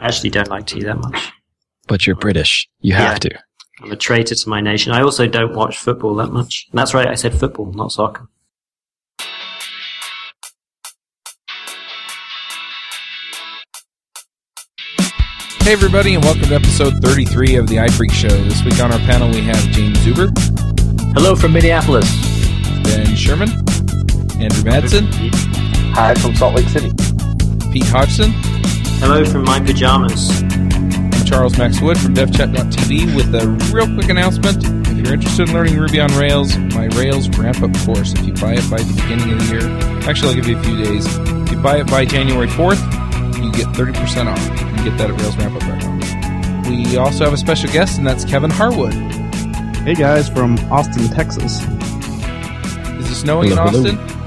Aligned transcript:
I 0.00 0.06
actually 0.06 0.30
don't 0.30 0.48
like 0.48 0.66
tea 0.66 0.82
that 0.84 0.98
much. 0.98 1.30
But 1.86 2.06
you're 2.06 2.16
British. 2.16 2.68
You 2.80 2.94
have 2.94 3.12
Yeah. 3.24 3.30
to. 3.30 3.38
I'm 3.82 3.92
a 3.92 3.96
traitor 3.96 4.34
to 4.34 4.48
my 4.48 4.60
nation. 4.60 4.92
I 4.92 5.02
also 5.02 5.26
don't 5.26 5.54
watch 5.54 5.78
football 5.78 6.14
that 6.16 6.32
much. 6.32 6.66
And 6.70 6.78
that's 6.78 6.94
right, 6.94 7.06
I 7.06 7.14
said 7.14 7.34
football, 7.34 7.72
not 7.72 7.92
soccer. 7.92 8.28
Hey, 15.62 15.72
everybody, 15.74 16.14
and 16.14 16.24
welcome 16.24 16.44
to 16.48 16.54
episode 16.54 16.94
33 17.02 17.56
of 17.56 17.68
the 17.68 17.76
iPhreaks 17.76 18.12
Show. 18.12 18.28
This 18.28 18.64
week 18.64 18.80
on 18.82 18.90
our 18.92 18.98
panel, 19.00 19.28
we 19.30 19.42
have 19.42 19.56
Jaim 19.74 19.92
Zuber, 19.96 20.30
Hello 21.14 21.36
from 21.36 21.52
Minneapolis. 21.52 22.08
Ben 22.82 23.06
Scheirman, 23.14 23.50
Andrew 24.40 24.64
Madsen, 24.64 25.06
Hi 25.94 26.14
from 26.14 26.34
Salt 26.34 26.54
Lake 26.56 26.68
City. 26.68 26.90
Pete 27.70 27.84
Hodgson, 27.86 28.32
Hello 29.00 29.24
from 29.24 29.44
my 29.44 29.58
pajamas. 29.58 30.42
I'm 30.42 31.24
Charles 31.24 31.56
Max 31.56 31.80
Wood 31.80 31.98
from 31.98 32.14
DevChat.tv 32.14 33.16
with 33.16 33.34
a 33.34 33.48
real 33.74 33.86
quick 33.94 34.10
announcement. 34.10 34.58
If 34.88 34.98
you're 34.98 35.14
interested 35.14 35.48
in 35.48 35.54
learning 35.54 35.78
Ruby 35.78 36.00
on 36.00 36.12
Rails, 36.18 36.54
my 36.74 36.84
Rails 36.84 37.30
ramp 37.30 37.62
up 37.62 37.74
course, 37.78 38.12
if 38.12 38.26
you 38.26 38.34
buy 38.34 38.52
it 38.52 38.70
by 38.70 38.76
the 38.82 38.92
beginning 38.92 39.32
of 39.32 39.38
the 39.38 39.54
year, 39.54 40.06
actually, 40.06 40.28
I'll 40.28 40.34
give 40.34 40.48
you 40.48 40.58
a 40.58 40.62
few 40.62 40.84
days. 40.84 41.06
If 41.16 41.50
you 41.50 41.62
buy 41.62 41.78
it 41.78 41.86
by 41.86 42.04
January 42.04 42.46
4th, 42.46 42.82
you 43.42 43.50
get 43.52 43.68
30% 43.68 44.26
off. 44.26 44.42
You 44.50 44.66
can 44.66 44.84
get 44.84 44.98
that 44.98 45.10
at 45.10 45.16
railsrampup.com. 45.18 46.70
We 46.70 46.98
also 46.98 47.24
have 47.24 47.32
a 47.32 47.38
special 47.38 47.72
guest, 47.72 47.96
and 47.96 48.06
that's 48.06 48.26
Kevin 48.26 48.50
Harwood. 48.50 48.92
Hey 48.92 49.94
guys 49.94 50.28
from 50.28 50.58
Austin, 50.70 51.08
Texas. 51.08 51.62
Is 52.98 53.10
it 53.10 53.14
snowing 53.14 53.50
in 53.50 53.56
Hello, 53.56 53.70
hello. 53.70 54.19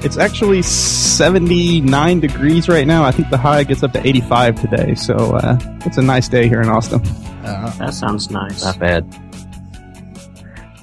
Austin? 0.00 0.06
It's 0.06 0.16
actually 0.18 0.62
79 0.62 2.20
degrees 2.20 2.68
right 2.68 2.86
now. 2.86 3.04
I 3.04 3.10
think 3.10 3.30
the 3.30 3.36
high 3.38 3.64
gets 3.64 3.82
up 3.82 3.92
to 3.92 4.06
85 4.06 4.60
today, 4.60 4.94
so 4.94 5.14
uh, 5.36 5.58
it's 5.86 5.98
a 5.98 6.02
nice 6.02 6.28
day 6.28 6.48
here 6.48 6.60
in 6.60 6.68
Austin. 6.68 7.00
Uh, 7.44 7.70
That 7.78 7.94
sounds 7.94 8.30
nice. 8.30 8.64
Not 8.64 8.78
bad. 8.78 9.06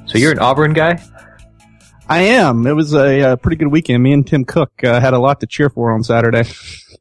So 0.06 0.18
you're 0.18 0.32
an 0.32 0.40
Auburn 0.40 0.74
guy? 0.74 1.02
I 2.10 2.20
am. 2.22 2.66
It 2.66 2.72
was 2.74 2.94
a, 2.94 3.22
uh 3.22 3.36
pretty 3.36 3.58
good 3.58 3.68
weekend. 3.68 4.02
Me 4.02 4.14
and 4.14 4.26
Tim 4.26 4.46
Cook 4.46 4.72
uh, 4.84 5.02
had 5.02 5.14
a 5.14 5.20
lot 5.20 5.42
to 5.42 5.48
cheer 5.48 5.70
for 5.70 5.92
on 5.92 6.04
Saturday. 6.04 6.44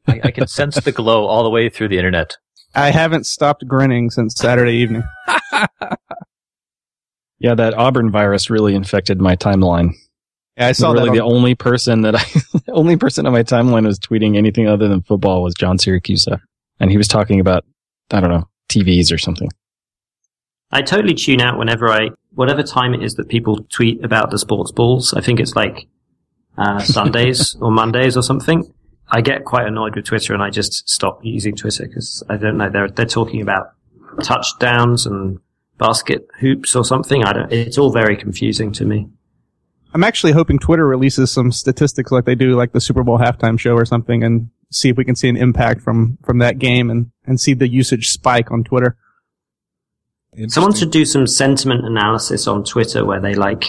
I, 0.05 0.19
I 0.25 0.31
can 0.31 0.47
sense 0.47 0.75
the 0.81 0.91
glow 0.91 1.25
all 1.25 1.43
the 1.43 1.49
way 1.49 1.69
through 1.69 1.87
the 1.87 1.97
internet. 1.97 2.35
I 2.75 2.91
haven't 2.91 3.25
stopped 3.25 3.65
grinning 3.67 4.09
since 4.09 4.35
Saturday 4.35 4.73
evening. 4.77 5.03
Yeah, 7.39 7.53
that 7.53 7.75
Auburn 7.75 8.09
virus 8.09 8.49
really 8.49 8.73
infected 8.73 9.21
my 9.21 9.35
timeline. 9.35 9.91
Yeah, 10.57 10.67
I 10.67 10.71
saw 10.71 10.89
Literally, 10.89 11.09
that. 11.09 11.15
the 11.15 11.23
only 11.23 11.55
person 11.55 12.01
that 12.01 12.15
I, 12.15 12.19
the 12.65 12.73
only 12.73 12.97
person 12.97 13.25
on 13.25 13.33
my 13.33 13.43
timeline 13.43 13.85
was 13.85 13.99
tweeting 13.99 14.37
anything 14.37 14.67
other 14.67 14.87
than 14.87 15.01
football 15.03 15.43
was 15.43 15.53
John 15.53 15.77
Siracusa, 15.77 16.39
and 16.79 16.89
he 16.89 16.97
was 16.97 17.07
talking 17.07 17.39
about 17.39 17.63
I 18.11 18.19
don't 18.19 18.31
know 18.31 18.49
TVs 18.69 19.13
or 19.13 19.17
something. 19.17 19.49
I 20.71 20.81
totally 20.81 21.13
tune 21.13 21.41
out 21.41 21.57
whenever 21.57 21.89
I, 21.89 22.09
whatever 22.33 22.61
time 22.61 22.93
it 22.93 23.01
is 23.01 23.15
that 23.15 23.29
people 23.29 23.65
tweet 23.69 24.03
about 24.03 24.31
the 24.31 24.39
sports 24.39 24.71
balls. 24.71 25.13
I 25.13 25.21
think 25.21 25.39
it's 25.39 25.55
like 25.55 25.87
uh, 26.57 26.79
Sundays 26.83 27.55
or 27.61 27.71
Mondays 27.71 28.17
or 28.17 28.23
something. 28.23 28.73
I 29.09 29.21
get 29.21 29.45
quite 29.45 29.65
annoyed 29.65 29.95
with 29.95 30.05
Twitter 30.05 30.33
and 30.33 30.43
I 30.43 30.49
just 30.49 30.89
stop 30.89 31.23
using 31.23 31.55
Twitter 31.55 31.87
because 31.87 32.23
I 32.29 32.35
don't 32.35 32.57
know. 32.57 32.69
They're 32.69 32.89
they're 32.89 33.05
talking 33.05 33.41
about 33.41 33.71
touchdowns 34.23 35.05
and 35.05 35.39
basket 35.77 36.27
hoops 36.39 36.75
or 36.75 36.83
something. 36.83 37.23
I 37.23 37.31
don't. 37.31 37.53
It's 37.53 37.77
all 37.77 37.91
very 37.91 38.17
confusing 38.17 38.73
to 38.73 38.85
me. 38.85 39.07
I'm 39.93 40.03
actually 40.03 40.33
hoping 40.33 40.59
Twitter 40.59 40.85
releases 40.85 41.31
some 41.31 41.51
statistics 41.51 42.11
like 42.11 42.25
they 42.25 42.35
do, 42.35 42.55
like 42.55 42.71
the 42.73 42.81
Super 42.81 43.03
Bowl 43.03 43.17
halftime 43.17 43.59
show 43.59 43.73
or 43.73 43.85
something, 43.85 44.23
and 44.23 44.49
see 44.71 44.89
if 44.89 44.97
we 44.97 45.05
can 45.05 45.15
see 45.15 45.29
an 45.29 45.37
impact 45.37 45.81
from 45.81 46.17
from 46.23 46.39
that 46.39 46.59
game 46.59 46.89
and 46.89 47.11
and 47.25 47.39
see 47.39 47.53
the 47.53 47.67
usage 47.67 48.07
spike 48.07 48.51
on 48.51 48.63
Twitter. 48.63 48.97
Someone 50.47 50.69
interesting. 50.69 50.75
should 50.75 50.91
do 50.91 51.05
some 51.05 51.25
sentiment 51.25 51.85
analysis 51.85 52.47
on 52.47 52.63
Twitter 52.63 53.03
where 53.05 53.19
they 53.19 53.33
like 53.33 53.65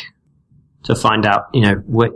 to 0.84 0.94
find 0.94 1.24
out, 1.24 1.46
you 1.54 1.62
know, 1.62 1.74
what. 1.86 2.12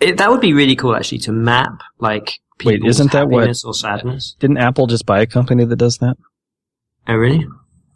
It, 0.00 0.16
that 0.18 0.30
would 0.30 0.40
be 0.40 0.52
really 0.52 0.74
cool, 0.76 0.94
actually, 0.96 1.18
to 1.18 1.32
map 1.32 1.80
like 1.98 2.32
Wait, 2.64 2.84
isn't 2.84 3.12
that 3.12 3.28
what- 3.28 3.48
or 3.64 3.74
sadness. 3.74 4.34
Didn't 4.40 4.58
Apple 4.58 4.86
just 4.86 5.06
buy 5.06 5.20
a 5.20 5.26
company 5.26 5.64
that 5.64 5.76
does 5.76 5.98
that? 5.98 6.16
Oh, 7.06 7.14
really? 7.14 7.46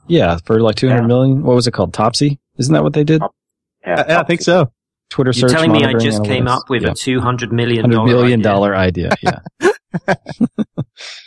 Yeah, 0.09 0.39
for 0.45 0.61
like 0.61 0.77
two 0.77 0.89
hundred 0.89 1.03
Yeah. 1.03 1.07
million. 1.09 1.43
What 1.43 1.57
was 1.57 1.67
it 1.67 1.73
called? 1.73 1.93
Topsy? 1.95 2.39
Isn't 2.59 2.73
that 2.75 2.83
what 2.83 2.93
they 2.93 3.05
did? 3.05 3.23
Yeah, 3.87 4.05
I, 4.09 4.21
I 4.21 4.25
think 4.25 4.43
so. 4.43 4.73
Twitter 5.13 5.29
You're 5.29 5.51
search. 5.51 5.53
telling 5.53 5.73
me 5.73 5.81
I 5.81 5.93
monitoring 5.93 6.11
just 6.11 6.25
came 6.25 6.49
up 6.49 6.71
with 6.71 6.85
yeah. 6.85 6.93
a 6.93 6.95
two 6.95 7.21
hundred 7.21 7.53
million 7.53 7.83
hundred 7.83 7.97
dollar 7.97 8.07
million 8.07 8.41
idea. 8.41 8.43
dollar 8.43 8.75
idea. 8.75 9.11
Yeah, 9.21 9.41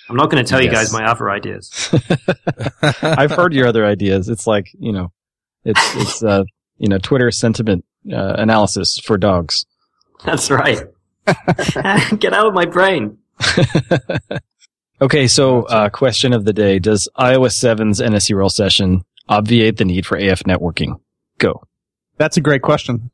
I'm 0.09 0.16
not 0.16 0.31
going 0.31 0.44
to 0.44 0.50
tell 0.50 0.59
you 0.59 0.72
guys 0.72 0.91
my 0.91 1.06
other 1.06 1.29
ideas. 1.29 1.94
I've 3.03 3.29
heard 3.29 3.53
your 3.53 3.68
other 3.68 3.85
ideas. 3.85 4.28
It's 4.28 4.47
like 4.47 4.72
you 4.79 4.91
know, 4.91 5.12
it's 5.63 5.95
it's 5.97 6.24
uh 6.24 6.45
you 6.79 6.88
know 6.88 6.97
Twitter 6.97 7.29
sentiment 7.29 7.85
uh, 8.12 8.34
analysis 8.40 8.97
for 8.97 9.18
dogs. 9.18 9.68
That's 10.24 10.50
right. 10.50 10.81
Get 11.28 12.34
out 12.34 12.47
of 12.47 12.56
my 12.56 12.66
brain. 12.66 13.19
okay, 15.00 15.28
so 15.28 15.63
uh, 15.63 15.90
question 15.90 16.34
of 16.34 16.45
the 16.45 16.53
day: 16.53 16.79
Does 16.79 17.07
iOS 17.19 17.53
7's 17.63 18.01
NSURL 18.01 18.51
session 18.51 19.03
obviate 19.29 19.78
the 19.78 19.85
need 19.85 20.07
for 20.07 20.18
AF 20.18 20.41
networking? 20.44 21.00
Go. 21.38 21.62
That's 22.18 22.38
a 22.38 22.41
great 22.41 22.63
question. 22.63 23.12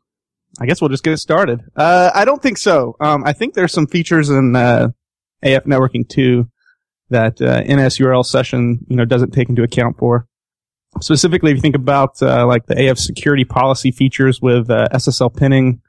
I 0.60 0.66
guess 0.66 0.82
we'll 0.82 0.90
just 0.90 1.04
get 1.04 1.14
it 1.14 1.18
started. 1.18 1.62
Uh, 1.76 2.12
I 2.14 2.26
don't 2.26 2.42
think 2.42 2.58
so. 2.58 2.96
Um, 3.00 3.24
I 3.24 3.34
think 3.34 3.54
there's 3.54 3.72
some 3.72 3.88
features 3.88 4.30
in 4.30 4.56
uh, 4.56 4.90
AF 5.44 5.64
networking 5.64 6.08
too 6.08 6.50
that 7.10 7.42
uh, 7.42 7.62
NSURL 7.64 8.26
session 8.26 8.80
you 8.88 8.96
know 8.96 9.06
doesn't 9.06 9.32
take 9.32 9.50
into 9.50 9.64
account 9.64 9.98
for. 9.98 10.28
Specifically, 11.00 11.52
if 11.52 11.56
you 11.58 11.62
think 11.62 11.76
about 11.76 12.22
uh, 12.22 12.46
like 12.46 12.66
the 12.66 12.90
AF 12.90 12.98
security 12.98 13.46
policy 13.46 13.92
features 13.92 14.42
with 14.42 14.70
uh, 14.70 14.88
SSL 14.94 15.36
pinning, 15.36 15.82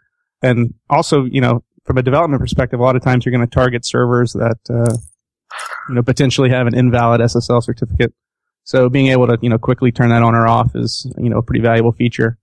and 0.42 0.74
also 0.88 1.24
you 1.24 1.40
know 1.40 1.64
from 1.84 1.98
a 1.98 2.02
development 2.02 2.40
perspective, 2.40 2.78
a 2.78 2.82
lot 2.82 2.94
of 2.94 3.02
times 3.02 3.24
you're 3.24 3.32
going 3.32 3.46
to 3.46 3.52
target 3.52 3.84
servers 3.84 4.32
that 4.34 4.58
uh, 4.70 4.96
you 5.88 5.94
know 5.94 6.02
potentially 6.02 6.50
have 6.50 6.66
an 6.66 6.74
invalid 6.74 7.20
SSL 7.20 7.62
certificate. 7.62 8.14
So 8.64 8.88
being 8.88 9.08
able 9.08 9.26
to 9.26 9.38
you 9.42 9.48
know 9.48 9.58
quickly 9.58 9.90
turn 9.90 10.10
that 10.10 10.22
on 10.22 10.34
or 10.34 10.46
off 10.46 10.76
is 10.76 11.10
you 11.18 11.30
know 11.30 11.38
a 11.38 11.42
pretty 11.42 11.62
valuable 11.62 11.92
feature. 11.92 12.38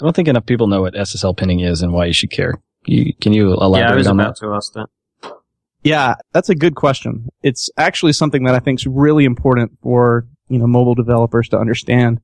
I 0.00 0.04
don't 0.04 0.14
think 0.14 0.28
enough 0.28 0.46
people 0.46 0.66
know 0.66 0.82
what 0.82 0.94
SSL 0.94 1.36
pinning 1.36 1.60
is 1.60 1.82
and 1.82 1.92
why 1.92 2.06
you 2.06 2.12
should 2.12 2.30
care. 2.30 2.54
You, 2.84 3.14
can 3.14 3.32
you 3.32 3.54
elaborate 3.54 3.88
yeah, 3.88 3.92
I 3.92 3.96
was 3.96 4.06
on 4.06 4.20
about 4.20 4.38
that? 4.38 4.46
to 4.46 4.54
ask 4.54 4.72
that. 4.74 4.88
Yeah, 5.82 6.16
that's 6.32 6.48
a 6.48 6.54
good 6.54 6.74
question. 6.74 7.28
It's 7.42 7.70
actually 7.76 8.12
something 8.12 8.44
that 8.44 8.54
I 8.54 8.58
think 8.58 8.80
is 8.80 8.86
really 8.86 9.24
important 9.24 9.78
for, 9.82 10.26
you 10.48 10.58
know, 10.58 10.66
mobile 10.66 10.94
developers 10.94 11.48
to 11.50 11.58
understand. 11.58 12.20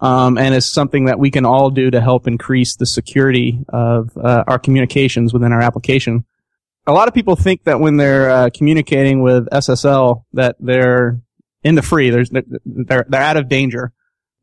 Um, 0.00 0.38
and 0.38 0.54
it's 0.54 0.66
something 0.66 1.06
that 1.06 1.18
we 1.18 1.30
can 1.30 1.44
all 1.44 1.70
do 1.70 1.90
to 1.90 2.00
help 2.00 2.28
increase 2.28 2.76
the 2.76 2.86
security 2.86 3.64
of 3.68 4.16
uh, 4.16 4.44
our 4.46 4.58
communications 4.58 5.32
within 5.32 5.52
our 5.52 5.60
application. 5.60 6.24
A 6.86 6.92
lot 6.92 7.08
of 7.08 7.14
people 7.14 7.34
think 7.34 7.64
that 7.64 7.80
when 7.80 7.96
they're 7.96 8.30
uh, 8.30 8.50
communicating 8.54 9.22
with 9.22 9.48
SSL 9.50 10.24
that 10.34 10.56
they're 10.60 11.20
in 11.64 11.74
the 11.74 11.82
free, 11.82 12.10
there's, 12.10 12.30
they're, 12.30 13.06
they're 13.08 13.20
out 13.20 13.36
of 13.36 13.48
danger. 13.48 13.92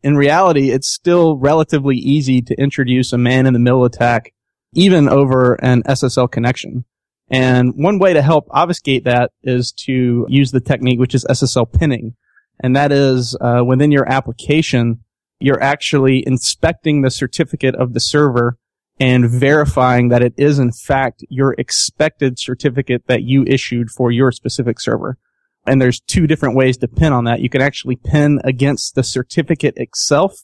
In 0.06 0.18
reality, 0.18 0.70
it's 0.70 0.88
still 0.88 1.36
relatively 1.36 1.98
easy 1.98 2.40
to 2.44 2.54
introduce 2.62 3.12
a 3.12 3.18
man 3.18 3.48
in 3.48 3.54
the 3.54 3.60
middle 3.60 3.86
attack, 3.86 4.36
even 4.76 5.10
over 5.10 5.56
an 5.56 5.82
SSL 5.82 6.30
connection. 6.30 6.86
And 7.32 7.74
one 7.74 7.98
way 7.98 8.14
to 8.14 8.22
help 8.22 8.46
obfuscate 8.52 9.04
that 9.06 9.32
is 9.42 9.72
to 9.88 10.28
use 10.30 10.52
the 10.52 10.62
technique 10.62 11.00
which 11.00 11.16
is 11.16 11.26
SSL 11.26 11.74
pinning. 11.74 12.14
And 12.62 12.76
that 12.76 12.92
is 12.92 13.36
uh, 13.42 13.64
within 13.66 13.92
your 13.92 14.08
application, 14.08 15.00
you're 15.40 15.62
actually 15.62 16.24
inspecting 16.28 17.02
the 17.02 17.10
certificate 17.10 17.74
of 17.74 17.96
the 17.96 18.00
server 18.00 18.60
and 19.00 19.28
verifying 19.28 20.10
that 20.10 20.22
it 20.22 20.36
is 20.38 20.60
in 20.60 20.72
fact 20.72 21.26
your 21.30 21.56
expected 21.58 22.38
certificate 22.38 23.08
that 23.08 23.24
you 23.24 23.44
issued 23.48 23.90
for 23.90 24.12
your 24.12 24.32
specific 24.32 24.80
server. 24.80 25.18
And 25.66 25.82
there's 25.82 26.00
two 26.00 26.28
different 26.28 26.56
ways 26.56 26.78
to 26.78 26.88
pin 26.88 27.14
on 27.14 27.24
that. 27.26 27.40
You 27.40 27.50
can 27.50 27.62
actually 27.62 27.96
pin 27.96 28.40
against 28.44 28.96
the 28.96 29.04
certificate 29.04 29.74
itself. 29.78 30.44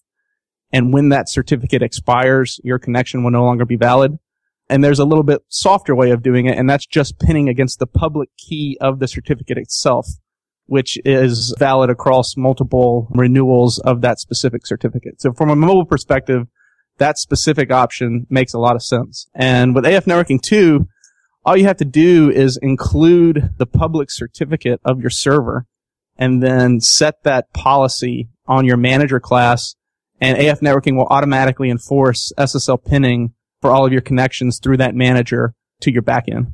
And 0.74 0.94
when 0.94 1.10
that 1.10 1.30
certificate 1.30 1.82
expires, 1.82 2.60
your 2.64 2.80
connection 2.80 3.24
will 3.24 3.32
no 3.32 3.44
longer 3.44 3.66
be 3.66 3.76
valid. 3.76 4.18
And 4.70 4.84
there's 4.84 5.00
a 5.00 5.06
little 5.06 5.24
bit 5.24 5.42
softer 5.50 5.94
way 5.94 6.12
of 6.12 6.24
doing 6.24 6.46
it, 6.46 6.58
and 6.58 6.70
that's 6.70 6.86
just 6.86 7.20
pinning 7.20 7.50
against 7.50 7.80
the 7.80 7.88
public 7.88 8.30
key 8.38 8.78
of 8.80 9.00
the 9.00 9.08
certificate 9.08 9.58
itself, 9.58 10.08
which 10.66 10.98
is 11.04 11.54
valid 11.60 11.90
across 11.90 12.38
multiple 12.38 13.10
renewals 13.12 13.80
of 13.80 14.00
that 14.00 14.20
specific 14.20 14.66
certificate. 14.66 15.22
So 15.22 15.34
from 15.34 15.50
a 15.50 15.58
mobile 15.58 15.86
perspective, 15.86 16.48
that 17.00 17.18
specific 17.18 17.70
option 17.70 18.28
makes 18.30 18.54
a 18.54 18.60
lot 18.60 18.76
of 18.78 18.84
sense. 18.84 19.28
And 19.36 19.76
with 19.76 19.86
AF 19.86 20.06
Networking 20.06 20.42
2, 20.42 20.88
all 21.46 21.58
you 21.58 21.66
have 21.66 21.78
to 21.78 21.86
do 21.86 22.30
is 22.30 22.58
include 22.62 23.52
the 23.58 23.66
public 23.66 24.12
certificate 24.12 24.80
of 24.86 25.00
your 25.00 25.10
server 25.10 25.66
and 26.18 26.42
then 26.42 26.80
set 26.80 27.24
that 27.24 27.52
policy 27.54 28.30
on 28.48 28.66
your 28.66 28.78
manager 28.78 29.20
class 29.20 29.76
and 30.20 30.38
AF 30.38 30.60
networking 30.60 30.96
will 30.96 31.08
automatically 31.08 31.70
enforce 31.70 32.32
SSL 32.38 32.84
pinning 32.86 33.34
for 33.60 33.72
all 33.72 33.86
of 33.86 33.92
your 33.92 34.02
connections 34.02 34.60
through 34.60 34.78
that 34.78 34.94
manager 34.94 35.56
to 35.82 35.92
your 35.92 36.04
backend. 36.04 36.54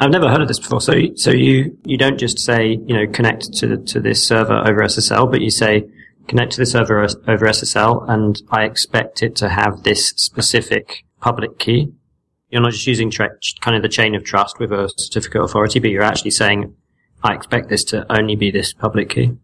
I've 0.00 0.10
never 0.10 0.28
heard 0.28 0.40
of 0.40 0.48
this 0.48 0.58
before. 0.58 0.80
So, 0.80 0.94
so 1.16 1.30
you, 1.30 1.76
you 1.84 1.98
don't 1.98 2.18
just 2.18 2.38
say, 2.38 2.78
you 2.86 2.94
know, 2.94 3.06
connect 3.12 3.52
to, 3.58 3.76
to 3.76 4.00
this 4.00 4.22
server 4.26 4.54
over 4.54 4.80
SSL, 4.82 5.30
but 5.30 5.40
you 5.40 5.50
say 5.50 5.84
connect 6.28 6.52
to 6.52 6.58
the 6.58 6.66
server 6.66 7.02
over 7.02 7.46
SSL 7.46 8.08
and 8.08 8.40
I 8.50 8.64
expect 8.64 9.22
it 9.22 9.36
to 9.36 9.48
have 9.48 9.82
this 9.82 10.10
specific 10.10 11.04
public 11.20 11.58
key. 11.58 11.92
You're 12.50 12.62
not 12.62 12.72
just 12.72 12.86
using 12.86 13.10
tra- 13.10 13.36
kind 13.60 13.76
of 13.76 13.82
the 13.82 13.88
chain 13.88 14.14
of 14.14 14.24
trust 14.24 14.58
with 14.58 14.72
a 14.72 14.90
certificate 14.96 15.42
authority, 15.42 15.80
but 15.80 15.90
you're 15.90 16.02
actually 16.02 16.30
saying, 16.30 16.74
I 17.22 17.34
expect 17.34 17.68
this 17.68 17.84
to 17.84 18.06
only 18.10 18.36
be 18.36 18.50
this 18.50 18.72
public 18.72 19.10
key. 19.10 19.36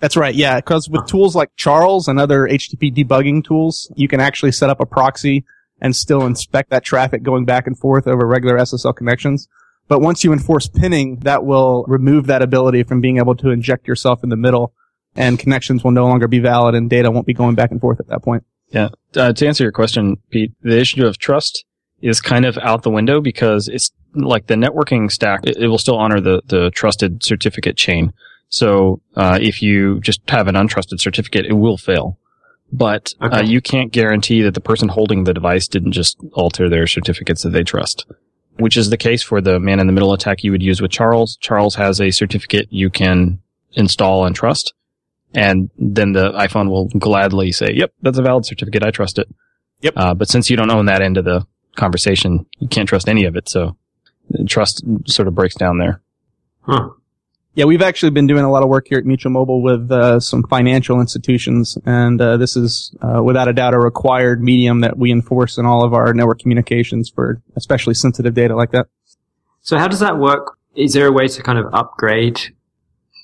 That's 0.00 0.16
right. 0.16 0.34
Yeah. 0.34 0.56
Because 0.56 0.88
with 0.88 1.06
tools 1.06 1.34
like 1.34 1.50
Charles 1.56 2.06
and 2.06 2.20
other 2.20 2.46
HTTP 2.46 2.94
debugging 2.94 3.44
tools, 3.44 3.90
you 3.96 4.08
can 4.08 4.20
actually 4.20 4.52
set 4.52 4.70
up 4.70 4.80
a 4.80 4.86
proxy 4.86 5.44
and 5.80 5.94
still 5.94 6.26
inspect 6.26 6.70
that 6.70 6.84
traffic 6.84 7.22
going 7.22 7.44
back 7.44 7.66
and 7.66 7.78
forth 7.78 8.06
over 8.06 8.26
regular 8.26 8.58
SSL 8.58 8.94
connections. 8.94 9.48
But 9.88 10.00
once 10.00 10.22
you 10.22 10.32
enforce 10.32 10.68
pinning, 10.68 11.20
that 11.20 11.44
will 11.44 11.84
remove 11.88 12.26
that 12.26 12.42
ability 12.42 12.82
from 12.82 13.00
being 13.00 13.18
able 13.18 13.34
to 13.36 13.50
inject 13.50 13.88
yourself 13.88 14.22
in 14.22 14.28
the 14.28 14.36
middle 14.36 14.72
and 15.16 15.38
connections 15.38 15.82
will 15.82 15.90
no 15.90 16.06
longer 16.06 16.28
be 16.28 16.38
valid 16.38 16.74
and 16.74 16.90
data 16.90 17.10
won't 17.10 17.26
be 17.26 17.34
going 17.34 17.54
back 17.54 17.70
and 17.70 17.80
forth 17.80 17.98
at 18.00 18.08
that 18.08 18.22
point. 18.22 18.44
Yeah. 18.70 18.90
Uh, 19.16 19.32
to 19.32 19.46
answer 19.46 19.64
your 19.64 19.72
question, 19.72 20.18
Pete, 20.30 20.52
the 20.62 20.78
issue 20.78 21.06
of 21.06 21.18
trust 21.18 21.64
is 22.00 22.20
kind 22.20 22.44
of 22.44 22.56
out 22.58 22.82
the 22.82 22.90
window 22.90 23.20
because 23.20 23.68
it's 23.68 23.90
like 24.14 24.46
the 24.46 24.54
networking 24.54 25.10
stack. 25.10 25.40
It, 25.44 25.56
it 25.58 25.68
will 25.68 25.78
still 25.78 25.96
honor 25.98 26.20
the, 26.20 26.42
the 26.46 26.70
trusted 26.70 27.22
certificate 27.22 27.76
chain. 27.76 28.12
So, 28.50 29.00
uh, 29.16 29.38
if 29.40 29.60
you 29.62 30.00
just 30.00 30.20
have 30.30 30.48
an 30.48 30.54
untrusted 30.54 31.00
certificate, 31.00 31.44
it 31.46 31.52
will 31.54 31.76
fail. 31.76 32.18
But 32.72 33.12
uh, 33.20 33.26
Okay. 33.26 33.36
uh, 33.38 33.42
you 33.42 33.60
can't 33.60 33.92
guarantee 33.92 34.42
that 34.42 34.54
the 34.54 34.60
person 34.60 34.88
holding 34.88 35.24
the 35.24 35.34
device 35.34 35.68
didn't 35.68 35.92
just 35.92 36.18
alter 36.32 36.68
their 36.68 36.86
certificates 36.86 37.42
that 37.42 37.50
they 37.50 37.62
trust. 37.64 38.06
which 38.58 38.76
is 38.76 38.90
the 38.90 38.96
case 38.96 39.22
for 39.22 39.40
the 39.40 39.60
man 39.60 39.78
in 39.78 39.86
the 39.86 39.92
middle 39.92 40.12
attack 40.12 40.42
you 40.42 40.50
would 40.50 40.62
use 40.62 40.80
with 40.82 40.90
Charles. 40.90 41.36
Charles 41.40 41.76
has 41.76 42.00
a 42.00 42.10
certificate 42.10 42.66
you 42.70 42.90
can 42.90 43.38
install 43.74 44.24
and 44.26 44.34
trust. 44.34 44.74
And 45.32 45.70
then 45.78 46.10
the 46.12 46.32
iPhone 46.32 46.68
will 46.68 46.88
gladly 46.88 47.52
say, 47.52 47.72
yep, 47.74 47.92
that's 48.02 48.18
a 48.18 48.22
valid 48.22 48.46
certificate. 48.46 48.82
I 48.82 48.90
trust 48.90 49.18
it. 49.18 49.28
Yep. 49.82 49.92
Uh, 49.96 50.14
but 50.14 50.28
since 50.28 50.50
you 50.50 50.56
don't 50.56 50.72
own 50.72 50.86
that 50.86 51.02
end 51.02 51.18
of 51.18 51.24
the 51.24 51.46
conversation, 51.76 52.46
you 52.58 52.68
can't 52.68 52.88
trust 52.88 53.08
any 53.08 53.24
of 53.24 53.36
it. 53.36 53.48
So 53.48 53.76
trust 54.46 54.82
sort 55.06 55.28
of 55.28 55.34
breaks 55.34 55.54
down 55.54 55.78
there. 55.78 56.00
Huh. 56.62 56.90
Yeah, 57.54 57.64
we've 57.64 57.82
actually 57.82 58.10
been 58.10 58.28
doing 58.28 58.44
a 58.44 58.50
lot 58.50 58.62
of 58.62 58.68
work 58.68 58.86
here 58.88 58.98
at 58.98 59.04
Mutual 59.04 59.32
Mobile 59.32 59.62
with 59.62 59.90
uh, 59.90 60.20
some 60.20 60.44
financial 60.44 61.00
institutions, 61.00 61.76
and 61.84 62.20
uh, 62.20 62.36
this 62.36 62.56
is 62.56 62.94
uh, 63.02 63.20
without 63.20 63.48
a 63.48 63.52
doubt 63.52 63.74
a 63.74 63.80
required 63.80 64.40
medium 64.40 64.82
that 64.82 64.96
we 64.96 65.10
enforce 65.10 65.58
in 65.58 65.66
all 65.66 65.84
of 65.84 65.92
our 65.92 66.14
network 66.14 66.38
communications 66.38 67.10
for 67.10 67.42
especially 67.56 67.94
sensitive 67.94 68.34
data 68.34 68.54
like 68.54 68.70
that. 68.70 68.86
So 69.60 69.76
how 69.76 69.88
does 69.88 69.98
that 69.98 70.18
work? 70.18 70.56
Is 70.76 70.92
there 70.92 71.08
a 71.08 71.12
way 71.12 71.26
to 71.26 71.42
kind 71.42 71.58
of 71.58 71.66
upgrade? 71.74 72.40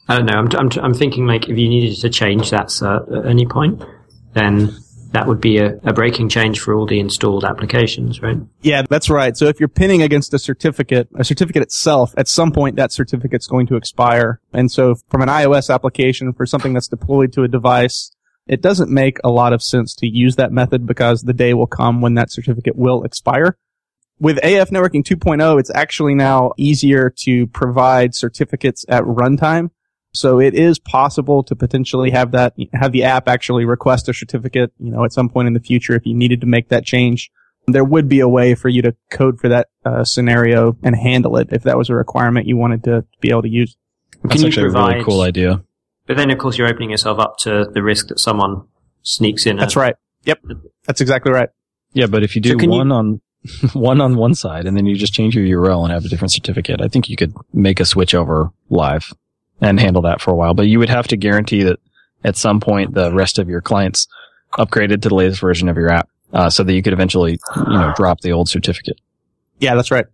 I 0.08 0.16
don't 0.16 0.26
know. 0.26 0.34
I'm, 0.34 0.48
I'm, 0.58 0.70
I'm 0.82 0.94
thinking 0.94 1.26
like 1.26 1.48
if 1.48 1.56
you 1.56 1.68
needed 1.68 1.96
to 2.00 2.10
change 2.10 2.50
that 2.50 2.66
cert 2.66 3.16
at 3.16 3.26
any 3.26 3.46
point, 3.46 3.84
then 4.32 4.74
that 5.14 5.28
would 5.28 5.40
be 5.40 5.58
a, 5.58 5.78
a 5.84 5.92
breaking 5.92 6.28
change 6.28 6.58
for 6.58 6.74
all 6.74 6.86
the 6.86 6.98
installed 6.98 7.44
applications, 7.44 8.20
right? 8.20 8.36
Yeah, 8.62 8.82
that's 8.90 9.08
right. 9.08 9.36
So 9.36 9.46
if 9.46 9.60
you're 9.60 9.68
pinning 9.68 10.02
against 10.02 10.34
a 10.34 10.40
certificate, 10.40 11.08
a 11.14 11.22
certificate 11.22 11.62
itself, 11.62 12.12
at 12.16 12.26
some 12.26 12.50
point 12.50 12.74
that 12.76 12.92
certificate's 12.92 13.46
going 13.46 13.68
to 13.68 13.76
expire. 13.76 14.40
And 14.52 14.72
so 14.72 14.96
from 15.08 15.22
an 15.22 15.28
iOS 15.28 15.72
application 15.72 16.32
for 16.32 16.46
something 16.46 16.72
that's 16.72 16.88
deployed 16.88 17.32
to 17.34 17.44
a 17.44 17.48
device, 17.48 18.10
it 18.48 18.60
doesn't 18.60 18.90
make 18.90 19.18
a 19.22 19.30
lot 19.30 19.52
of 19.52 19.62
sense 19.62 19.94
to 19.96 20.08
use 20.08 20.34
that 20.34 20.50
method 20.50 20.84
because 20.84 21.22
the 21.22 21.32
day 21.32 21.54
will 21.54 21.68
come 21.68 22.00
when 22.00 22.14
that 22.14 22.32
certificate 22.32 22.74
will 22.74 23.04
expire. 23.04 23.56
With 24.18 24.38
AF 24.38 24.70
Networking 24.70 25.04
2.0, 25.04 25.60
it's 25.60 25.70
actually 25.74 26.16
now 26.16 26.52
easier 26.56 27.08
to 27.20 27.46
provide 27.46 28.16
certificates 28.16 28.84
at 28.88 29.04
runtime. 29.04 29.70
So 30.14 30.38
it 30.40 30.54
is 30.54 30.78
possible 30.78 31.42
to 31.42 31.56
potentially 31.56 32.10
have 32.10 32.30
that, 32.32 32.54
have 32.72 32.92
the 32.92 33.02
app 33.02 33.28
actually 33.28 33.64
request 33.64 34.08
a 34.08 34.14
certificate, 34.14 34.72
you 34.78 34.90
know, 34.92 35.04
at 35.04 35.12
some 35.12 35.28
point 35.28 35.48
in 35.48 35.54
the 35.54 35.60
future 35.60 35.94
if 35.94 36.06
you 36.06 36.14
needed 36.14 36.40
to 36.42 36.46
make 36.46 36.68
that 36.68 36.84
change. 36.84 37.30
There 37.66 37.82
would 37.84 38.08
be 38.08 38.20
a 38.20 38.28
way 38.28 38.54
for 38.54 38.68
you 38.68 38.80
to 38.82 38.94
code 39.10 39.40
for 39.40 39.48
that 39.48 39.68
uh, 39.84 40.04
scenario 40.04 40.76
and 40.82 40.94
handle 40.94 41.36
it 41.38 41.48
if 41.50 41.64
that 41.64 41.76
was 41.76 41.90
a 41.90 41.94
requirement 41.94 42.46
you 42.46 42.56
wanted 42.56 42.84
to 42.84 43.04
be 43.20 43.30
able 43.30 43.42
to 43.42 43.48
use. 43.48 43.76
That's 44.22 44.42
you 44.42 44.48
actually 44.48 44.68
a 44.68 44.70
really 44.70 45.02
cool 45.04 45.22
idea. 45.22 45.64
But 46.06 46.16
then, 46.16 46.30
of 46.30 46.38
course, 46.38 46.58
you're 46.58 46.68
opening 46.68 46.90
yourself 46.90 47.18
up 47.18 47.38
to 47.38 47.66
the 47.72 47.82
risk 47.82 48.08
that 48.08 48.20
someone 48.20 48.68
sneaks 49.02 49.46
in. 49.46 49.56
That's 49.56 49.74
a- 49.76 49.80
right. 49.80 49.96
Yep. 50.24 50.42
That's 50.86 51.00
exactly 51.00 51.32
right. 51.32 51.48
Yeah, 51.92 52.06
but 52.06 52.22
if 52.22 52.36
you 52.36 52.42
do 52.42 52.50
So 52.50 52.58
can 52.58 52.70
you- 52.70 52.78
one 52.78 52.92
on 52.92 53.20
one 53.72 54.00
on 54.00 54.16
one 54.16 54.34
side 54.34 54.66
and 54.66 54.76
then 54.76 54.86
you 54.86 54.94
just 54.94 55.12
change 55.12 55.34
your 55.36 55.44
URL 55.62 55.82
and 55.84 55.92
have 55.92 56.04
a 56.04 56.08
different 56.08 56.32
certificate, 56.32 56.80
I 56.80 56.88
think 56.88 57.08
you 57.08 57.16
could 57.16 57.34
make 57.52 57.80
a 57.80 57.84
switch 57.84 58.14
over 58.14 58.50
live 58.70 59.12
and 59.60 59.80
handle 59.80 60.02
that 60.02 60.20
for 60.20 60.30
a 60.30 60.36
while. 60.36 60.54
But 60.54 60.68
you 60.68 60.78
would 60.78 60.88
have 60.88 61.08
to 61.08 61.16
guarantee 61.16 61.62
that 61.64 61.78
at 62.24 62.36
some 62.36 62.60
point 62.60 62.94
the 62.94 63.12
rest 63.12 63.38
of 63.38 63.48
your 63.48 63.60
clients 63.60 64.08
upgraded 64.52 65.02
to 65.02 65.08
the 65.08 65.14
latest 65.14 65.40
version 65.40 65.68
of 65.68 65.76
your 65.76 65.90
app, 65.90 66.08
uh, 66.32 66.50
so 66.50 66.62
that 66.62 66.72
you 66.72 66.82
could 66.82 66.92
eventually, 66.92 67.38
you 67.56 67.72
know, 67.72 67.92
drop 67.96 68.20
the 68.20 68.32
old 68.32 68.48
certificate. 68.48 69.00
Yeah, 69.58 69.74
that's 69.74 69.90
right. 69.90 70.06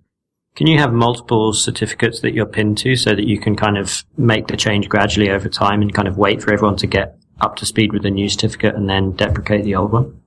Can 0.57 0.67
you 0.67 0.79
have 0.79 0.93
multiple 0.93 1.53
certificates 1.53 2.21
that 2.21 2.35
you're 2.35 2.47
pinned 2.47 2.79
to 2.79 2.97
so 2.97 3.15
that 3.15 3.27
you 3.27 3.39
can 3.39 3.57
kind 3.57 3.79
of 3.79 4.05
make 4.17 4.49
the 4.49 4.57
change 4.57 4.89
gradually 4.89 5.31
over 5.31 5.49
time 5.49 5.81
and 5.81 5.95
kind 5.95 6.09
of 6.09 6.19
wait 6.19 6.43
for 6.43 6.53
everyone 6.53 6.77
to 6.79 6.87
get 6.87 7.17
up 7.41 7.57
to 7.57 7.67
speed 7.67 7.93
with 7.93 8.03
the 8.03 8.11
new 8.11 8.29
certificate 8.29 8.75
and 8.75 8.89
then 8.89 9.13
deprecate 9.13 9.65
the 9.65 9.75
old 9.75 9.93
one? 9.93 10.21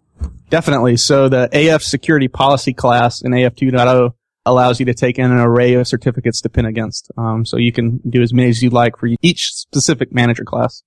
Definitely. 0.49 0.97
So 0.97 1.29
the 1.29 1.49
AF 1.51 1.83
security 1.83 2.27
policy 2.27 2.73
class 2.73 3.21
in 3.21 3.33
AF 3.33 3.55
2.0 3.55 4.13
allows 4.45 4.79
you 4.79 4.85
to 4.85 4.93
take 4.93 5.17
in 5.17 5.31
an 5.31 5.39
array 5.39 5.73
of 5.73 5.87
certificates 5.87 6.41
to 6.41 6.49
pin 6.49 6.65
against. 6.65 7.11
Um, 7.17 7.45
so 7.45 7.57
you 7.57 7.71
can 7.71 7.99
do 8.09 8.21
as 8.21 8.33
many 8.33 8.49
as 8.49 8.61
you 8.61 8.69
like 8.69 8.97
for 8.97 9.09
each 9.21 9.53
specific 9.53 10.13
manager 10.13 10.43
class. 10.43 10.83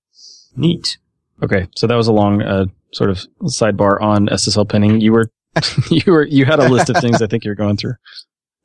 Neat. 0.56 0.99
Okay, 1.43 1.69
so 1.76 1.87
that 1.87 1.97
was 1.97 2.08
a 2.08 2.12
long 2.12 2.43
uh, 2.43 2.67
sort 2.93 3.11
of 3.11 3.19
sidebar 3.44 4.00
on 4.00 4.26
SSL 4.29 4.69
pinning. 4.69 5.00
You 5.00 5.12
were 5.12 5.31
you 5.91 6.12
were 6.12 6.25
you 6.25 6.44
had 6.44 6.61
a 6.61 6.69
list 6.69 6.91
of 6.91 6.97
things 6.97 7.23
I 7.23 7.26
think 7.26 7.44
you're 7.44 7.55
going 7.55 7.76
through. 7.76 7.94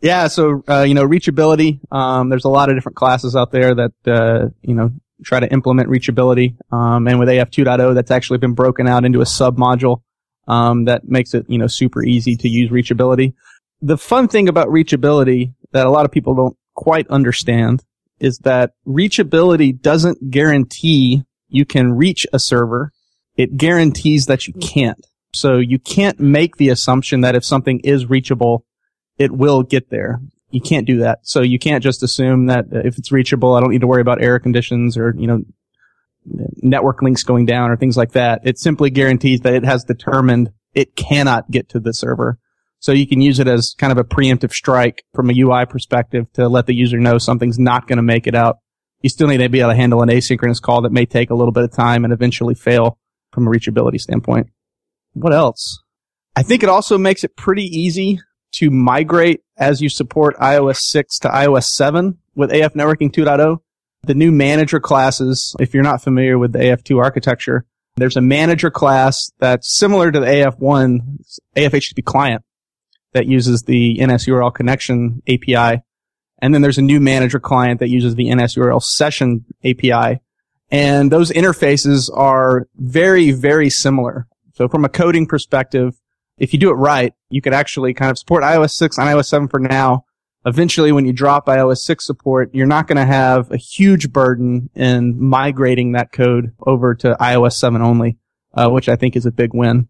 Yeah, 0.03 0.29
so 0.29 0.63
uh, 0.67 0.81
you 0.81 0.95
know, 0.95 1.07
reachability. 1.07 1.79
Um, 1.93 2.29
there's 2.29 2.45
a 2.45 2.49
lot 2.49 2.71
of 2.71 2.75
different 2.75 2.95
classes 2.95 3.35
out 3.35 3.51
there 3.51 3.75
that 3.75 3.91
uh, 4.07 4.49
you 4.63 4.73
know 4.73 4.89
try 5.23 5.39
to 5.39 5.51
implement 5.53 5.89
reachability. 5.89 6.55
Um, 6.73 7.07
and 7.07 7.19
with 7.19 7.29
AF 7.29 7.51
2.0, 7.51 7.93
that's 7.93 8.09
actually 8.09 8.39
been 8.39 8.53
broken 8.53 8.87
out 8.87 9.05
into 9.05 9.21
a 9.21 9.27
sub 9.27 9.57
module 9.57 10.01
um, 10.47 10.85
that 10.85 11.07
makes 11.07 11.35
it 11.35 11.45
you 11.47 11.59
know 11.59 11.67
super 11.67 12.03
easy 12.03 12.35
to 12.37 12.49
use 12.49 12.71
reachability. 12.71 13.35
The 13.81 13.97
fun 13.97 14.27
thing 14.27 14.47
about 14.47 14.67
reachability 14.67 15.53
that 15.71 15.85
a 15.85 15.89
lot 15.89 16.05
of 16.05 16.11
people 16.11 16.35
don't 16.35 16.57
quite 16.75 17.07
understand 17.07 17.83
is 18.19 18.39
that 18.39 18.73
reachability 18.87 19.79
doesn't 19.79 20.29
guarantee 20.29 21.23
you 21.47 21.65
can 21.65 21.93
reach 21.93 22.27
a 22.31 22.39
server. 22.39 22.91
It 23.35 23.57
guarantees 23.57 24.27
that 24.27 24.47
you 24.47 24.53
can't. 24.53 25.05
So 25.33 25.57
you 25.57 25.79
can't 25.79 26.19
make 26.19 26.57
the 26.57 26.69
assumption 26.69 27.21
that 27.21 27.35
if 27.35 27.43
something 27.43 27.79
is 27.83 28.05
reachable, 28.05 28.65
it 29.17 29.31
will 29.31 29.63
get 29.63 29.89
there. 29.89 30.19
You 30.51 30.61
can't 30.61 30.85
do 30.85 30.99
that. 30.99 31.19
So 31.23 31.41
you 31.41 31.57
can't 31.57 31.83
just 31.83 32.03
assume 32.03 32.47
that 32.47 32.65
if 32.71 32.97
it's 32.97 33.11
reachable, 33.11 33.55
I 33.55 33.61
don't 33.61 33.71
need 33.71 33.81
to 33.81 33.87
worry 33.87 34.01
about 34.01 34.21
error 34.21 34.39
conditions 34.39 34.97
or, 34.97 35.15
you 35.17 35.27
know, 35.27 35.41
network 36.61 37.01
links 37.01 37.23
going 37.23 37.45
down 37.45 37.71
or 37.71 37.77
things 37.77 37.97
like 37.97 38.11
that. 38.11 38.41
It 38.43 38.59
simply 38.59 38.89
guarantees 38.89 39.41
that 39.41 39.53
it 39.53 39.63
has 39.63 39.83
determined 39.83 40.51
it 40.73 40.95
cannot 40.95 41.49
get 41.49 41.69
to 41.69 41.79
the 41.79 41.93
server. 41.93 42.37
So 42.81 42.91
you 42.91 43.05
can 43.05 43.21
use 43.21 43.39
it 43.39 43.47
as 43.47 43.75
kind 43.77 43.91
of 43.91 43.99
a 43.99 44.03
preemptive 44.03 44.51
strike 44.51 45.05
from 45.13 45.29
a 45.29 45.33
UI 45.37 45.67
perspective 45.67 46.25
to 46.33 46.49
let 46.49 46.65
the 46.65 46.73
user 46.73 46.97
know 46.97 47.19
something's 47.19 47.59
not 47.59 47.87
going 47.87 47.97
to 47.97 48.03
make 48.03 48.25
it 48.25 48.33
out. 48.33 48.57
You 49.01 49.09
still 49.09 49.27
need 49.27 49.37
to 49.37 49.49
be 49.49 49.59
able 49.59 49.69
to 49.69 49.75
handle 49.75 50.01
an 50.01 50.09
asynchronous 50.09 50.59
call 50.59 50.81
that 50.81 50.91
may 50.91 51.05
take 51.05 51.29
a 51.29 51.35
little 51.35 51.51
bit 51.51 51.63
of 51.63 51.71
time 51.71 52.03
and 52.03 52.11
eventually 52.11 52.55
fail 52.55 52.97
from 53.31 53.47
a 53.47 53.51
reachability 53.51 54.01
standpoint. 54.01 54.47
What 55.13 55.31
else? 55.31 55.83
I 56.35 56.41
think 56.41 56.63
it 56.63 56.69
also 56.69 56.97
makes 56.97 57.23
it 57.23 57.35
pretty 57.35 57.65
easy 57.65 58.19
to 58.53 58.71
migrate 58.71 59.41
as 59.57 59.79
you 59.79 59.87
support 59.87 60.35
iOS 60.37 60.77
6 60.77 61.19
to 61.19 61.29
iOS 61.29 61.65
7 61.65 62.17
with 62.33 62.51
AF 62.51 62.73
Networking 62.73 63.11
2.0. 63.11 63.59
The 64.03 64.15
new 64.15 64.31
manager 64.31 64.79
classes, 64.79 65.55
if 65.59 65.75
you're 65.75 65.83
not 65.83 66.01
familiar 66.01 66.39
with 66.39 66.53
the 66.53 66.59
AF2 66.59 66.97
architecture, 66.99 67.67
there's 67.95 68.17
a 68.17 68.21
manager 68.21 68.71
class 68.71 69.31
that's 69.37 69.77
similar 69.77 70.11
to 70.11 70.19
the 70.19 70.25
AF1 70.25 71.19
AF 71.55 71.71
HTTP 71.73 72.03
client 72.03 72.43
that 73.13 73.27
uses 73.27 73.63
the 73.63 73.97
NSURL 73.97 74.53
connection 74.53 75.21
API. 75.27 75.81
And 76.41 76.53
then 76.53 76.61
there's 76.61 76.77
a 76.77 76.83
new 76.83 76.99
manager 76.99 77.39
client 77.39 77.79
that 77.79 77.89
uses 77.89 78.15
the 78.15 78.25
NSURL 78.25 78.81
session 78.81 79.45
API. 79.63 80.21
And 80.71 81.11
those 81.11 81.31
interfaces 81.31 82.09
are 82.15 82.67
very, 82.77 83.31
very 83.31 83.69
similar. 83.69 84.27
So 84.53 84.67
from 84.67 84.85
a 84.85 84.89
coding 84.89 85.27
perspective, 85.27 85.99
if 86.37 86.53
you 86.53 86.59
do 86.59 86.71
it 86.71 86.75
right, 86.75 87.13
you 87.29 87.41
could 87.41 87.53
actually 87.53 87.93
kind 87.93 88.09
of 88.09 88.17
support 88.17 88.43
iOS 88.43 88.71
6 88.71 88.97
and 88.97 89.07
iOS 89.07 89.25
7 89.25 89.47
for 89.47 89.59
now. 89.59 90.05
Eventually, 90.43 90.91
when 90.91 91.05
you 91.05 91.13
drop 91.13 91.45
iOS 91.45 91.79
6 91.79 92.03
support, 92.03 92.49
you're 92.53 92.65
not 92.65 92.87
going 92.87 92.97
to 92.97 93.05
have 93.05 93.51
a 93.51 93.57
huge 93.57 94.11
burden 94.11 94.69
in 94.73 95.21
migrating 95.21 95.91
that 95.91 96.11
code 96.11 96.53
over 96.65 96.95
to 96.95 97.15
iOS 97.19 97.53
7 97.53 97.81
only, 97.81 98.17
uh, 98.55 98.69
which 98.69 98.89
I 98.89 98.95
think 98.95 99.15
is 99.15 99.27
a 99.27 99.31
big 99.31 99.53
win. 99.53 99.87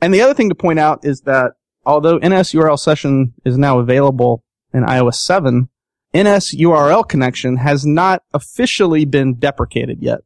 And 0.00 0.14
the 0.14 0.22
other 0.22 0.34
thing 0.34 0.48
to 0.48 0.54
point 0.54 0.78
out 0.78 1.04
is 1.04 1.22
that 1.22 1.54
although 1.84 2.18
NSURL 2.18 2.78
session 2.78 3.34
is 3.44 3.58
now 3.58 3.78
available 3.78 4.42
in 4.72 4.84
iOS 4.84 5.14
7, 5.14 5.68
NS 6.14 6.54
URL 6.56 7.08
connection 7.08 7.58
has 7.58 7.86
not 7.86 8.22
officially 8.34 9.04
been 9.04 9.34
deprecated 9.34 9.98
yet. 10.00 10.20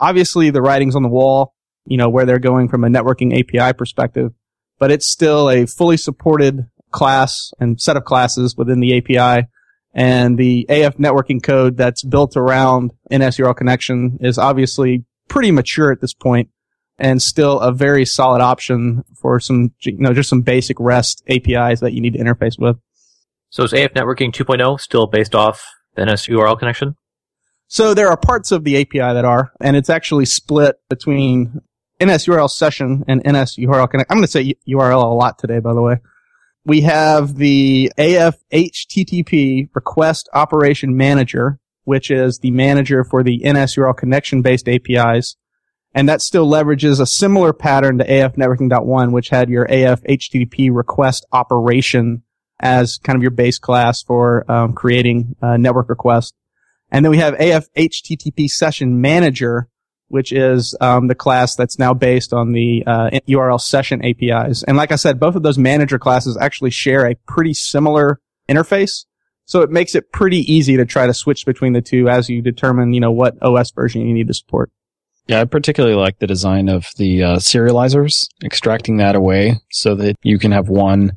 Obviously, 0.00 0.50
the 0.50 0.62
writing's 0.62 0.96
on 0.96 1.02
the 1.02 1.08
wall, 1.08 1.54
you 1.86 1.96
know, 1.96 2.08
where 2.08 2.24
they're 2.24 2.38
going 2.38 2.68
from 2.68 2.84
a 2.84 2.88
networking 2.88 3.38
API 3.38 3.76
perspective, 3.76 4.32
but 4.78 4.90
it's 4.90 5.06
still 5.06 5.50
a 5.50 5.66
fully 5.66 5.96
supported 5.96 6.66
class 6.90 7.52
and 7.60 7.80
set 7.80 7.96
of 7.96 8.04
classes 8.04 8.56
within 8.56 8.80
the 8.80 8.96
API. 8.96 9.46
And 9.94 10.38
the 10.38 10.66
AF 10.68 10.96
networking 10.98 11.42
code 11.42 11.76
that's 11.76 12.02
built 12.02 12.36
around 12.36 12.92
NS 13.10 13.38
URL 13.38 13.56
connection 13.56 14.18
is 14.20 14.36
obviously 14.36 15.04
pretty 15.28 15.50
mature 15.50 15.90
at 15.90 16.00
this 16.00 16.12
point 16.12 16.50
and 16.98 17.20
still 17.20 17.60
a 17.60 17.72
very 17.72 18.04
solid 18.04 18.40
option 18.40 19.04
for 19.20 19.38
some, 19.40 19.72
you 19.80 19.98
know, 19.98 20.12
just 20.12 20.28
some 20.28 20.42
basic 20.42 20.78
REST 20.80 21.22
APIs 21.28 21.80
that 21.80 21.92
you 21.92 22.00
need 22.00 22.14
to 22.14 22.18
interface 22.18 22.58
with. 22.58 22.76
So 23.50 23.64
is 23.64 23.72
AF 23.72 23.94
Networking 23.94 24.32
2.0 24.32 24.80
still 24.80 25.06
based 25.06 25.34
off 25.34 25.64
the 25.94 26.04
NS 26.04 26.26
URL 26.26 26.58
connection? 26.58 26.96
So 27.68 27.94
there 27.94 28.08
are 28.08 28.16
parts 28.16 28.52
of 28.52 28.64
the 28.64 28.80
API 28.80 28.98
that 28.98 29.24
are, 29.24 29.52
and 29.60 29.76
it's 29.76 29.90
actually 29.90 30.26
split 30.26 30.76
between 30.88 31.60
NS 32.02 32.26
URL 32.26 32.50
session 32.50 33.04
and 33.08 33.20
NS 33.26 33.56
URL 33.56 33.90
connect. 33.90 34.10
I'm 34.10 34.18
going 34.18 34.26
to 34.26 34.30
say 34.30 34.54
URL 34.68 35.02
a 35.02 35.06
lot 35.06 35.38
today, 35.38 35.58
by 35.58 35.74
the 35.74 35.82
way. 35.82 35.96
We 36.64 36.82
have 36.82 37.36
the 37.36 37.92
AF 37.96 38.36
HTTP 38.52 39.68
request 39.74 40.28
operation 40.32 40.96
manager, 40.96 41.58
which 41.84 42.10
is 42.10 42.40
the 42.40 42.50
manager 42.50 43.04
for 43.04 43.22
the 43.22 43.38
NS 43.38 43.76
URL 43.76 43.96
connection 43.96 44.42
based 44.42 44.68
APIs. 44.68 45.36
And 45.96 46.10
that 46.10 46.20
still 46.20 46.46
leverages 46.46 47.00
a 47.00 47.06
similar 47.06 47.54
pattern 47.54 47.96
to 47.98 48.04
AF 48.04 48.34
networking.1, 48.34 49.12
which 49.12 49.30
had 49.30 49.48
your 49.48 49.64
AF 49.64 50.02
HTTP 50.02 50.68
request 50.70 51.24
operation 51.32 52.22
as 52.60 52.98
kind 52.98 53.16
of 53.16 53.22
your 53.22 53.30
base 53.30 53.58
class 53.58 54.02
for 54.02 54.50
um, 54.52 54.74
creating 54.74 55.36
a 55.40 55.56
network 55.56 55.88
requests. 55.88 56.34
And 56.90 57.02
then 57.02 57.10
we 57.10 57.16
have 57.16 57.32
AF 57.40 57.72
HTTP 57.72 58.46
session 58.46 59.00
manager, 59.00 59.68
which 60.08 60.32
is 60.32 60.76
um, 60.82 61.06
the 61.06 61.14
class 61.14 61.56
that's 61.56 61.78
now 61.78 61.94
based 61.94 62.34
on 62.34 62.52
the 62.52 62.84
uh, 62.86 63.10
URL 63.26 63.58
session 63.58 64.04
APIs. 64.04 64.64
And 64.64 64.76
like 64.76 64.92
I 64.92 64.96
said, 64.96 65.18
both 65.18 65.34
of 65.34 65.44
those 65.44 65.56
manager 65.56 65.98
classes 65.98 66.36
actually 66.36 66.72
share 66.72 67.06
a 67.06 67.14
pretty 67.26 67.54
similar 67.54 68.20
interface. 68.50 69.06
So 69.46 69.62
it 69.62 69.70
makes 69.70 69.94
it 69.94 70.12
pretty 70.12 70.40
easy 70.52 70.76
to 70.76 70.84
try 70.84 71.06
to 71.06 71.14
switch 71.14 71.46
between 71.46 71.72
the 71.72 71.80
two 71.80 72.10
as 72.10 72.28
you 72.28 72.42
determine, 72.42 72.92
you 72.92 73.00
know, 73.00 73.12
what 73.12 73.42
OS 73.42 73.70
version 73.70 74.06
you 74.06 74.12
need 74.12 74.28
to 74.28 74.34
support. 74.34 74.70
Yeah, 75.26 75.40
I 75.40 75.44
particularly 75.44 75.96
like 75.96 76.18
the 76.18 76.26
design 76.26 76.68
of 76.68 76.86
the 76.98 77.22
uh, 77.22 77.36
serializers, 77.36 78.28
extracting 78.44 78.98
that 78.98 79.16
away 79.16 79.60
so 79.70 79.94
that 79.96 80.16
you 80.22 80.38
can 80.38 80.52
have 80.52 80.68
one, 80.68 81.12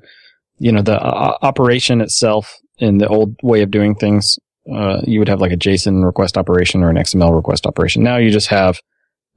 you 0.57 0.71
know, 0.71 0.81
the 0.81 0.99
uh, 0.99 1.37
operation 1.43 2.01
itself 2.01 2.57
in 2.79 2.97
the 2.97 3.07
old 3.07 3.35
way 3.43 3.61
of 3.61 3.69
doing 3.69 3.93
things. 3.93 4.39
Uh, 4.71 5.01
you 5.03 5.19
would 5.19 5.29
have 5.29 5.41
like 5.41 5.51
a 5.51 5.57
JSON 5.57 6.03
request 6.03 6.37
operation 6.37 6.83
or 6.83 6.89
an 6.89 6.95
XML 6.95 7.35
request 7.35 7.67
operation. 7.67 8.03
Now 8.03 8.17
you 8.17 8.31
just 8.31 8.47
have 8.47 8.79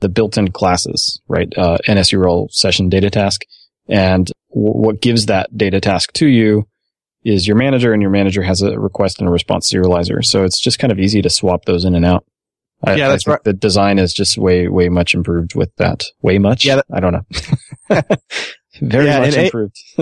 the 0.01 0.09
built-in 0.09 0.51
classes, 0.51 1.21
right? 1.29 1.53
Uh, 1.57 1.79
NSURL 1.87 2.51
session 2.51 2.89
data 2.89 3.11
task. 3.11 3.43
And 3.89 4.31
w- 4.51 4.73
what 4.73 5.01
gives 5.01 5.27
that 5.27 5.57
data 5.57 5.81
task 5.81 6.13
to 6.15 6.27
you 6.27 6.67
is 7.25 7.47
your 7.47 7.57
manager 7.57 7.93
and 7.93 8.03
your 8.03 8.11
manager 8.11 8.43
has 8.43 8.63
a 8.63 8.79
request 8.79 9.21
and 9.21 9.29
a 9.29 9.33
response 9.33 9.71
serializer. 9.71 10.25
So 10.25 10.45
it's 10.45 10.61
just 10.61 10.79
kind 10.79 10.93
of 10.93 10.99
easy 10.99 11.23
to 11.23 11.31
swap 11.31 11.67
those 11.67 11.85
in 11.85 11.95
and 11.95 12.05
out. 12.05 12.25
I, 12.85 12.95
Yeah, 12.97 13.09
that's 13.09 13.27
right. 13.27 13.43
The 13.45 13.53
design 13.53 13.99
is 13.99 14.13
just 14.13 14.37
way, 14.39 14.69
way 14.69 14.89
much 14.89 15.15
improved 15.15 15.55
with 15.55 15.75
that. 15.77 16.05
Way 16.23 16.39
much? 16.39 16.65
Yeah, 16.65 16.77
that- 16.77 16.87
I 16.93 17.01
don't 17.01 17.13
know. 17.13 18.01
Very 18.81 19.07
Yeah, 19.07 19.21
much 19.21 19.35
A- 19.37 19.45
improved. 19.45 19.77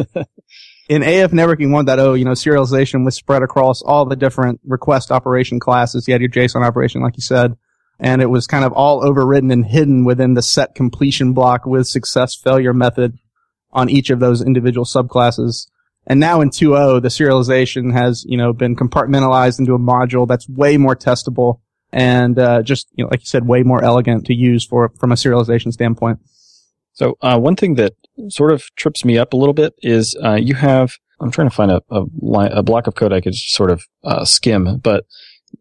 in 0.88 1.02
AF 1.02 1.30
networking 1.32 1.68
1.0, 1.68 2.18
you 2.18 2.24
know, 2.24 2.32
serialization 2.32 3.04
was 3.04 3.14
spread 3.16 3.42
across 3.42 3.82
all 3.82 4.06
the 4.06 4.16
different 4.16 4.60
request 4.64 5.10
operation 5.10 5.60
classes. 5.60 6.06
You 6.08 6.14
had 6.14 6.20
your 6.20 6.30
JSON 6.30 6.64
operation, 6.66 7.02
like 7.02 7.16
you 7.16 7.22
said, 7.22 7.56
and 7.98 8.22
it 8.22 8.26
was 8.30 8.46
kind 8.46 8.64
of 8.64 8.72
all 8.72 9.04
overridden 9.06 9.50
and 9.50 9.66
hidden 9.66 10.04
within 10.04 10.34
the 10.34 10.42
set 10.42 10.74
completion 10.74 11.32
block 11.32 11.66
with 11.66 11.86
success 11.86 12.34
failure 12.34 12.72
method 12.72 13.18
on 13.72 13.88
each 13.90 14.10
of 14.10 14.20
those 14.20 14.40
individual 14.42 14.84
subclasses. 14.86 15.66
And 16.06 16.18
now 16.18 16.40
in 16.40 16.50
2.0, 16.50 17.02
the 17.02 17.08
serialization 17.08 17.92
has, 17.92 18.24
you 18.26 18.36
know, 18.38 18.52
been 18.52 18.74
compartmentalized 18.74 19.58
into 19.58 19.74
a 19.74 19.78
module 19.78 20.26
that's 20.26 20.48
way 20.48 20.76
more 20.76 20.96
testable 20.96 21.60
and, 21.92 22.38
uh, 22.38 22.62
just, 22.62 22.88
you 22.94 23.04
know, 23.04 23.10
like 23.10 23.20
you 23.20 23.26
said, 23.26 23.46
way 23.46 23.62
more 23.62 23.82
elegant 23.82 24.26
to 24.26 24.34
use 24.34 24.64
for, 24.64 24.90
from 24.98 25.12
a 25.12 25.16
serialization 25.16 25.72
standpoint. 25.72 26.20
So 26.92 27.16
uh, 27.22 27.38
one 27.38 27.56
thing 27.56 27.76
that 27.76 27.94
sort 28.28 28.52
of 28.52 28.64
trips 28.76 29.04
me 29.04 29.18
up 29.18 29.32
a 29.32 29.36
little 29.36 29.54
bit 29.54 29.74
is 29.82 30.16
uh, 30.22 30.34
you 30.34 30.54
have. 30.54 30.92
I'm 31.22 31.30
trying 31.30 31.48
to 31.50 31.54
find 31.54 31.70
a 31.70 31.82
a, 31.90 32.04
a 32.32 32.62
block 32.62 32.86
of 32.86 32.94
code 32.94 33.12
I 33.12 33.20
could 33.20 33.34
sort 33.34 33.70
of 33.70 33.82
uh, 34.04 34.24
skim, 34.24 34.78
but 34.78 35.04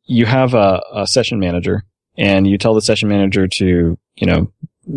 you 0.06 0.26
have 0.26 0.54
a, 0.54 0.82
a 0.94 1.08
session 1.08 1.40
manager, 1.40 1.84
and 2.18 2.48
you 2.48 2.58
tell 2.58 2.74
the 2.74 2.82
session 2.82 3.10
manager 3.10 3.48
to 3.48 3.98
you 4.16 4.28
know 4.28 4.52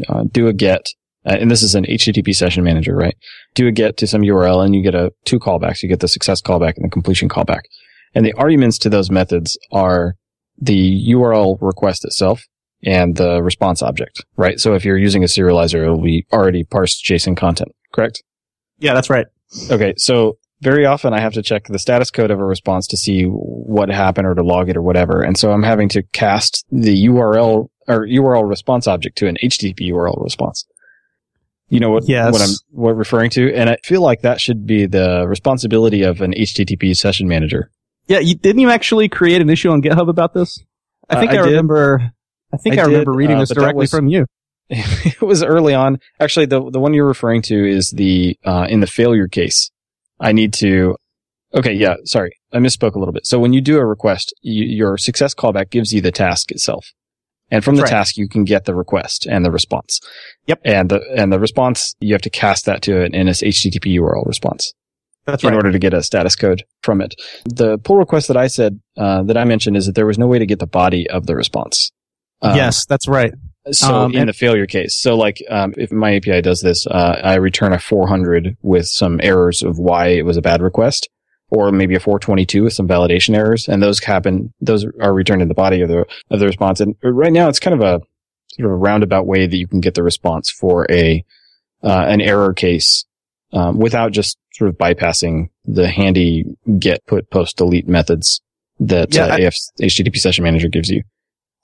uh, 0.09 0.25
do 0.31 0.47
a 0.49 0.53
get, 0.53 0.89
uh, 1.27 1.37
and 1.39 1.51
this 1.51 1.63
is 1.63 1.75
an 1.75 1.85
HTTP 1.85 2.35
session 2.35 2.65
manager, 2.65 2.95
right? 2.95 3.17
Do 3.55 3.67
a 3.67 3.73
get 3.73 3.97
to 3.99 4.07
some 4.07 4.23
URL, 4.23 4.65
and 4.65 4.75
you 4.75 4.83
get 4.83 4.95
a 4.95 5.13
two 5.25 5.39
callbacks. 5.39 5.83
You 5.83 5.89
get 5.89 6.01
the 6.01 6.09
success 6.09 6.41
callback 6.41 6.75
and 6.77 6.85
the 6.85 6.91
completion 6.91 7.29
callback, 7.29 7.63
and 8.15 8.25
the 8.25 8.33
arguments 8.35 8.79
to 8.79 8.89
those 8.89 9.11
methods 9.11 9.59
are 9.71 10.17
the 10.59 11.07
URL 11.11 11.59
request 11.61 12.05
itself 12.05 12.43
and 12.85 13.17
the 13.17 13.43
response 13.43 13.83
object, 13.83 14.25
right? 14.37 14.59
So 14.59 14.75
if 14.75 14.85
you're 14.85 14.99
using 14.99 15.23
a 15.23 15.27
serializer, 15.27 15.83
it'll 15.83 16.01
be 16.03 16.27
already 16.33 16.65
parsed 16.65 17.05
JSON 17.05 17.37
content, 17.37 17.73
correct? 17.93 18.23
Yeah, 18.79 18.95
that's 18.95 19.11
right. 19.11 19.27
Okay. 19.71 19.95
So 19.97 20.39
very 20.61 20.87
often 20.87 21.13
I 21.13 21.21
have 21.21 21.33
to 21.35 21.43
check 21.43 21.65
the 21.67 21.79
status 21.79 22.11
code 22.11 22.31
of 22.31 22.39
a 22.41 22.45
response 22.45 22.87
to 22.89 22.97
see 22.97 23.25
what 23.25 23.89
happened 23.89 24.27
or 24.27 24.35
to 24.35 24.43
log 24.43 24.69
it 24.69 24.77
or 24.77 24.83
whatever. 24.83 25.23
And 25.23 25.37
so 25.37 25.53
I'm 25.53 25.63
having 25.63 25.89
to 25.91 26.03
cast 26.13 26.65
the 26.71 27.07
URL 27.07 27.69
or 27.89 28.07
URL 28.07 28.49
response 28.49 28.87
object 28.87 29.19
to 29.19 29.27
an 29.29 29.37
HTTP 29.43 29.91
URL 29.91 30.23
response. 30.23 30.65
You 31.69 31.81
know 31.81 31.91
what, 31.91 32.09
Yes. 32.09 32.33
what 32.33 32.43
I'm 32.43 32.55
what 32.71 32.97
referring 32.97 33.31
to? 33.31 33.53
And 33.55 33.71
I 33.71 33.77
feel 33.83 34.03
like 34.03 34.21
that 34.23 34.41
should 34.41 34.67
be 34.67 34.87
the 34.87 35.25
responsibility 35.27 36.03
of 36.03 36.21
an 36.21 36.33
HTTP 36.33 36.97
session 36.97 37.27
manager. 37.29 37.71
Yeah, 38.09 38.19
you 38.19 38.35
didn't 38.35 38.61
you 38.61 38.71
actually 38.71 39.09
create 39.09 39.41
an 39.41 39.49
issue 39.51 39.71
on 39.71 39.83
GitHub 39.83 40.09
about 40.09 40.35
this? 40.35 40.59
I 41.09 41.17
Uh, 41.17 41.21
think 41.21 41.33
I 41.33 41.37
I, 41.37 41.41
remember. 41.47 42.13
I 42.53 42.57
think 42.57 42.79
I 42.79 42.83
I, 42.83 42.85
remember 42.87 43.13
did, 43.13 43.17
reading 43.17 43.37
uh, 43.37 43.41
this 43.41 43.51
directly 43.51 43.83
was- 43.85 43.91
from 43.91 44.09
you. 44.09 44.27
it 44.71 45.21
was 45.21 45.43
early 45.43 45.75
on. 45.75 45.99
Actually, 46.21 46.47
the 46.47 46.71
the 46.71 46.81
one 46.81 46.95
you're 46.95 47.07
referring 47.07 47.43
to 47.43 47.69
is 47.69 47.91
the 47.91 48.39
uh, 48.45 48.67
in 48.71 48.81
the 48.81 48.87
failure 48.87 49.29
case. 49.29 49.71
I 50.21 50.33
need 50.33 50.53
to. 50.55 50.97
Okay, 51.55 51.75
yeah, 51.75 51.97
sorry, 52.05 52.39
I 52.53 52.59
misspoke 52.59 52.95
a 52.95 52.99
little 52.99 53.13
bit. 53.13 53.27
So 53.27 53.39
when 53.39 53.53
you 53.53 53.61
do 53.61 53.77
a 53.79 53.85
request, 53.85 54.33
you, 54.41 54.65
your 54.65 54.97
success 54.97 55.35
callback 55.35 55.69
gives 55.69 55.93
you 55.93 56.01
the 56.01 56.11
task 56.13 56.51
itself, 56.51 56.87
and 57.51 57.63
from 57.63 57.75
That's 57.75 57.91
the 57.91 57.95
right. 57.95 57.99
task 57.99 58.17
you 58.17 58.29
can 58.29 58.45
get 58.45 58.65
the 58.65 58.75
request 58.75 59.27
and 59.27 59.45
the 59.45 59.51
response. 59.51 60.01
Yep. 60.47 60.61
And 60.65 60.89
the 60.89 61.01
and 61.15 61.31
the 61.33 61.39
response 61.41 61.95
you 62.01 62.15
have 62.15 62.23
to 62.23 62.31
cast 62.31 62.65
that 62.65 62.81
to 62.83 63.03
an 63.03 63.13
NS 63.13 63.43
HTTP 63.43 63.99
URL 63.99 64.25
response 64.27 64.73
That's 65.25 65.43
in 65.45 65.51
right. 65.51 65.57
order 65.57 65.71
to 65.71 65.79
get 65.79 65.95
a 65.95 66.03
status 66.03 66.35
code 66.35 66.65
from 66.83 67.01
it. 67.01 67.15
The 67.45 67.79
pull 67.79 67.97
request 67.97 68.29
that 68.29 68.37
I 68.37 68.49
said 68.49 68.81
uh, 68.97 69.23
that 69.25 69.37
I 69.37 69.45
mentioned 69.45 69.77
is 69.77 69.87
that 69.87 69.95
there 69.95 70.07
was 70.07 70.19
no 70.19 70.27
way 70.27 70.39
to 70.39 70.47
get 70.47 70.59
the 70.59 70.67
body 70.67 71.09
of 71.09 71.27
the 71.27 71.37
response. 71.37 71.93
Um, 72.41 72.57
yes, 72.57 72.85
that's 72.87 73.07
right. 73.07 73.33
so 73.71 73.95
Um, 73.95 74.15
in 74.15 74.27
the 74.27 74.33
failure 74.33 74.67
case, 74.67 74.97
so 74.97 75.17
like 75.17 75.39
um, 75.49 75.75
if 75.77 75.93
my 75.93 76.17
API 76.17 76.43
does 76.43 76.61
this, 76.61 76.87
uh, 76.89 77.21
I 77.23 77.35
return 77.37 77.73
a 77.73 77.79
400 77.79 78.57
with 78.63 78.87
some 78.87 79.21
errors 79.23 79.63
of 79.63 79.79
why 79.79 80.09
it 80.09 80.25
was 80.25 80.37
a 80.37 80.43
bad 80.43 80.61
request, 80.61 81.09
or 81.51 81.71
maybe 81.71 81.95
a 81.95 82.01
422 82.01 82.65
with 82.65 82.73
some 82.73 82.89
validation 82.89 83.37
errors, 83.37 83.69
and 83.69 83.81
those 83.81 84.01
happen. 84.01 84.53
Those 84.61 84.85
are 85.01 85.15
returned 85.15 85.43
in 85.43 85.49
the 85.49 85.55
body 85.55 85.83
of 85.83 85.89
the 85.89 86.05
of 86.31 86.41
the 86.41 86.47
response. 86.47 86.81
And 86.81 86.97
right 87.05 87.33
now, 87.33 87.49
it's 87.49 87.61
kind 87.61 87.75
of 87.75 87.81
a 87.81 88.01
sort 88.57 88.67
of 88.67 88.73
a 88.73 88.77
roundabout 88.77 89.27
way 89.27 89.47
that 89.47 89.57
you 89.57 89.69
can 89.69 89.81
get 89.81 89.95
the 89.95 90.03
response 90.03 90.51
for 90.51 90.91
a 90.91 91.25
uh, 91.85 92.05
an 92.09 92.21
error 92.21 92.53
case 92.53 93.05
um, 93.53 93.79
without 93.79 94.13
just 94.13 94.39
sort 94.53 94.69
of 94.69 94.77
bypassing 94.77 95.49
the 95.65 95.89
handy 95.89 96.45
get, 96.79 97.05
put, 97.07 97.31
post, 97.31 97.57
delete 97.57 97.89
methods 97.89 98.41
that 98.81 99.15
Yeah, 99.15 99.27
uh, 99.27 99.37
I- 99.37 99.39
AF 99.41 99.55
HTTP 99.81 100.17
Session 100.17 100.45
Manager 100.45 100.69
gives 100.69 100.91
you. 100.91 101.03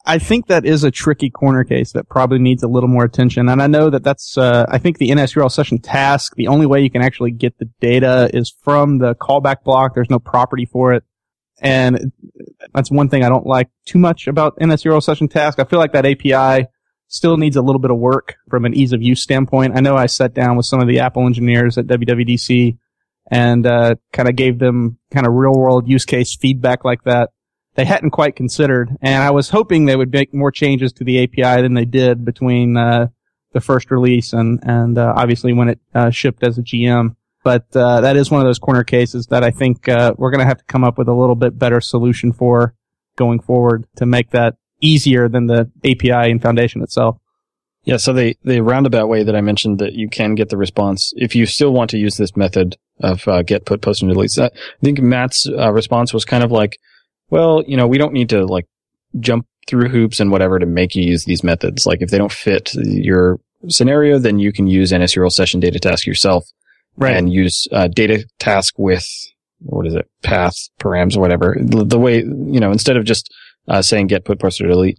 I 0.07 0.19
think 0.19 0.47
that 0.47 0.65
is 0.65 0.85
a 0.85 0.91
tricky 0.91 1.29
corner 1.29 1.65
case 1.65 1.93
that 1.93 2.09
probably 2.09 2.39
needs 2.39 2.63
a 2.63 2.69
little 2.69 2.89
more 2.89 3.05
attention. 3.05 3.49
And 3.49 3.61
I 3.61 3.67
know 3.67 3.91
that 3.91 4.05
that's, 4.05 4.39
uh, 4.39 4.65
I 4.69 4.79
think 4.79 4.97
the 4.97 5.11
NSURL 5.11 5.51
session 5.51 5.79
task, 5.81 6.35
the 6.37 6.49
only 6.49 6.65
way 6.65 6.81
you 6.81 6.89
can 6.89 7.03
actually 7.03 7.31
get 7.31 7.59
the 7.59 7.69
data 7.81 8.31
is 8.33 8.55
from 8.63 8.99
the 8.99 9.15
callback 9.17 9.65
block. 9.65 9.95
There's 9.95 10.09
no 10.09 10.19
property 10.19 10.65
for 10.65 10.95
it. 10.95 11.05
And 11.61 12.13
that's 12.73 12.91
one 12.91 13.11
thing 13.11 13.23
I 13.23 13.29
don't 13.29 13.47
like 13.47 13.69
too 13.85 13.99
much 13.99 14.29
about 14.29 14.57
NSURL 14.61 15.03
session 15.03 15.29
task. 15.29 15.59
I 15.59 15.65
feel 15.65 15.79
like 15.79 15.93
that 15.93 16.07
API 16.07 16.69
still 17.09 17.37
needs 17.37 17.57
a 17.57 17.63
little 17.63 17.81
bit 17.81 17.91
of 17.91 17.99
work 17.99 18.37
from 18.49 18.65
an 18.65 18.75
ease 18.75 18.93
of 18.93 19.03
use 19.03 19.23
standpoint. 19.23 19.77
I 19.77 19.81
know 19.81 19.97
I 19.97 20.07
sat 20.07 20.35
down 20.35 20.57
with 20.57 20.67
some 20.67 20.81
of 20.81 20.89
the 20.89 21.01
Apple 21.01 21.27
engineers 21.27 21.77
at 21.79 21.87
WWDC 21.87 22.79
and, 23.31 23.67
uh, 23.67 23.97
kind 24.13 24.29
of 24.29 24.37
gave 24.37 24.59
them 24.59 24.99
kind 25.11 25.27
of 25.27 25.33
real 25.33 25.55
world 25.55 25.89
use 25.89 26.05
case 26.05 26.37
feedback 26.37 26.85
like 26.85 27.03
that 27.05 27.31
they 27.79 27.85
hadn't 27.85 28.11
quite 28.11 28.35
considered. 28.35 28.91
And 29.01 29.23
I 29.23 29.31
was 29.31 29.51
hoping 29.51 29.85
they 29.85 29.95
would 29.95 30.13
make 30.13 30.35
more 30.35 30.51
changes 30.51 30.93
to 30.95 31.05
the 31.05 31.23
API 31.23 31.63
than 31.63 31.75
they 31.75 31.85
did 31.85 32.25
between 32.25 32.77
uh, 32.77 33.07
the 33.53 33.61
first 33.61 33.93
release 33.93 34.33
and 34.33 34.59
and 34.65 34.99
uh, 34.99 35.15
obviously 35.17 35.53
when 35.53 35.69
it 35.69 35.79
uh, 35.95 36.11
shipped 36.11 36.43
as 36.43 36.59
a 36.59 36.63
GM. 36.63 37.15
but 37.45 37.65
uh, 37.77 38.01
that 38.01 38.17
is 38.17 38.33
one 38.33 38.41
of 38.41 38.47
those 38.49 38.59
corner 38.59 38.83
cases 38.83 39.27
that 39.27 39.45
I 39.45 39.53
think 39.53 39.89
uh, 39.89 40.13
we're 40.19 40.33
going 40.33 40.41
to 40.41 40.47
have 40.47 40.59
to 40.59 40.65
come 40.65 40.83
up 40.83 40.99
with 40.99 41.09
a 41.09 41.15
little 41.15 41.37
bit 41.37 41.57
better 41.57 41.81
solution 41.81 42.33
for 42.33 42.75
going 43.17 43.39
forward 43.39 43.87
to 43.97 44.07
make 44.07 44.31
that 44.31 44.57
easier 44.81 45.29
than 45.29 45.47
the 45.47 45.71
API 45.85 46.31
and 46.31 46.41
foundation 46.43 46.83
itself. 46.83 47.19
Yeah, 47.85 47.97
so 47.97 48.13
the, 48.13 48.37
the 48.45 48.61
roundabout 48.61 49.09
way 49.09 49.23
that 49.23 49.35
I 49.35 49.41
mentioned 49.41 49.79
that 49.79 49.95
you 49.95 50.09
can 50.09 50.35
get 50.35 50.51
the 50.51 50.57
response, 50.59 51.13
if 51.17 51.35
you 51.35 51.47
still 51.47 51.73
want 51.73 51.91
to 51.91 51.99
use 51.99 52.17
this 52.17 52.37
method 52.37 52.77
of 53.01 53.27
uh, 53.27 53.43
get, 53.43 53.65
put, 53.65 53.81
post, 53.81 54.03
and 54.03 54.13
delete, 54.13 54.37
I 54.39 54.51
think 54.83 55.01
Mattt's 55.01 55.49
uh, 55.49 55.73
response 55.73 56.13
was 56.13 56.25
kind 56.25 56.45
of 56.45 56.51
like, 56.53 56.77
well, 57.31 57.63
you 57.67 57.77
know, 57.77 57.87
we 57.87 57.97
don't 57.99 58.13
need 58.13 58.29
to 58.31 58.45
like 58.45 58.67
jump 59.21 59.47
through 59.67 59.89
hoops 59.89 60.21
and 60.21 60.31
whatever 60.31 60.59
to 60.59 60.67
make 60.67 60.95
you 60.95 61.03
use 61.03 61.25
these 61.25 61.43
methods. 61.45 61.87
Like 61.87 62.03
if 62.03 62.11
they 62.11 62.19
don't 62.19 62.33
fit 62.33 62.75
your 62.75 63.39
scenario, 63.69 64.19
then 64.19 64.39
you 64.39 64.53
can 64.53 64.67
use 64.67 64.93
NSURL 64.93 65.33
session 65.33 65.61
data 65.61 65.79
task 65.79 66.07
yourself 66.07 66.45
Right. 66.97 67.17
and 67.17 67.33
use 67.33 67.69
uh, 67.71 67.87
data 67.87 68.25
task 68.41 68.75
with 68.77 69.07
what 69.61 69.87
is 69.87 69.95
it 69.95 70.11
path 70.25 70.57
params 70.81 71.17
or 71.17 71.21
whatever 71.21 71.57
the, 71.61 71.85
the 71.85 71.99
way 71.99 72.19
you 72.19 72.59
know 72.59 72.73
instead 72.73 72.97
of 72.97 73.05
just 73.05 73.33
uh, 73.69 73.83
saying 73.83 74.07
get 74.07 74.25
put 74.25 74.39
post 74.41 74.61
or 74.61 74.67
delete. 74.67 74.99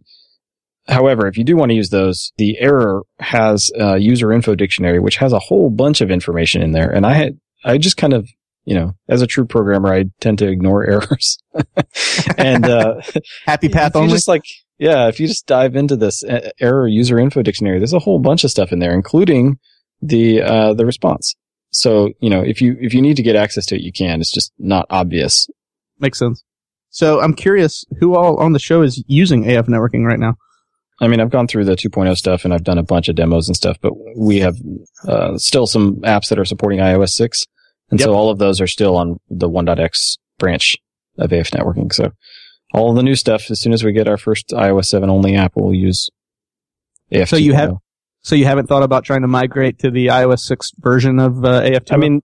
However 0.88 1.27
if 1.27 1.38
you 1.38 1.43
do 1.43 1.55
want 1.55 1.69
to 1.69 1.75
use 1.75 1.89
those 1.89 2.31
the 2.38 2.57
error 2.59 3.03
has 3.19 3.71
a 3.75 3.97
user 3.97 4.31
info 4.31 4.55
dictionary 4.55 4.99
which 4.99 5.17
has 5.17 5.33
a 5.33 5.39
whole 5.39 5.69
bunch 5.69 6.01
of 6.01 6.09
information 6.09 6.61
in 6.61 6.71
there. 6.71 6.89
And 6.89 7.05
i 7.05 7.13
had 7.13 7.39
i 7.63 7.77
just 7.77 7.97
kind 7.97 8.13
of 8.13 8.27
you 8.65 8.73
know 8.75 8.93
as 9.07 9.21
a 9.21 9.27
true 9.27 9.45
programmer 9.45 9.93
i 9.93 10.05
tend 10.19 10.39
to 10.39 10.47
ignore 10.47 10.83
errors. 10.89 11.38
And 12.38 12.65
uh 12.65 13.01
Happy 13.45 13.69
path 13.69 13.91
if 13.91 13.95
only. 13.97 14.11
just 14.13 14.27
like 14.27 14.43
yeah 14.79 15.07
if 15.07 15.19
you 15.19 15.27
just 15.27 15.45
dive 15.45 15.75
into 15.75 15.95
this 15.95 16.23
uh, 16.23 16.49
error 16.59 16.88
user 16.88 17.19
info 17.19 17.41
dictionary 17.43 17.77
there's 17.79 17.93
a 17.93 17.99
whole 17.99 18.19
bunch 18.19 18.43
of 18.43 18.49
stuff 18.51 18.71
in 18.71 18.79
there 18.79 18.93
including 18.93 19.59
the 20.01 20.41
uh 20.41 20.73
the 20.73 20.85
response. 20.85 21.35
So 21.71 22.13
you 22.19 22.29
know 22.31 22.41
if 22.41 22.61
you 22.61 22.77
if 22.81 22.93
you 22.95 23.01
need 23.01 23.17
to 23.17 23.23
get 23.23 23.35
access 23.35 23.65
to 23.67 23.75
it 23.75 23.81
you 23.81 23.91
can. 23.91 24.21
It's 24.21 24.31
just 24.33 24.51
not 24.57 24.88
obvious. 24.89 25.47
Makes 25.99 26.17
sense. 26.19 26.43
So 26.89 27.22
I'm 27.22 27.34
curious 27.34 27.86
who 28.00 28.15
all 28.15 28.38
on 28.38 28.53
the 28.53 28.60
show 28.60 28.81
is 28.81 29.03
using 29.08 29.50
AF 29.50 29.67
networking 29.67 30.05
right 30.05 30.19
now. 30.19 30.36
i 31.01 31.08
mean 31.08 31.22
i've 31.22 31.29
gone 31.29 31.48
through 31.48 31.63
the 31.65 31.75
2.0 31.75 32.15
stuff 32.17 32.43
and 32.43 32.53
i've 32.53 32.63
done 32.63 32.77
a 32.77 32.84
bunch 32.84 33.08
of 33.10 33.15
demos 33.15 33.48
and 33.48 33.55
stuff 33.55 33.77
but 33.81 33.93
we 34.17 34.39
have 34.39 34.55
uh 35.08 35.38
still 35.38 35.65
some 35.65 35.96
apps 36.15 36.27
that 36.29 36.38
are 36.39 36.46
supporting 36.46 36.79
ios 36.79 37.10
6 37.12 37.46
and 37.89 38.01
so 38.01 38.13
all 38.13 38.29
of 38.29 38.38
those 38.38 38.60
are 38.60 38.67
still 38.67 38.98
on 38.98 39.17
the 39.29 39.50
1.x 39.50 40.17
branch 40.38 40.75
of 41.17 41.31
af 41.31 41.51
networking 41.51 41.91
so 41.93 42.12
all 42.74 42.89
of 42.89 42.96
the 42.98 43.03
new 43.03 43.15
stuff 43.15 43.50
as 43.50 43.62
soon 43.62 43.72
as 43.74 43.81
we 43.84 43.93
get 43.93 44.08
our 44.10 44.17
first 44.17 44.50
ios 44.50 44.86
7 44.86 45.10
only 45.10 45.36
app 45.38 45.53
we'll 45.55 45.74
use 45.74 46.10
af 47.12 47.29
So 47.29 47.38
you 47.38 47.53
have, 47.53 47.72
so 48.22 48.36
you 48.36 48.46
haven't 48.46 48.67
thought 48.67 48.84
about 48.84 49.05
trying 49.05 49.22
to 49.22 49.27
migrate 49.27 49.79
to 49.79 49.89
the 49.91 50.08
iOS 50.08 50.39
6 50.41 50.72
version 50.79 51.19
of 51.19 51.46
uh, 51.46 51.62
AF2? 51.62 51.93
I 51.93 51.98
mean, 51.98 52.22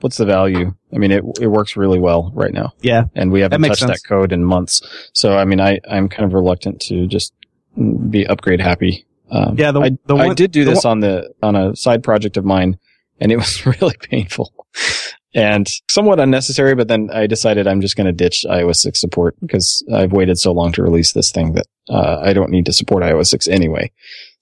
what's 0.00 0.16
the 0.16 0.24
value? 0.26 0.74
I 0.92 0.98
mean, 0.98 1.10
it 1.12 1.24
it 1.40 1.46
works 1.48 1.76
really 1.76 1.98
well 1.98 2.30
right 2.34 2.52
now, 2.52 2.72
yeah, 2.80 3.04
and 3.14 3.30
we 3.32 3.40
haven't 3.40 3.60
That 3.62 3.68
touched 3.68 3.80
sense. 3.80 4.02
that 4.02 4.08
code 4.08 4.32
in 4.32 4.44
months. 4.44 4.80
So, 5.12 5.36
I 5.36 5.44
mean, 5.44 5.60
I 5.60 5.80
I'm 5.88 6.08
kind 6.08 6.24
of 6.24 6.32
reluctant 6.34 6.80
to 6.82 7.06
just 7.06 7.32
be 8.10 8.26
upgrade 8.26 8.60
happy. 8.60 9.04
Um, 9.30 9.56
Yeah, 9.58 9.72
the- 9.72 9.80
I, 9.80 9.90
the 10.06 10.16
I 10.16 10.26
one- 10.26 10.36
did 10.36 10.50
do 10.52 10.64
this 10.64 10.84
on 10.84 11.00
the 11.00 11.32
on 11.42 11.56
a 11.56 11.74
side 11.76 12.02
project 12.02 12.36
of 12.36 12.44
mine, 12.44 12.78
and 13.20 13.32
it 13.32 13.36
was 13.44 13.64
really 13.66 13.96
painful 14.02 14.52
and 15.34 15.66
somewhat 15.90 16.20
unnecessary. 16.20 16.74
But 16.74 16.88
then 16.88 17.08
I 17.12 17.26
decided 17.26 17.66
I'm 17.66 17.80
just 17.80 17.96
going 17.96 18.06
to 18.06 18.12
ditch 18.12 18.44
iOS 18.48 18.76
6 18.76 19.00
support 19.00 19.34
because 19.40 19.84
I've 19.92 20.12
waited 20.12 20.38
so 20.38 20.52
long 20.52 20.72
to 20.72 20.82
release 20.82 21.12
this 21.12 21.32
thing 21.32 21.54
that 21.54 21.66
uh, 21.88 22.20
I 22.22 22.32
don't 22.32 22.50
need 22.50 22.66
to 22.66 22.72
support 22.72 23.02
iOS 23.02 23.26
6 23.26 23.48
anyway. 23.48 23.90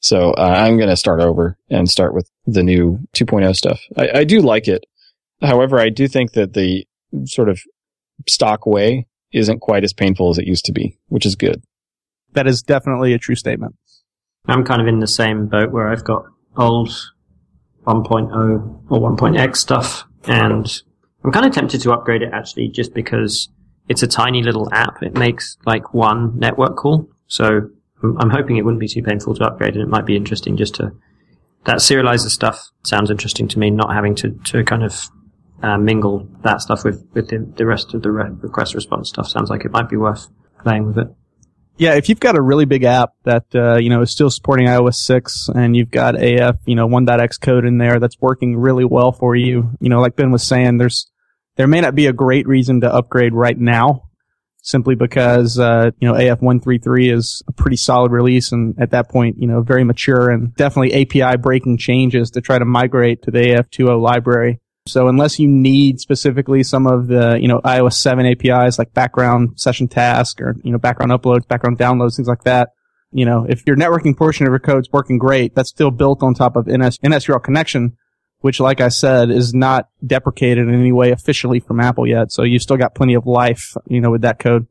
So 0.01 0.33
uh, 0.33 0.41
I'm 0.59 0.77
going 0.77 0.89
to 0.91 0.97
start 0.97 1.21
over 1.21 1.57
and 1.71 1.89
start 1.89 2.13
with 2.13 2.29
the 2.47 2.63
new 2.65 2.99
2.0 3.15 3.55
stuff. 3.55 3.81
I, 3.97 4.11
I 4.21 4.25
do 4.25 4.41
like 4.41 4.67
it. 4.69 4.85
However, 5.43 5.79
I 5.79 5.89
do 5.89 6.09
think 6.09 6.33
that 6.33 6.55
the 6.55 6.87
sort 7.25 7.49
of 7.49 7.61
stock 8.29 8.67
way 8.67 9.07
isn't 9.33 9.61
quite 9.61 9.85
as 9.85 9.93
painful 9.93 10.31
as 10.31 10.39
it 10.39 10.47
used 10.47 10.65
to 10.67 10.73
be, 10.73 10.99
which 11.09 11.27
is 11.27 11.37
good. 11.37 11.63
that 12.35 12.47
is 12.47 12.63
definitely 12.63 13.13
a 13.13 13.19
true 13.19 13.35
statement. 13.35 13.75
I'm 14.47 14.65
kind 14.65 14.81
of 14.81 14.89
in 14.89 15.01
the 15.01 15.07
same 15.07 15.47
boat 15.47 15.71
where 15.71 15.89
I've 15.89 16.05
got 16.05 16.25
old 16.57 16.89
1.0 17.87 18.85
or 18.89 18.99
1.x 19.17 19.61
stuff, 19.61 20.05
and 20.25 20.83
I'm 21.25 21.33
kind 21.33 21.47
of 21.47 21.53
tempted 21.53 21.81
to 21.83 21.93
upgrade 21.93 22.23
it 22.23 22.31
actually 22.33 22.69
just 22.69 22.95
because 22.95 23.49
it's 23.89 24.03
a 24.03 24.07
tiny 24.07 24.43
little 24.43 24.73
app. 24.73 25.03
It 25.03 25.15
makes 25.15 25.57
like 25.67 25.93
one 25.95 26.39
network 26.39 26.77
call, 26.77 27.09
so 27.27 27.69
I'm, 28.03 28.19
I'm 28.19 28.31
hoping 28.31 28.57
it 28.57 28.65
wouldn't 28.65 28.81
be 28.81 28.89
too 28.89 29.03
painful 29.03 29.35
to 29.37 29.45
upgrade, 29.45 29.75
and 29.75 29.83
it 29.83 29.89
might 29.89 30.07
be 30.07 30.17
interesting 30.17 30.57
just 30.57 30.75
to 30.77 30.93
that 31.65 31.77
serializer 31.77 32.31
stuff 32.31 32.71
sounds 32.83 33.11
interesting 33.11 33.47
to 33.49 33.59
me. 33.59 33.71
Not 33.71 33.93
having 33.93 34.15
to 34.17 34.31
to 34.47 34.65
kind 34.65 34.83
of 34.83 35.09
uh, 35.63 35.79
mingle 35.79 36.29
that 36.43 36.61
stuff 36.61 36.85
with 36.85 37.07
with 37.15 37.29
the, 37.29 37.39
the 37.57 37.67
rest 37.67 37.95
of 37.95 38.03
the 38.03 38.11
re- 38.11 38.31
request 38.41 38.75
response 38.75 39.09
stuff 39.09 39.29
sounds 39.29 39.51
like 39.51 39.65
it 39.65 39.73
might 39.73 39.89
be 39.89 39.97
worth 39.97 40.29
playing 40.63 40.87
with 40.87 40.99
it. 40.99 41.09
Yeah, 41.79 41.95
if 41.95 42.09
you've 42.09 42.21
got 42.21 42.37
a 42.37 42.43
really 42.43 42.67
big 42.67 42.85
app 42.85 43.15
that 43.25 43.47
uh, 43.55 43.77
you 43.77 43.89
know 43.89 44.03
is 44.03 44.11
still 44.11 44.31
supporting 44.31 44.67
iOS 44.67 44.97
6 44.97 45.49
and 45.55 45.77
you've 45.77 45.91
got 45.91 46.21
AF, 46.23 46.57
you 46.67 46.75
know, 46.75 46.87
1.x 46.87 47.39
code 47.39 47.65
in 47.65 47.79
there 47.79 47.99
that's 47.99 48.21
working 48.21 48.57
really 48.57 48.85
well 48.85 49.13
for 49.13 49.35
you, 49.35 49.71
you 49.81 49.89
know, 49.89 50.01
like 50.01 50.17
Ben 50.17 50.31
was 50.31 50.43
saying, 50.43 50.79
there's 50.79 51.11
there 51.57 51.67
may 51.67 51.81
not 51.81 51.95
be 51.95 52.07
a 52.07 52.13
great 52.13 52.47
reason 52.47 52.81
to 52.83 52.93
upgrade 52.93 53.35
right 53.35 53.59
now, 53.59 54.09
simply 54.63 54.95
because 54.95 55.59
uh, 55.59 55.91
you 55.99 56.09
know 56.09 56.15
AF 56.15 56.41
133 56.41 57.11
is 57.11 57.43
a 57.49 57.53
pretty 57.53 57.77
solid 57.77 58.13
release 58.13 58.53
and 58.53 58.75
at 58.79 58.91
that 58.91 59.09
point, 59.09 59.37
you 59.39 59.47
know, 59.47 59.63
very 59.63 59.85
mature 59.85 60.31
and 60.31 60.55
definitely 60.57 61.03
API 61.03 61.37
breaking 61.39 61.79
changes 61.79 62.31
to 62.33 62.41
try 62.41 62.59
to 62.59 62.65
migrate 62.65 63.23
to 63.23 63.31
the 63.31 63.53
AF 63.53 63.71
2.0 63.71 64.01
library. 64.01 64.61
So 64.87 65.07
unless 65.07 65.39
you 65.39 65.47
need 65.47 66.01
specifically 66.01 66.63
some 66.65 66.87
of 66.87 67.07
the, 67.07 67.39
you 67.41 67.47
know, 67.47 67.61
iOS 67.61 67.95
7 67.95 68.27
APIs 68.27 68.79
like 68.79 68.93
background 68.93 69.61
session 69.61 69.87
task 69.87 70.41
or, 70.41 70.57
you 70.65 70.73
know, 70.73 70.79
background 70.79 71.13
uploads, 71.13 71.47
background 71.47 71.79
downloads, 71.79 72.17
things 72.17 72.27
like 72.27 72.43
that, 72.45 72.71
you 73.13 73.25
know, 73.25 73.47
if 73.49 73.65
your 73.67 73.77
networking 73.77 74.17
portion 74.17 74.47
of 74.47 74.51
your 74.51 74.59
code's 74.59 74.89
working 74.93 75.19
great, 75.19 75.55
that's 75.55 75.69
still 75.69 75.91
built 75.91 76.23
on 76.23 76.35
top 76.35 76.57
of 76.57 76.67
NS, 76.67 76.99
NSURL 76.99 77.43
connection, 77.43 77.97
which, 78.41 78.59
like 78.59 78.81
I 78.81 78.89
said, 78.89 79.31
is 79.31 79.55
not 79.55 79.89
deprecated 80.05 80.67
in 80.67 80.75
any 80.75 80.91
way 80.91 81.13
officially 81.13 81.61
from 81.61 81.79
Apple 81.79 82.07
yet. 82.07 82.33
So 82.33 82.43
you've 82.43 82.63
still 82.63 82.77
got 82.77 82.95
plenty 82.95 83.15
of 83.15 83.27
life, 83.27 83.77
you 83.87 84.01
know, 84.01 84.11
with 84.11 84.23
that 84.23 84.41
code. 84.41 84.67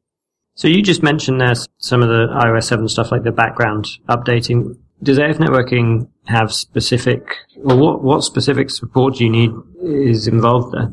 So 0.56 0.68
you 0.68 0.82
just 0.82 1.02
mentioned 1.02 1.40
there 1.40 1.54
some 1.78 2.02
of 2.02 2.10
the 2.10 2.28
iOS 2.28 2.64
7 2.66 2.90
stuff 2.90 3.12
like 3.12 3.24
the 3.24 3.32
background 3.32 3.88
updating. 4.10 4.78
Does 5.04 5.18
AF 5.18 5.38
networking 5.38 6.10
have 6.26 6.54
specific, 6.54 7.38
or 7.64 7.76
what, 7.76 8.04
what 8.04 8.24
specific 8.24 8.70
support 8.70 9.16
do 9.16 9.24
you 9.26 9.32
need 9.32 9.52
is 9.82 10.28
involved 10.28 10.74
there? 10.74 10.92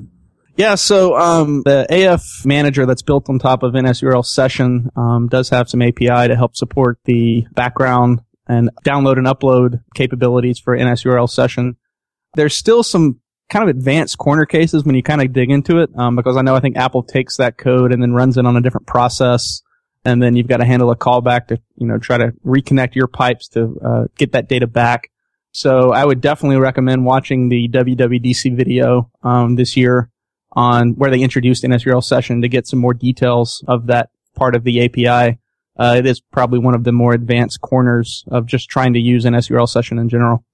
Yeah, 0.56 0.74
so 0.74 1.16
um, 1.16 1.62
the 1.64 1.86
AF 1.88 2.44
manager 2.44 2.84
that's 2.84 3.02
built 3.02 3.30
on 3.30 3.38
top 3.38 3.62
of 3.62 3.74
NSURL 3.74 4.24
session 4.24 4.90
um, 4.96 5.28
does 5.28 5.50
have 5.50 5.68
some 5.68 5.82
API 5.82 6.26
to 6.26 6.34
help 6.34 6.56
support 6.56 6.98
the 7.04 7.46
background 7.52 8.22
and 8.48 8.70
download 8.84 9.18
and 9.18 9.26
upload 9.26 9.82
capabilities 9.94 10.58
for 10.58 10.76
NSURL 10.76 11.30
session. 11.30 11.76
There's 12.34 12.56
still 12.56 12.82
some 12.82 13.20
kind 13.50 13.68
of 13.68 13.76
advanced 13.76 14.18
corner 14.18 14.46
cases 14.46 14.84
when 14.84 14.94
you 14.94 15.02
kind 15.02 15.22
of 15.22 15.32
dig 15.32 15.50
into 15.50 15.78
it, 15.78 15.90
um, 15.96 16.16
because 16.16 16.36
I 16.36 16.42
know 16.42 16.56
I 16.56 16.60
think 16.60 16.76
Apple 16.76 17.02
takes 17.02 17.36
that 17.36 17.56
code 17.56 17.92
and 17.92 18.02
then 18.02 18.12
runs 18.12 18.36
it 18.36 18.44
on 18.44 18.56
a 18.56 18.60
different 18.60 18.86
process, 18.88 19.62
and 20.08 20.22
then 20.22 20.36
you've 20.36 20.48
got 20.48 20.58
to 20.58 20.64
handle 20.64 20.90
a 20.90 20.96
callback 20.96 21.48
to 21.48 21.60
you 21.76 21.86
know 21.86 21.98
try 21.98 22.18
to 22.18 22.32
reconnect 22.44 22.94
your 22.94 23.06
pipes 23.06 23.48
to 23.48 23.78
uh, 23.84 24.04
get 24.16 24.32
that 24.32 24.48
data 24.48 24.66
back. 24.66 25.10
So 25.52 25.92
I 25.92 26.04
would 26.04 26.20
definitely 26.20 26.58
recommend 26.58 27.04
watching 27.04 27.48
the 27.48 27.68
WWDC 27.68 28.56
video 28.56 29.10
um, 29.22 29.56
this 29.56 29.76
year 29.76 30.10
on 30.52 30.90
where 30.90 31.10
they 31.10 31.20
introduced 31.20 31.64
NSURL 31.64 32.02
session 32.02 32.42
to 32.42 32.48
get 32.48 32.66
some 32.66 32.78
more 32.78 32.94
details 32.94 33.64
of 33.66 33.86
that 33.86 34.10
part 34.34 34.54
of 34.54 34.64
the 34.64 34.84
API. 34.84 35.38
Uh, 35.78 35.94
it 35.96 36.06
is 36.06 36.20
probably 36.20 36.58
one 36.58 36.74
of 36.74 36.84
the 36.84 36.92
more 36.92 37.12
advanced 37.12 37.60
corners 37.60 38.24
of 38.28 38.46
just 38.46 38.68
trying 38.68 38.92
to 38.94 38.98
use 38.98 39.24
NSURL 39.24 39.68
session 39.68 39.98
in 39.98 40.08
general. 40.08 40.44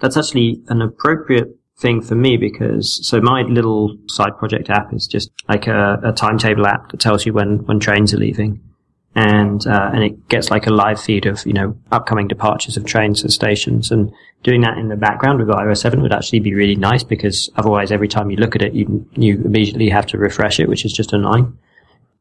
That's 0.00 0.16
actually 0.16 0.62
an 0.68 0.82
appropriate 0.82 1.48
thing 1.78 2.00
for 2.00 2.14
me 2.14 2.36
because 2.36 3.06
so 3.06 3.20
my 3.20 3.42
little 3.42 3.96
side 4.08 4.36
project 4.38 4.70
app 4.70 4.92
is 4.92 5.06
just 5.06 5.30
like 5.48 5.66
a, 5.66 6.00
a 6.04 6.12
timetable 6.12 6.66
app 6.66 6.90
that 6.90 7.00
tells 7.00 7.26
you 7.26 7.32
when 7.32 7.64
when 7.66 7.80
trains 7.80 8.14
are 8.14 8.18
leaving, 8.18 8.60
and 9.14 9.66
uh, 9.66 9.90
and 9.92 10.02
it 10.02 10.28
gets 10.28 10.50
like 10.50 10.66
a 10.66 10.70
live 10.70 11.00
feed 11.00 11.26
of 11.26 11.44
you 11.46 11.52
know 11.52 11.76
upcoming 11.92 12.26
departures 12.28 12.76
of 12.76 12.84
trains 12.84 13.22
and 13.22 13.32
stations, 13.32 13.90
and 13.90 14.12
doing 14.42 14.60
that 14.62 14.76
in 14.78 14.88
the 14.88 14.96
background 14.96 15.38
with 15.38 15.48
iOS 15.48 15.78
7 15.78 16.02
would 16.02 16.12
actually 16.12 16.40
be 16.40 16.52
really 16.54 16.74
nice 16.76 17.02
because 17.02 17.48
otherwise 17.56 17.90
every 17.92 18.08
time 18.08 18.30
you 18.30 18.36
look 18.36 18.54
at 18.56 18.62
it 18.62 18.74
you 18.74 19.06
you 19.14 19.40
immediately 19.44 19.88
have 19.88 20.06
to 20.06 20.18
refresh 20.18 20.58
it, 20.60 20.68
which 20.68 20.84
is 20.84 20.92
just 20.92 21.12
annoying. 21.12 21.56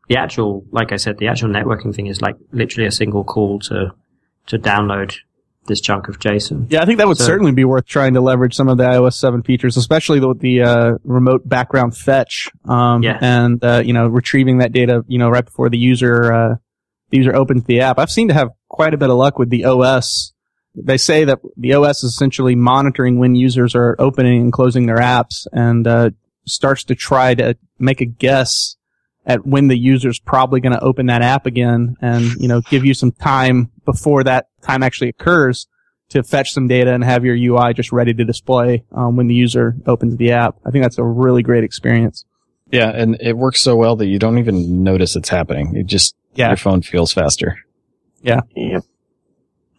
The 0.10 0.18
actual, 0.18 0.66
like 0.72 0.92
I 0.92 0.98
said, 0.98 1.18
the 1.18 1.28
actual 1.30 1.50
networking 1.50 1.96
thing 1.96 2.08
is 2.08 2.22
like 2.22 2.36
literally 2.52 2.88
a 2.88 2.92
single 2.92 3.24
call 3.24 3.60
to 3.62 3.94
to 4.48 4.60
download 4.60 5.16
this 5.66 5.80
chunk 5.80 6.10
of 6.10 6.20
JSON. 6.20 6.68
Yeah, 6.70 6.82
I 6.82 6.86
think 6.86 6.98
that 6.98 7.08
would 7.08 7.18
So- 7.18 7.24
certainly 7.24 7.54
be 7.54 7.64
worth 7.64 7.86
trying 7.86 8.16
to 8.16 8.22
leverage 8.22 8.54
some 8.54 8.68
of 8.68 8.78
the 8.78 8.84
iOS 8.84 9.14
7 9.14 9.44
features, 9.44 9.78
especially 9.78 10.20
the, 10.20 10.34
the 10.38 10.62
uh, 10.62 10.92
remote 11.06 11.48
background 11.48 11.96
fetch, 11.96 12.52
um, 12.66 13.02
Yeah. 13.02 13.18
and 13.22 13.64
uh, 13.64 13.82
you 13.84 13.94
know 13.94 14.08
retrieving 14.10 14.58
that 14.58 14.74
data, 14.74 15.06
you 15.08 15.18
know, 15.18 15.30
right 15.30 15.46
before 15.46 15.70
the 15.70 15.78
user 15.78 16.34
uh, 16.34 16.56
user 17.18 17.36
opens 17.36 17.64
the 17.66 17.82
app. 17.82 18.00
I've 18.00 18.12
seemed 18.12 18.30
to 18.30 18.36
have 18.36 18.50
quite 18.70 18.94
a 18.94 18.98
bit 18.98 19.10
of 19.10 19.18
luck 19.18 19.38
with 19.38 19.50
the 19.50 19.66
OS 19.66 20.34
They 20.76 20.98
say 20.98 21.26
that 21.26 21.40
the 21.56 21.74
OS 21.74 22.04
is 22.04 22.14
essentially 22.14 22.56
monitoring 22.56 23.20
when 23.20 23.36
users 23.36 23.76
are 23.76 23.96
opening 24.00 24.42
and 24.42 24.54
closing 24.54 24.86
their 24.86 24.98
apps 24.98 25.46
and 25.52 25.86
uh, 25.86 26.10
starts 26.46 26.84
to 26.86 26.96
try 26.96 27.36
to 27.36 27.56
make 27.80 28.02
a 28.02 28.06
guess 28.06 28.76
at 29.26 29.46
when 29.46 29.68
the 29.68 29.78
user's 29.78 30.20
probably 30.20 30.60
going 30.60 30.74
to 30.74 30.84
open 30.84 31.06
that 31.06 31.22
app 31.22 31.46
again 31.46 31.96
and, 32.02 32.34
you 32.40 32.48
know, 32.48 32.62
give 32.62 32.84
you 32.84 32.94
some 32.94 33.12
time 33.12 33.72
before 33.86 34.24
that 34.24 34.48
time 34.62 34.84
actually 34.84 35.10
occurs 35.10 35.68
to 36.10 36.24
fetch 36.24 36.52
some 36.52 36.68
data 36.68 36.94
and 36.94 37.04
have 37.04 37.24
your 37.24 37.36
UI 37.36 37.74
just 37.74 37.92
ready 37.92 38.14
to 38.14 38.26
display 38.26 38.84
um, 38.92 39.16
when 39.16 39.28
the 39.28 39.34
user 39.34 39.76
opens 39.86 40.18
the 40.18 40.32
app. 40.32 40.56
I 40.66 40.72
think 40.72 40.84
that's 40.84 40.98
a 40.98 41.04
really 41.04 41.42
great 41.42 41.64
experience. 41.64 42.26
Yeah, 42.72 42.90
and 42.90 43.18
it 43.22 43.38
works 43.38 43.62
so 43.62 43.76
well 43.76 43.96
that 43.98 44.08
you 44.08 44.20
don't 44.20 44.40
even 44.40 44.84
notice 44.84 45.16
it's 45.16 45.30
happening. 45.30 45.76
It 45.76 45.86
just 45.86 46.16
Yeah. 46.36 46.50
your 46.50 46.58
phone 46.58 46.82
feels 46.82 47.14
faster. 47.14 47.58
Yep. 48.22 48.48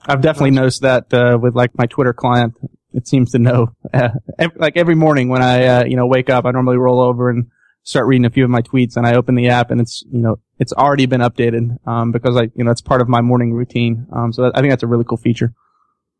I've 0.06 0.20
definitely 0.20 0.50
noticed 0.52 0.82
that 0.82 1.12
uh, 1.14 1.38
with 1.40 1.54
like 1.54 1.76
my 1.76 1.86
Twitter 1.86 2.12
client. 2.12 2.54
It 2.92 3.08
seems 3.08 3.32
to 3.32 3.38
know, 3.38 3.74
uh, 3.92 4.10
ev- 4.38 4.56
like 4.56 4.76
every 4.76 4.94
morning 4.94 5.28
when 5.28 5.42
I, 5.42 5.64
uh, 5.66 5.84
you 5.84 5.96
know, 5.96 6.06
wake 6.06 6.30
up, 6.30 6.44
I 6.44 6.52
normally 6.52 6.76
roll 6.76 7.00
over 7.00 7.28
and 7.28 7.46
start 7.82 8.06
reading 8.06 8.24
a 8.24 8.30
few 8.30 8.44
of 8.44 8.50
my 8.50 8.62
tweets, 8.62 8.96
and 8.96 9.04
I 9.06 9.14
open 9.16 9.34
the 9.34 9.48
app, 9.48 9.70
and 9.72 9.80
it's, 9.80 10.04
you 10.12 10.20
know, 10.20 10.36
it's 10.58 10.72
already 10.72 11.06
been 11.06 11.20
updated 11.20 11.76
um, 11.88 12.12
because 12.12 12.36
I, 12.36 12.50
you 12.54 12.62
know, 12.64 12.70
it's 12.70 12.80
part 12.80 13.00
of 13.00 13.08
my 13.08 13.20
morning 13.20 13.52
routine. 13.52 14.06
Um, 14.12 14.32
so 14.32 14.50
I 14.54 14.60
think 14.60 14.70
that's 14.70 14.84
a 14.84 14.86
really 14.86 15.04
cool 15.04 15.16
feature. 15.18 15.52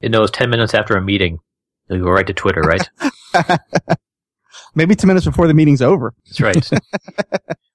It 0.00 0.10
knows 0.10 0.30
10 0.32 0.50
minutes 0.50 0.74
after 0.74 0.96
a 0.96 1.00
meeting. 1.02 1.38
You'll 1.88 2.04
go 2.04 2.10
right 2.10 2.26
to 2.26 2.32
Twitter, 2.34 2.60
right? 2.62 2.88
Maybe 4.74 4.96
ten 4.96 5.08
minutes 5.08 5.26
before 5.26 5.46
the 5.46 5.54
meeting's 5.54 5.82
over. 5.82 6.14
That's 6.26 6.40
right. 6.40 6.70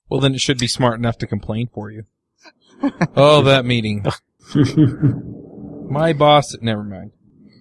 Well, 0.10 0.20
then 0.20 0.34
it 0.34 0.42
should 0.42 0.58
be 0.58 0.68
smart 0.68 0.98
enough 0.98 1.20
to 1.20 1.28
complain 1.28 1.70
for 1.72 1.92
you. 1.92 2.06
oh, 3.16 3.42
that 3.44 3.66
meeting. 3.66 4.06
My 5.90 6.14
boss. 6.14 6.56
Never 6.62 6.84
mind. 6.84 7.12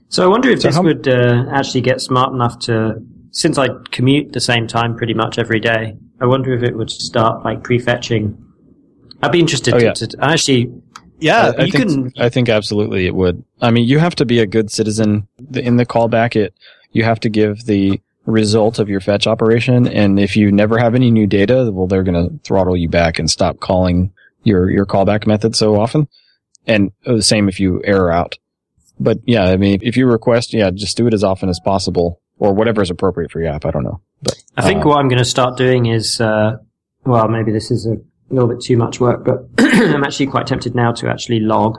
So 0.09 0.25
I 0.25 0.27
wonder 0.29 0.51
if 0.51 0.61
So 0.63 0.69
this 0.69 0.77
how- 0.77 0.83
would 0.83 1.09
uh, 1.09 1.45
actually 1.53 1.83
get 1.83 2.01
smart 2.01 2.33
enough 2.33 2.59
to, 2.61 2.95
since 3.31 3.59
I 3.59 3.69
commute 3.91 4.33
the 4.33 4.41
same 4.41 4.67
time 4.67 4.97
pretty 4.97 5.15
much 5.15 5.39
every 5.39 5.61
day, 5.61 5.97
I 6.21 6.27
wonder 6.27 6.53
if 6.55 6.63
it 6.63 6.77
would 6.77 6.91
start 6.91 7.45
like 7.45 7.63
prefetching. 7.63 8.37
I'd 9.23 9.33
be 9.33 9.41
interested 9.41 9.75
Oh, 9.75 9.79
to, 9.79 9.85
yeah. 9.85 9.93
to 9.95 10.17
actually. 10.21 10.73
Yeah, 11.21 11.53
I, 11.59 11.63
I 11.63 11.65
you 11.65 11.73
think 11.73 11.85
can- 11.89 12.13
I 12.19 12.29
think 12.29 12.49
absolutely 12.49 13.07
it 13.07 13.15
would. 13.15 13.43
I 13.61 13.71
mean, 13.73 13.89
you 13.89 13.99
have 13.99 14.15
to 14.17 14.25
be 14.25 14.39
a 14.39 14.47
good 14.47 14.71
citizen 14.71 15.27
in 15.55 15.77
the 15.77 15.85
callback. 15.87 16.37
It 16.37 16.55
you 16.93 17.03
have 17.05 17.19
to 17.21 17.29
give 17.29 17.65
the 17.67 18.01
result 18.25 18.79
of 18.79 18.89
your 18.89 19.01
fetch 19.01 19.27
operation, 19.27 19.89
and 19.89 20.21
if 20.21 20.37
you 20.37 20.53
never 20.53 20.79
have 20.79 20.95
any 20.95 21.11
new 21.11 21.27
data, 21.27 21.71
well, 21.73 21.87
they're 21.89 22.05
going 22.05 22.29
to 22.29 22.39
throttle 22.45 22.77
you 22.77 22.89
back 22.89 23.19
and 23.19 23.29
stop 23.29 23.59
calling 23.59 24.13
your 24.49 24.71
your 24.71 24.87
callback 24.87 25.27
method 25.27 25.55
so 25.55 25.81
often. 25.81 26.09
And 26.67 26.91
uh, 27.07 27.15
the 27.15 27.23
same 27.23 27.49
if 27.49 27.61
you 27.61 27.81
error 27.85 28.11
out. 28.11 28.37
But 29.01 29.19
yeah, 29.25 29.45
I 29.45 29.57
mean, 29.57 29.79
if 29.83 29.97
you 29.97 30.07
request, 30.07 30.53
yeah, 30.53 30.71
just 30.71 30.97
do 30.97 31.07
it 31.07 31.15
as 31.15 31.23
often 31.23 31.49
as 31.49 31.61
possible, 31.61 32.21
or 32.39 32.53
whatever 32.53 32.83
is 32.83 32.91
appropriate 32.91 33.31
for 33.31 33.41
your 33.41 33.51
app. 33.53 33.65
I 33.65 33.71
don't 33.71 33.85
know, 33.85 34.01
but 34.23 34.35
I 34.57 34.63
think 34.63 34.85
uh, 34.85 34.89
what 34.89 34.99
I'm 34.99 35.09
going 35.09 35.19
to 35.19 35.25
start 35.25 35.57
doing 35.57 35.87
is, 35.87 36.21
uh, 36.21 36.57
well, 37.05 37.29
maybe 37.29 37.53
this 37.53 37.71
is 37.71 37.87
a 37.87 37.97
little 38.31 38.49
bit 38.49 38.61
too 38.61 38.77
much 38.77 39.01
work, 39.01 39.25
but 39.25 39.49
I'm 39.59 40.05
actually 40.05 40.27
quite 40.27 40.47
tempted 40.47 40.75
now 40.75 40.93
to 40.93 41.09
actually 41.09 41.41
log 41.41 41.79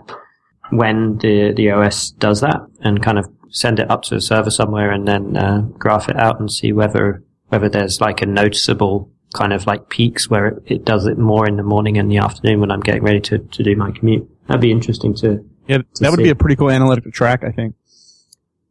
when 0.71 1.17
the 1.17 1.53
the 1.55 1.71
OS 1.71 2.11
does 2.11 2.41
that 2.41 2.61
and 2.81 3.03
kind 3.03 3.19
of 3.19 3.27
send 3.51 3.79
it 3.79 3.89
up 3.89 4.03
to 4.03 4.15
a 4.15 4.21
server 4.21 4.51
somewhere 4.51 4.91
and 4.91 5.07
then 5.07 5.35
uh, 5.35 5.61
graph 5.77 6.09
it 6.09 6.17
out 6.17 6.39
and 6.39 6.51
see 6.51 6.71
whether 6.71 7.23
whether 7.47 7.69
there's 7.69 7.99
like 7.99 8.21
a 8.21 8.25
noticeable 8.25 9.11
kind 9.33 9.53
of 9.53 9.65
like 9.67 9.89
peaks 9.89 10.29
where 10.29 10.47
it, 10.47 10.63
it 10.65 10.85
does 10.85 11.05
it 11.05 11.17
more 11.17 11.47
in 11.47 11.57
the 11.57 11.63
morning 11.63 11.97
and 11.97 12.11
the 12.11 12.17
afternoon 12.17 12.59
when 12.59 12.71
I'm 12.71 12.79
getting 12.79 13.03
ready 13.03 13.19
to, 13.21 13.39
to 13.39 13.63
do 13.63 13.75
my 13.75 13.91
commute. 13.91 14.27
That'd 14.47 14.61
be 14.61 14.71
interesting 14.71 15.15
to. 15.15 15.45
yeah, 15.67 15.79
that 15.99 16.11
would 16.11 16.17
see. 16.17 16.23
be 16.23 16.29
a 16.29 16.35
pretty 16.35 16.55
cool 16.55 16.71
analytic 16.71 17.03
to 17.03 17.11
track. 17.11 17.43
I 17.43 17.51
think. 17.51 17.75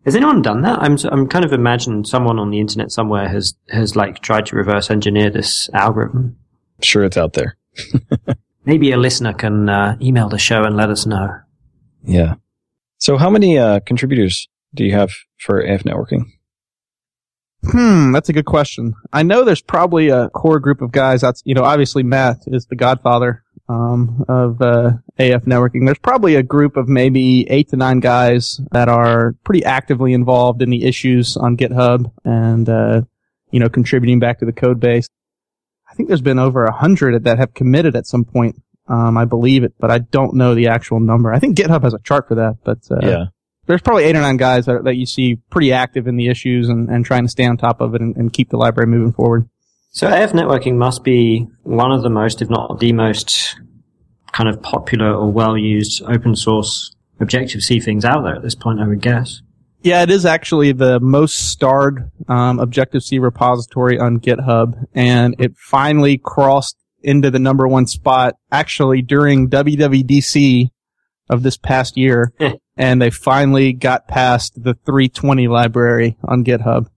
Has 0.05 0.17
anyone 0.17 0.43
done 0.43 0.63
that? 0.63 0.79
I'm 0.81 0.97
I'm 1.13 1.29
kind 1.29 1.45
of 1.45 1.53
imagining 1.53 2.05
someone 2.05 2.39
on 2.39 2.51
the 2.51 2.61
internet 2.61 2.91
somewhere 2.91 3.29
has 3.29 3.55
has 3.69 3.95
like 3.95 4.21
tried 4.21 4.47
to 4.47 4.57
reverse 4.57 4.91
engineer 4.91 5.31
this 5.31 5.69
algorithm. 5.75 6.37
I'm 6.79 6.83
sure 6.83 7.05
it's 7.05 7.17
out 7.17 7.35
there. 7.35 7.57
Maybe 8.65 8.91
a 8.93 8.97
listener 8.97 9.33
can 9.33 9.69
uh, 9.69 9.97
email 10.01 10.29
the 10.29 10.39
show 10.39 10.63
and 10.65 10.77
let 10.77 10.91
us 10.91 11.07
know. 11.07 11.29
Yeah. 12.05 12.35
So 12.99 13.17
how 13.17 13.31
many 13.31 13.59
uh, 13.59 13.81
contributors 13.81 14.49
do 14.75 14.85
you 14.85 14.93
have 14.93 15.11
for 15.39 15.61
AF 15.61 15.85
networking? 15.85 16.25
Hmm, 17.65 18.13
that's 18.13 18.29
a 18.29 18.33
good 18.33 18.47
question. 18.47 18.95
I 19.13 19.25
know 19.25 19.45
there's 19.45 19.63
probably 19.63 20.11
a 20.11 20.29
core 20.31 20.61
group 20.61 20.81
of 20.81 20.93
guys. 20.93 21.23
That's 21.23 21.43
you 21.45 21.55
know, 21.55 21.65
obviously 21.65 22.05
Mattt 22.05 22.43
is 22.47 22.67
the 22.67 22.77
godfather 22.77 23.43
um, 23.69 24.25
of 24.29 24.63
uh, 24.63 24.93
AF 25.19 25.45
networking. 25.45 25.85
There's 25.85 25.99
probably 25.99 26.37
a 26.37 26.43
group 26.43 26.77
of 26.77 26.89
maybe 26.89 27.49
eight 27.51 27.69
to 27.71 27.77
nine 27.77 28.01
guys 28.01 28.61
that 28.71 28.89
are 28.89 29.35
pretty 29.45 29.65
actively 29.65 30.13
involved 30.13 30.63
in 30.63 30.71
the 30.71 30.85
issues 30.85 31.37
on 31.37 31.57
GitHub 31.57 32.11
and 32.25 32.69
uh, 32.69 33.03
you 33.51 33.61
know 33.61 33.69
contributing 33.69 34.21
back 34.21 34.39
to 34.39 34.47
the 34.47 34.53
code 34.53 34.79
base. 34.79 35.09
I 35.91 35.95
think 35.95 36.09
there's 36.09 36.21
been 36.21 36.39
over 36.39 36.65
a 36.65 36.73
hundred 36.73 37.25
that 37.25 37.39
have 37.39 37.55
committed 37.55 37.97
at 37.97 38.07
some 38.07 38.25
point. 38.25 38.63
Um, 38.87 39.19
I 39.19 39.27
believe 39.27 39.65
it, 39.65 39.75
but 39.79 39.91
I 39.91 39.99
don't 39.99 40.35
know 40.35 40.55
the 40.55 40.69
actual 40.69 41.01
number. 41.01 41.33
I 41.33 41.39
think 41.39 41.59
GitHub 41.59 41.83
has 41.83 41.93
a 41.93 41.99
chart 41.99 42.29
for 42.29 42.37
that, 42.37 42.59
but 42.65 42.79
uh, 42.91 43.07
yeah. 43.07 43.25
There's 43.69 43.83
probably 43.83 44.05
eight 44.05 44.17
or 44.17 44.21
nine 44.21 44.39
guys 44.39 44.67
that, 44.67 44.83
that 44.85 44.97
you 44.97 45.07
see 45.07 45.37
pretty 45.51 45.73
active 45.73 46.09
in 46.09 46.17
the 46.17 46.29
issues 46.29 46.69
and, 46.69 46.89
and 46.89 47.05
trying 47.05 47.23
to 47.23 47.29
stay 47.29 47.45
on 47.45 47.57
top 47.57 47.81
of 47.81 47.95
it 47.95 48.01
and, 48.01 48.17
and 48.17 48.33
keep 48.33 48.51
the 48.51 48.57
library 48.57 48.89
moving 48.89 49.13
forward. 49.13 49.49
So 49.91 50.09
AF 50.09 50.33
networking 50.33 50.77
must 50.77 51.05
be 51.05 51.47
one 51.63 51.93
of 51.93 52.03
the 52.03 52.11
most, 52.11 52.43
if 52.43 52.51
not 52.51 52.81
the 52.81 52.93
most, 52.93 53.57
kind 54.33 54.49
of 54.49 54.63
popular 54.63 55.15
or 55.15 55.31
well-used 55.31 56.03
open 56.03 56.37
source 56.37 56.95
Objective 57.21 57.63
C 57.63 57.81
things 57.81 58.05
out 58.05 58.23
there 58.23 58.37
at 58.37 58.43
this 58.43 58.55
point. 58.55 58.81
I 58.81 58.87
would 58.87 59.01
guess. 59.01 59.43
Yeah, 59.83 60.03
it 60.03 60.11
is 60.11 60.25
actually 60.25 60.71
the 60.71 61.01
most 61.01 61.51
starred 61.51 62.11
um, 62.29 62.61
Objective 62.61 63.03
C 63.03 63.19
repository 63.19 63.99
on 63.99 64.21
GitHub, 64.21 64.85
and 64.95 65.35
it 65.41 65.57
finally 65.57 66.19
crossed 66.19 66.77
into 67.03 67.31
the 67.31 67.39
number 67.41 67.67
one 67.67 67.87
spot 67.87 68.35
actually 68.53 69.03
during 69.03 69.51
WWDC 69.51 70.71
of 71.29 71.43
this 71.43 71.57
past 71.57 71.97
year, 71.97 72.33
and 72.77 73.01
they 73.01 73.11
finally 73.11 73.73
got 73.73 74.09
past 74.09 74.63
the 74.63 74.75
Three20 74.75 75.49
library 75.49 76.17
on 76.25 76.45
GitHub 76.45 76.89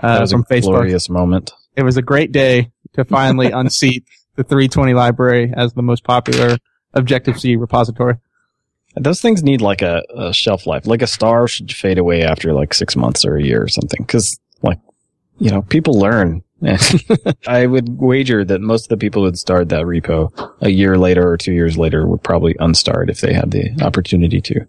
That 0.00 0.18
uh, 0.18 0.20
was 0.20 0.32
from 0.32 0.42
a 0.42 0.44
Facebook. 0.44 0.62
glorious 0.62 1.08
moment. 1.08 1.52
It 1.76 1.82
was 1.82 1.96
a 1.96 2.02
great 2.02 2.32
day 2.32 2.70
to 2.94 3.04
finally 3.04 3.50
unseat 3.52 4.04
the 4.36 4.44
Three20 4.44 4.94
library 4.94 5.52
as 5.54 5.72
the 5.74 5.82
most 5.82 6.04
popular 6.04 6.58
Objective 6.94 7.38
C 7.38 7.56
repository. 7.56 8.16
Those 8.94 9.20
things 9.20 9.42
need 9.42 9.60
like 9.60 9.82
a, 9.82 10.02
a 10.16 10.32
shelf 10.32 10.66
life. 10.66 10.86
Like 10.86 11.02
a 11.02 11.06
star 11.06 11.46
should 11.46 11.70
fade 11.70 11.98
away 11.98 12.22
after 12.22 12.54
like 12.54 12.72
six 12.72 12.96
months 12.96 13.26
or 13.26 13.36
a 13.36 13.42
year 13.42 13.62
or 13.62 13.68
something. 13.68 14.02
Cause 14.06 14.38
like, 14.62 14.78
you 15.38 15.50
know, 15.50 15.60
people 15.60 15.98
learn. 16.00 16.42
I 17.46 17.66
would 17.66 17.98
wager 18.00 18.44
that 18.44 18.60
most 18.60 18.86
of 18.86 18.88
the 18.88 18.96
people 18.96 19.24
who'd 19.24 19.38
start 19.38 19.68
that 19.70 19.84
repo 19.84 20.30
a 20.60 20.70
year 20.70 20.96
later 20.98 21.28
or 21.28 21.36
two 21.36 21.52
years 21.52 21.76
later 21.76 22.06
would 22.06 22.22
probably 22.22 22.54
unstar 22.54 23.02
it 23.02 23.10
if 23.10 23.20
they 23.20 23.32
had 23.32 23.50
the 23.50 23.70
opportunity 23.82 24.40
to. 24.42 24.66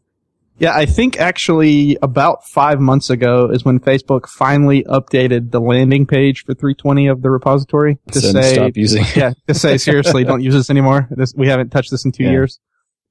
Yeah, 0.60 0.76
I 0.76 0.88
think 0.88 1.20
actually 1.20 1.98
about 2.02 2.44
five 2.48 2.80
months 2.80 3.12
ago 3.12 3.50
is 3.52 3.64
when 3.64 3.80
Facebook 3.80 4.28
finally 4.28 4.84
updated 4.86 5.52
the 5.52 5.62
landing 5.62 6.08
page 6.08 6.44
for 6.46 6.56
Three20 6.56 7.12
of 7.12 7.22
the 7.22 7.30
repository 7.30 8.00
to 8.12 8.20
So 8.20 8.32
say, 8.32 8.54
stop 8.56 8.76
using 8.76 9.06
yeah, 9.16 9.34
to 9.48 9.54
say 9.54 9.78
seriously, 9.78 10.24
don't 10.24 10.42
use 10.42 10.56
this 10.56 10.72
anymore. 10.72 11.08
This, 11.12 11.34
we 11.36 11.48
haven't 11.48 11.70
touched 11.70 11.92
this 11.92 12.06
in 12.06 12.12
two 12.12 12.24
Yeah. 12.24 12.32
years. 12.32 12.60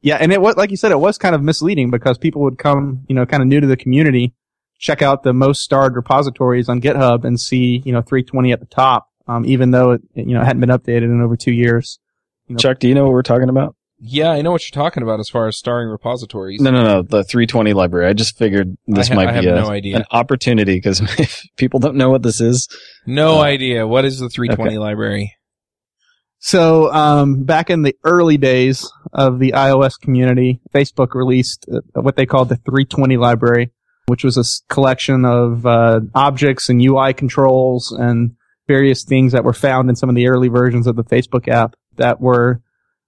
Yeah, 0.03 0.17
and 0.17 0.33
it 0.33 0.41
was 0.41 0.57
like 0.57 0.71
you 0.71 0.77
said, 0.77 0.91
it 0.93 0.99
was 1.01 1.19
kind 1.19 1.35
of 1.35 1.43
misleading 1.43 1.91
because 1.91 2.19
people 2.19 2.43
would 2.43 2.59
come, 2.59 3.05
you 3.09 3.15
know, 3.15 3.25
kind 3.27 3.43
of 3.43 3.49
new 3.49 3.61
to 3.61 3.67
the 3.67 3.77
community, 3.77 4.35
check 4.79 5.03
out 5.03 5.23
the 5.23 5.33
most 5.33 5.63
starred 5.63 5.95
repositories 5.97 6.69
on 6.69 6.81
GitHub 6.81 7.25
and 7.25 7.39
see, 7.41 7.83
you 7.85 7.93
know, 7.93 8.03
Three20 8.03 8.53
at 8.53 8.61
the 8.61 8.67
top, 8.67 9.09
um, 9.27 9.45
even 9.47 9.71
though 9.71 9.93
it, 9.93 10.03
you 10.15 10.35
know, 10.35 10.43
hadn't 10.45 10.61
been 10.61 10.71
updated 10.71 11.05
in 11.05 11.21
over 11.23 11.37
two 11.37 11.53
years. 11.53 11.99
Chuck, 12.59 12.79
do 12.79 12.89
you 12.89 12.95
know 12.95 13.05
what 13.05 13.13
we're 13.13 13.23
talking 13.23 13.49
about? 13.49 13.75
Yeah, 13.99 14.29
I 14.31 14.43
know 14.43 14.53
what 14.53 14.63
you're 14.69 14.75
talking 14.83 15.03
about 15.03 15.21
as 15.21 15.31
far 15.31 15.49
as 15.49 15.57
starring 15.57 15.89
repositories. 15.89 16.61
No, 16.61 16.71
no, 16.71 16.85
no. 16.85 17.03
The 17.03 17.23
Three20 17.23 17.73
library. 17.75 18.07
I 18.07 18.13
just 18.13 18.37
figured 18.37 18.77
this 18.87 19.09
ha- 19.09 19.15
might 19.15 19.41
be 19.41 19.47
a, 19.49 19.55
no 19.55 19.69
idea. 19.71 19.97
an 19.97 20.05
opportunity 20.11 20.75
because 20.75 21.01
if 21.19 21.43
people 21.57 21.81
don't 21.81 21.97
know 21.97 22.11
what 22.11 22.23
this 22.23 22.41
is, 22.41 22.69
No 23.07 23.39
Uh, 23.39 23.43
idea. 23.45 23.87
What 23.87 24.05
is 24.05 24.19
the 24.21 24.29
Three20 24.29 24.79
library? 24.79 25.35
So, 26.39 26.93
um, 26.93 27.45
back 27.45 27.71
in 27.71 27.83
the 27.83 27.97
early 28.05 28.37
days 28.37 28.89
of 29.13 29.39
the 29.39 29.53
iOS 29.53 29.99
community, 29.99 30.61
Facebook 30.73 31.15
released 31.15 31.67
uh, 31.73 31.81
what 32.03 32.17
they 32.17 32.27
called 32.27 32.51
the 32.51 32.57
320 32.57 33.17
library, 33.17 33.73
which 34.07 34.25
was 34.25 34.37
a 34.37 34.73
collection 34.73 35.25
of 35.25 35.67
uh, 35.67 36.01
objects 36.15 36.69
and 36.69 36.83
UI 36.83 37.13
controls 37.13 37.93
and 37.93 38.37
various 38.69 39.05
things 39.05 39.33
that 39.33 39.45
were 39.45 39.53
found 39.53 39.89
in 39.89 39.97
some 39.97 40.09
of 40.09 40.15
the 40.15 40.29
early 40.29 40.49
versions 40.49 40.87
of 40.87 40.97
the 40.97 41.05
Facebook 41.05 41.49
app 41.49 41.77
that 41.97 42.21
were 42.21 42.61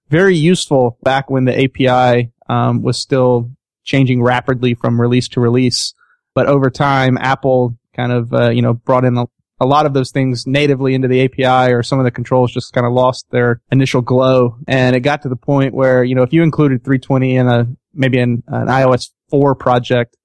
very 0.09 0.35
useful 0.35 0.97
back 1.03 1.29
when 1.29 1.45
the 1.45 1.63
API 1.63 2.31
um, 2.47 2.81
was 2.81 2.99
still 2.99 3.51
changing 3.83 4.21
rapidly 4.21 4.73
from 4.73 4.99
release 4.99 5.27
to 5.29 5.39
release. 5.39 5.93
But 6.33 6.47
over 6.47 6.69
time, 6.69 7.17
Apple 7.17 7.77
kind 7.95 8.11
of 8.11 8.33
uh, 8.33 8.49
you 8.49 8.61
know 8.61 8.73
brought 8.73 9.05
in 9.05 9.17
a, 9.17 9.25
a 9.59 9.65
lot 9.65 9.85
of 9.85 9.93
those 9.93 10.11
things 10.11 10.47
natively 10.47 10.93
into 10.93 11.07
the 11.07 11.23
API, 11.23 11.73
or 11.73 11.83
some 11.83 11.99
of 11.99 12.05
the 12.05 12.11
controls 12.11 12.51
just 12.51 12.73
kind 12.73 12.87
of 12.87 12.93
lost 12.93 13.25
their 13.31 13.61
initial 13.71 14.01
glow. 14.01 14.57
And 14.67 14.95
it 14.95 15.01
got 15.01 15.21
to 15.23 15.29
the 15.29 15.35
point 15.35 15.73
where 15.73 16.03
you 16.03 16.15
know 16.15 16.23
if 16.23 16.33
you 16.33 16.43
included 16.43 16.83
Three20 16.83 17.33
in 17.33 17.47
a 17.47 17.67
maybe 17.93 18.19
in 18.19 18.43
an 18.47 18.67
iOS 18.67 19.11
4 19.29 19.55
project, 19.55 20.15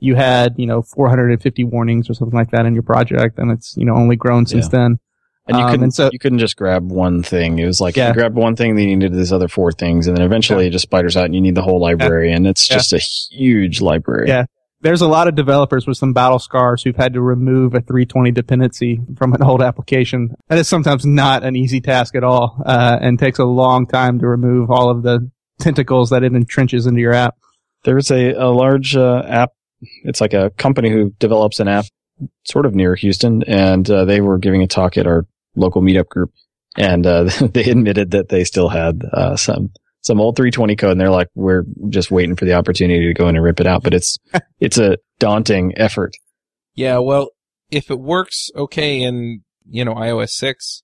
you 0.00 0.14
had, 0.16 0.54
you 0.56 0.66
know, 0.66 0.82
450 0.82 1.64
warnings 1.64 2.08
or 2.10 2.14
something 2.14 2.36
like 2.36 2.50
that 2.50 2.66
in 2.66 2.74
your 2.74 2.82
project, 2.82 3.38
and 3.38 3.50
it's, 3.50 3.76
you 3.76 3.84
know, 3.84 3.94
only 3.94 4.16
grown 4.16 4.46
since 4.46 4.66
Yeah. 4.66 4.78
then. 4.78 4.98
And 5.46 5.56
you 5.56 5.64
Um, 5.64 5.70
couldn't 5.70 5.82
and 5.84 5.94
so- 5.94 6.10
you 6.12 6.18
couldn't 6.18 6.38
just 6.38 6.56
grab 6.56 6.90
one 6.90 7.22
thing. 7.22 7.58
It 7.58 7.66
was 7.66 7.80
like 7.80 7.96
Yeah. 7.96 8.08
you 8.08 8.14
grabbed 8.14 8.36
one 8.36 8.56
thing, 8.56 8.76
then 8.76 8.88
you 8.88 8.96
needed 8.96 9.14
these 9.14 9.32
other 9.32 9.48
four 9.48 9.72
things, 9.72 10.06
and 10.06 10.16
then 10.16 10.24
eventually 10.24 10.66
it 10.66 10.70
just 10.70 10.82
spiders 10.84 11.16
out 11.16 11.24
and 11.26 11.34
you 11.34 11.40
need 11.40 11.54
the 11.54 11.62
whole 11.62 11.80
library, 11.80 12.32
and 12.32 12.46
it's 12.46 12.70
Yeah. 12.70 12.76
just 12.76 12.92
a 12.92 12.98
huge 12.98 13.80
library. 13.80 14.28
Yeah. 14.28 14.44
There's 14.82 15.02
a 15.02 15.08
lot 15.08 15.28
of 15.28 15.34
developers 15.34 15.86
with 15.86 15.98
some 15.98 16.14
battle 16.14 16.38
scars 16.38 16.82
who've 16.82 16.96
had 16.96 17.12
to 17.12 17.20
remove 17.20 17.74
a 17.74 17.80
Three20 17.82 18.30
dependency 18.32 19.00
from 19.18 19.34
an 19.34 19.42
old 19.42 19.60
application. 19.60 20.30
That 20.48 20.58
is 20.58 20.68
sometimes 20.68 21.04
not 21.04 21.42
an 21.44 21.54
easy 21.56 21.80
task 21.82 22.14
at 22.14 22.24
all, 22.24 22.62
uh, 22.64 22.98
and 23.00 23.18
takes 23.18 23.38
a 23.38 23.44
long 23.44 23.86
time 23.86 24.18
to 24.20 24.26
remove 24.28 24.70
all 24.70 24.88
of 24.88 25.02
the 25.02 25.28
tentacles 25.58 26.08
that 26.10 26.22
it 26.22 26.32
entrenches 26.32 26.86
into 26.86 27.00
your 27.00 27.12
app. 27.12 27.34
There's 27.84 28.10
a, 28.10 28.32
a 28.32 28.48
large 28.50 28.96
uh, 28.96 29.22
app. 29.26 29.50
It's 30.04 30.20
like 30.20 30.34
a 30.34 30.50
company 30.50 30.90
who 30.90 31.10
develops 31.18 31.60
an 31.60 31.68
app 31.68 31.86
sort 32.44 32.66
of 32.66 32.74
near 32.74 32.94
Houston, 32.94 33.42
and 33.44 33.88
uh, 33.90 34.04
they 34.04 34.20
were 34.20 34.38
giving 34.38 34.62
a 34.62 34.66
talk 34.66 34.98
at 34.98 35.06
our 35.06 35.26
local 35.56 35.82
meetup 35.82 36.08
group, 36.08 36.32
and 36.76 37.06
uh, 37.06 37.24
they 37.52 37.64
admitted 37.64 38.12
that 38.12 38.28
they 38.28 38.44
still 38.44 38.68
had 38.68 39.02
uh, 39.12 39.36
some 39.36 39.70
some 40.02 40.20
old 40.20 40.36
Three20 40.36 40.78
code, 40.78 40.92
and 40.92 41.00
they're 41.00 41.10
like, 41.10 41.28
"We're 41.34 41.64
just 41.88 42.10
waiting 42.10 42.36
for 42.36 42.44
the 42.44 42.54
opportunity 42.54 43.06
to 43.06 43.14
go 43.14 43.28
in 43.28 43.36
and 43.36 43.44
rip 43.44 43.60
it 43.60 43.66
out." 43.66 43.82
But 43.82 43.94
it's 43.94 44.18
it's 44.60 44.78
a 44.78 44.98
daunting 45.18 45.74
effort. 45.76 46.12
Yeah, 46.74 46.98
well, 46.98 47.30
if 47.70 47.90
it 47.90 48.00
works 48.00 48.50
okay 48.56 49.02
in, 49.02 49.42
you 49.68 49.84
know, 49.84 49.94
iOS 49.94 50.30
6, 50.30 50.82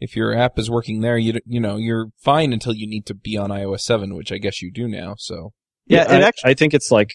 if 0.00 0.16
your 0.16 0.36
app 0.36 0.58
is 0.58 0.70
working 0.70 1.00
there, 1.00 1.18
you, 1.18 1.38
you 1.46 1.60
know, 1.60 1.76
you're 1.76 2.08
fine 2.18 2.52
until 2.52 2.74
you 2.74 2.86
need 2.86 3.06
to 3.06 3.14
be 3.14 3.36
on 3.36 3.50
iOS 3.50 3.80
7, 3.80 4.14
which 4.14 4.32
I 4.32 4.38
guess 4.38 4.62
you 4.62 4.70
do 4.72 4.88
now, 4.88 5.14
so. 5.18 5.52
Yeah, 5.88 6.02
it 6.02 6.22
I, 6.22 6.26
actually, 6.26 6.50
I 6.50 6.54
think 6.54 6.74
it's 6.74 6.90
like 6.90 7.14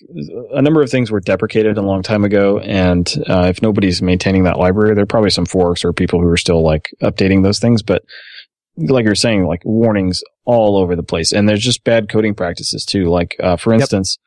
a 0.51 0.62
number 0.62 0.81
of 0.81 0.89
things 0.89 1.12
were 1.12 1.19
deprecated 1.19 1.77
a 1.77 1.81
long 1.81 2.01
time 2.01 2.23
ago, 2.23 2.57
and 2.59 3.07
uh, 3.27 3.45
if 3.47 3.62
nobody's 3.62 4.01
maintaining 4.01 4.45
that 4.45 4.57
library, 4.57 4.95
there 4.95 5.03
are 5.03 5.07
probably 5.07 5.29
some 5.29 5.45
forks 5.45 5.86
or 5.86 5.93
people 5.93 6.19
who 6.19 6.27
are 6.27 6.38
still 6.38 6.63
like 6.63 6.89
updating 7.01 7.43
those 7.43 7.59
things. 7.59 7.83
But 7.83 8.03
like 8.77 9.05
you're 9.05 9.13
saying, 9.13 9.45
like 9.45 9.62
warnings 9.63 10.23
all 10.45 10.77
over 10.77 10.95
the 10.95 11.03
place, 11.03 11.31
and 11.31 11.47
there's 11.47 11.63
just 11.63 11.83
bad 11.83 12.09
coding 12.09 12.33
practices 12.33 12.83
too. 12.83 13.09
Like 13.09 13.36
uh, 13.39 13.57
for 13.57 13.73
instance, 13.73 14.17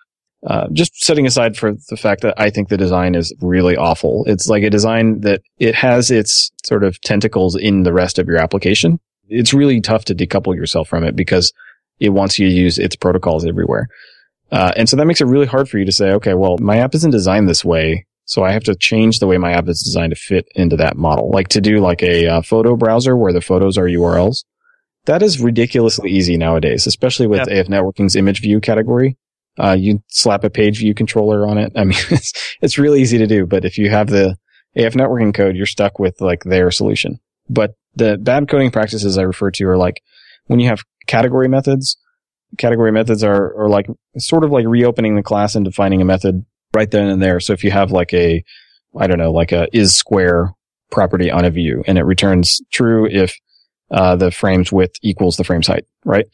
uh, 0.46 0.68
just 0.72 0.94
setting 1.02 1.26
aside 1.26 1.56
for 1.56 1.72
the 1.88 1.96
fact 1.96 2.22
that 2.22 2.35
I 2.38 2.50
think 2.50 2.68
the 2.68 2.76
design 2.76 3.16
is 3.16 3.35
really 3.40 3.76
awful. 3.76 4.24
It's 4.28 4.48
like 4.48 4.62
a 4.62 4.70
design 4.70 5.22
that 5.22 5.42
it 5.59 5.74
has 5.74 6.12
its 6.12 6.52
sort 6.64 6.85
of 6.85 7.00
tentacles 7.00 7.56
in 7.56 7.82
the 7.82 7.92
rest 7.92 8.20
of 8.20 8.28
your 8.28 8.37
application. 8.37 9.00
It's 9.28 9.52
really 9.52 9.80
tough 9.80 10.04
to 10.04 10.14
decouple 10.14 10.54
yourself 10.54 10.88
from 10.88 11.02
it 11.02 11.16
because 11.16 11.52
it 11.98 12.11
wants 12.11 12.38
you 12.38 12.48
to 12.48 12.54
use 12.54 12.78
its 12.78 12.94
protocols 12.94 13.44
everywhere. 13.44 13.88
Uh, 14.50 14.72
and 14.76 14.88
so 14.88 14.96
that 14.96 15.06
makes 15.06 15.20
it 15.20 15.26
really 15.26 15.46
hard 15.46 15.68
for 15.68 15.78
you 15.78 15.85
to 15.85 15.92
say, 15.92 16.11
okay, 16.12 16.35
well, 16.35 16.56
my 16.59 16.78
app 16.78 16.94
isn't 16.94 17.11
designed 17.11 17.48
this 17.48 17.64
way. 17.64 18.06
So 18.26 18.42
I 18.42 18.52
have 18.52 18.64
to 18.64 18.74
change 18.74 19.18
the 19.18 19.26
way 19.26 19.38
my 19.38 19.52
app 19.52 19.68
is 19.68 19.82
designed 19.82 20.11
to 20.11 20.16
fit 20.16 20.48
into 20.54 20.76
that 20.76 20.96
model. 20.96 21.30
Like 21.30 21.48
to 21.48 21.61
do 21.61 21.78
like 21.78 22.02
a 22.02 22.26
uh, 22.26 22.42
photo 22.42 22.76
browser 22.76 23.16
where 23.16 23.32
the 23.32 23.40
photos 23.40 23.78
are 23.78 23.85
URLs. 23.85 24.44
That 25.04 25.22
is 25.22 25.40
ridiculously 25.40 26.11
easy 26.11 26.37
nowadays, 26.37 26.87
especially 26.87 27.28
with 27.28 27.48
AF 27.48 27.68
Networking's 27.68 28.16
image 28.16 28.40
view 28.40 28.61
category. 28.61 29.16
Uh, 29.59 29.76
you 29.78 30.02
slap 30.09 30.42
a 30.42 30.50
page 30.50 30.78
view 30.78 30.94
controller 30.94 31.46
on 31.46 31.59
it. 31.59 31.72
I 31.76 31.85
mean, 31.85 31.98
it's, 32.11 32.56
it's 32.61 32.78
really 32.78 33.00
easy 33.00 33.18
to 33.18 33.26
do, 33.26 33.46
but 33.46 33.64
if 33.64 33.78
you 33.78 33.90
have 33.90 34.09
the 34.09 34.37
AF 34.74 34.94
networking 34.94 35.32
code, 35.32 35.56
you're 35.56 35.66
stuck 35.66 35.98
with 35.98 36.20
like 36.20 36.42
their 36.44 36.70
solution. 36.70 37.18
But 37.48 37.74
the 37.94 38.18
bad 38.18 38.48
coding 38.48 38.70
practices 38.70 39.16
I 39.16 39.22
refer 39.22 39.50
to 39.52 39.68
are 39.68 39.78
like 39.78 40.02
when 40.46 40.59
you 40.61 40.68
have 40.68 40.80
category 41.06 41.48
methods, 41.48 41.96
category 42.58 42.92
methods 42.92 43.22
are, 43.22 43.54
are 43.58 43.68
like 43.68 43.86
sort 44.18 44.44
of 44.44 44.50
like 44.50 44.66
reopening 44.66 45.16
the 45.16 45.22
class 45.22 45.54
and 45.54 45.64
defining 45.64 46.00
a 46.00 46.04
method 46.04 46.44
right 46.74 46.90
then 46.90 47.08
and 47.08 47.22
there. 47.22 47.40
So 47.40 47.52
if 47.52 47.64
you 47.64 47.70
have 47.70 47.90
like 47.90 48.12
a, 48.12 48.42
I 48.98 49.06
don't 49.06 49.18
know, 49.18 49.32
like 49.32 49.52
a 49.52 49.68
is 49.72 49.94
square 49.94 50.52
property 50.90 51.30
on 51.30 51.44
a 51.44 51.50
view 51.50 51.82
and 51.86 51.98
it 51.98 52.04
returns 52.04 52.60
true 52.72 53.06
if, 53.06 53.34
uh, 53.90 54.16
the 54.16 54.30
frame's 54.30 54.72
width 54.72 54.96
equals 55.02 55.36
the 55.36 55.44
frame's 55.44 55.68
height, 55.68 55.84
right? 56.04 56.26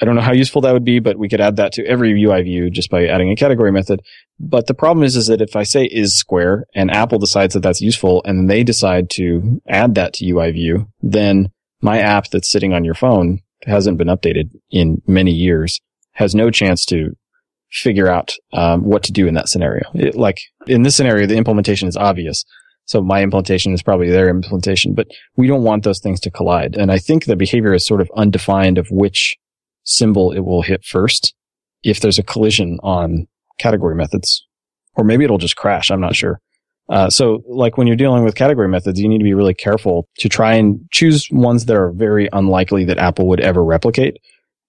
I 0.00 0.04
don't 0.04 0.16
know 0.16 0.22
how 0.22 0.32
useful 0.32 0.62
that 0.62 0.72
would 0.72 0.84
be, 0.84 0.98
but 0.98 1.18
we 1.18 1.28
could 1.28 1.40
add 1.40 1.56
that 1.56 1.72
to 1.74 1.86
every 1.86 2.20
UI 2.20 2.42
view 2.42 2.68
just 2.68 2.90
by 2.90 3.06
adding 3.06 3.30
a 3.30 3.36
category 3.36 3.70
method. 3.70 4.00
But 4.40 4.66
the 4.66 4.74
problem 4.74 5.04
is, 5.04 5.14
is 5.14 5.28
that 5.28 5.40
if 5.40 5.54
I 5.54 5.62
say 5.62 5.84
is 5.84 6.16
square 6.16 6.66
and 6.74 6.90
Apple 6.90 7.18
decides 7.18 7.54
that 7.54 7.60
that's 7.60 7.80
useful 7.80 8.22
and 8.24 8.50
they 8.50 8.64
decide 8.64 9.08
to 9.10 9.62
add 9.68 9.94
that 9.94 10.14
to 10.14 10.28
UI 10.28 10.50
view, 10.50 10.88
then 11.00 11.50
my 11.80 12.00
app 12.00 12.28
that's 12.30 12.50
sitting 12.50 12.72
on 12.72 12.84
your 12.84 12.94
phone 12.94 13.40
hasn't 13.66 13.98
been 13.98 14.08
updated 14.08 14.50
in 14.70 15.02
many 15.06 15.32
years, 15.32 15.80
has 16.12 16.34
no 16.34 16.50
chance 16.50 16.84
to 16.86 17.10
figure 17.70 18.08
out 18.08 18.32
um, 18.52 18.84
what 18.84 19.02
to 19.02 19.12
do 19.12 19.26
in 19.26 19.34
that 19.34 19.48
scenario. 19.48 19.82
It, 19.94 20.14
like 20.14 20.38
in 20.66 20.82
this 20.82 20.96
scenario, 20.96 21.26
the 21.26 21.36
implementation 21.36 21.88
is 21.88 21.96
obvious. 21.96 22.44
So 22.86 23.02
my 23.02 23.22
implementation 23.22 23.72
is 23.72 23.82
probably 23.82 24.10
their 24.10 24.28
implementation, 24.28 24.94
but 24.94 25.08
we 25.36 25.46
don't 25.46 25.64
want 25.64 25.84
those 25.84 26.00
things 26.00 26.20
to 26.20 26.30
collide. 26.30 26.76
And 26.76 26.92
I 26.92 26.98
think 26.98 27.24
the 27.24 27.36
behavior 27.36 27.74
is 27.74 27.86
sort 27.86 28.00
of 28.00 28.10
undefined 28.16 28.78
of 28.78 28.88
which 28.90 29.36
symbol 29.84 30.32
it 30.32 30.40
will 30.40 30.62
hit 30.62 30.84
first 30.84 31.34
if 31.82 32.00
there's 32.00 32.18
a 32.18 32.22
collision 32.22 32.78
on 32.82 33.26
category 33.58 33.94
methods. 33.94 34.46
Or 34.96 35.04
maybe 35.04 35.24
it'll 35.24 35.38
just 35.38 35.56
crash. 35.56 35.90
I'm 35.90 36.00
not 36.00 36.14
sure. 36.14 36.40
Uh, 36.88 37.08
so 37.08 37.42
like 37.48 37.78
when 37.78 37.86
you're 37.86 37.96
dealing 37.96 38.24
with 38.24 38.34
category 38.34 38.68
methods, 38.68 39.00
you 39.00 39.08
need 39.08 39.18
to 39.18 39.24
be 39.24 39.34
really 39.34 39.54
careful 39.54 40.08
to 40.18 40.28
try 40.28 40.54
and 40.54 40.80
choose 40.90 41.28
ones 41.30 41.64
that 41.64 41.76
are 41.76 41.92
very 41.92 42.28
unlikely 42.32 42.84
that 42.84 42.98
Apple 42.98 43.26
would 43.28 43.40
ever 43.40 43.64
replicate. 43.64 44.18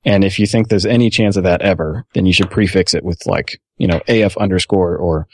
And 0.05 0.23
if 0.23 0.39
you 0.39 0.45
think 0.45 0.69
there's 0.69 0.85
any 0.85 1.09
chance 1.09 1.35
of 1.35 1.43
that 1.43 1.61
ever, 1.61 2.05
then 2.13 2.25
you 2.25 2.33
should 2.33 2.51
prefix 2.51 2.93
it 2.93 3.03
with 3.03 3.25
like, 3.25 3.59
you 3.77 3.87
know, 3.87 4.01
AF 4.07 4.37
underscore 4.37 4.95
or, 4.95 5.27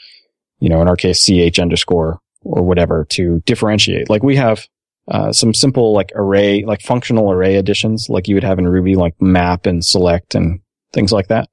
you 0.58 0.68
know, 0.68 0.80
in 0.80 0.88
our 0.88 0.96
case, 0.96 1.24
CH 1.24 1.58
underscore 1.58 2.18
or 2.40 2.62
whatever 2.62 3.06
to 3.10 3.40
differentiate. 3.44 4.10
Like 4.10 4.22
we 4.22 4.36
have, 4.36 4.66
uh, 5.08 5.32
some 5.32 5.52
simple 5.52 5.92
like 5.92 6.10
array, 6.14 6.64
like 6.64 6.80
functional 6.80 7.30
array 7.30 7.56
additions, 7.56 8.08
like 8.08 8.28
you 8.28 8.34
would 8.34 8.44
have 8.44 8.58
in 8.58 8.68
Ruby, 8.68 8.94
like 8.96 9.20
map 9.20 9.66
and 9.66 9.84
select 9.84 10.34
and 10.34 10.60
things 10.92 11.12
like 11.12 11.28
that. 11.28 11.48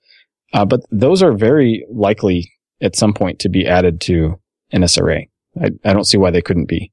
Uh, 0.54 0.66
but 0.66 0.82
those 0.92 1.22
are 1.22 1.34
very 1.34 1.86
likely 1.90 2.52
at 2.82 2.96
some 2.96 3.14
point 3.14 3.40
to 3.40 3.50
be 3.50 3.68
added 3.68 4.02
to 4.02 4.40
NSArray. 4.74 5.30
I, 5.62 5.70
I 5.84 5.94
don't 5.94 6.06
see 6.06 6.18
why 6.18 6.32
they 6.32 6.42
couldn't 6.42 6.68
be. 6.68 6.92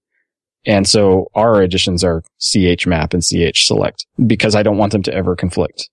And 0.67 0.87
so 0.87 1.31
our 1.35 1.63
additions 1.63 2.03
are 2.03 2.23
CH 2.39 2.87
map 2.87 3.15
and 3.15 3.23
CH 3.23 3.67
select 3.67 4.07
because 4.27 4.55
I 4.55 4.63
don't 4.63 4.79
want 4.79 4.93
them 4.93 5.03
to 5.05 5.15
ever 5.15 5.37
conflict. 5.37 5.89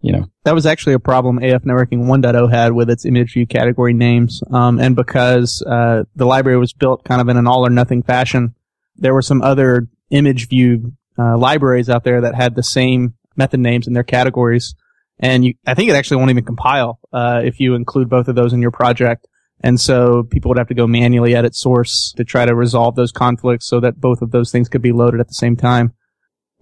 You 0.00 0.12
know, 0.12 0.26
that 0.44 0.54
was 0.54 0.66
actually 0.66 0.92
a 0.92 0.98
problem 0.98 1.42
AF 1.42 1.62
Networking 1.62 2.04
1.0 2.04 2.50
had 2.50 2.72
with 2.72 2.90
its 2.90 3.04
image 3.04 3.32
view 3.32 3.46
category 3.46 3.94
names. 3.94 4.42
Um, 4.50 4.78
and 4.78 4.94
because 4.94 5.62
uh, 5.62 6.04
the 6.14 6.26
library 6.26 6.58
was 6.58 6.72
built 6.72 7.04
kind 7.04 7.20
of 7.20 7.28
in 7.28 7.36
an 7.36 7.46
all 7.46 7.66
or 7.66 7.70
nothing 7.70 8.02
fashion, 8.02 8.54
there 8.96 9.14
were 9.14 9.22
some 9.22 9.42
other 9.42 9.88
image 10.10 10.48
view 10.48 10.92
uh, 11.18 11.36
libraries 11.38 11.88
out 11.88 12.04
there 12.04 12.20
that 12.20 12.34
had 12.34 12.54
the 12.54 12.62
same 12.62 13.14
method 13.36 13.60
names 13.60 13.86
in 13.86 13.94
their 13.94 14.04
categories. 14.04 14.74
And 15.18 15.44
you, 15.44 15.54
I 15.66 15.74
think 15.74 15.88
it 15.88 15.96
actually 15.96 16.18
won't 16.18 16.30
even 16.30 16.44
compile 16.44 16.98
uh, 17.12 17.40
if 17.44 17.58
you 17.58 17.74
include 17.74 18.10
both 18.10 18.28
of 18.28 18.34
those 18.34 18.52
in 18.52 18.60
your 18.60 18.70
project. 18.70 19.26
And 19.60 19.80
so 19.80 20.22
people 20.22 20.50
would 20.50 20.58
have 20.58 20.68
to 20.68 20.74
go 20.74 20.86
manually 20.86 21.34
edit 21.34 21.54
source 21.54 22.12
to 22.16 22.24
try 22.24 22.44
to 22.44 22.54
resolve 22.54 22.94
those 22.94 23.12
conflicts 23.12 23.66
so 23.66 23.80
that 23.80 24.00
both 24.00 24.22
of 24.22 24.30
those 24.30 24.50
things 24.50 24.68
could 24.68 24.82
be 24.82 24.92
loaded 24.92 25.20
at 25.20 25.28
the 25.28 25.34
same 25.34 25.56
time. 25.56 25.94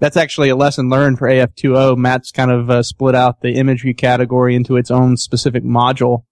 That's 0.01 0.17
actually 0.17 0.49
a 0.49 0.57
lesson 0.57 0.91
learned 0.91 1.19
for 1.19 1.29
AF2O. 1.29 1.97
Mattt's 1.97 2.31
kind 2.31 2.51
of 2.51 2.71
uh, 2.71 2.83
split 2.83 3.15
out 3.15 3.41
the 3.41 3.55
image 3.55 3.83
view 3.83 3.95
category 3.95 4.55
into 4.55 4.77
its 4.77 4.91
own 4.91 5.17
specific 5.17 5.65
module, 5.65 6.25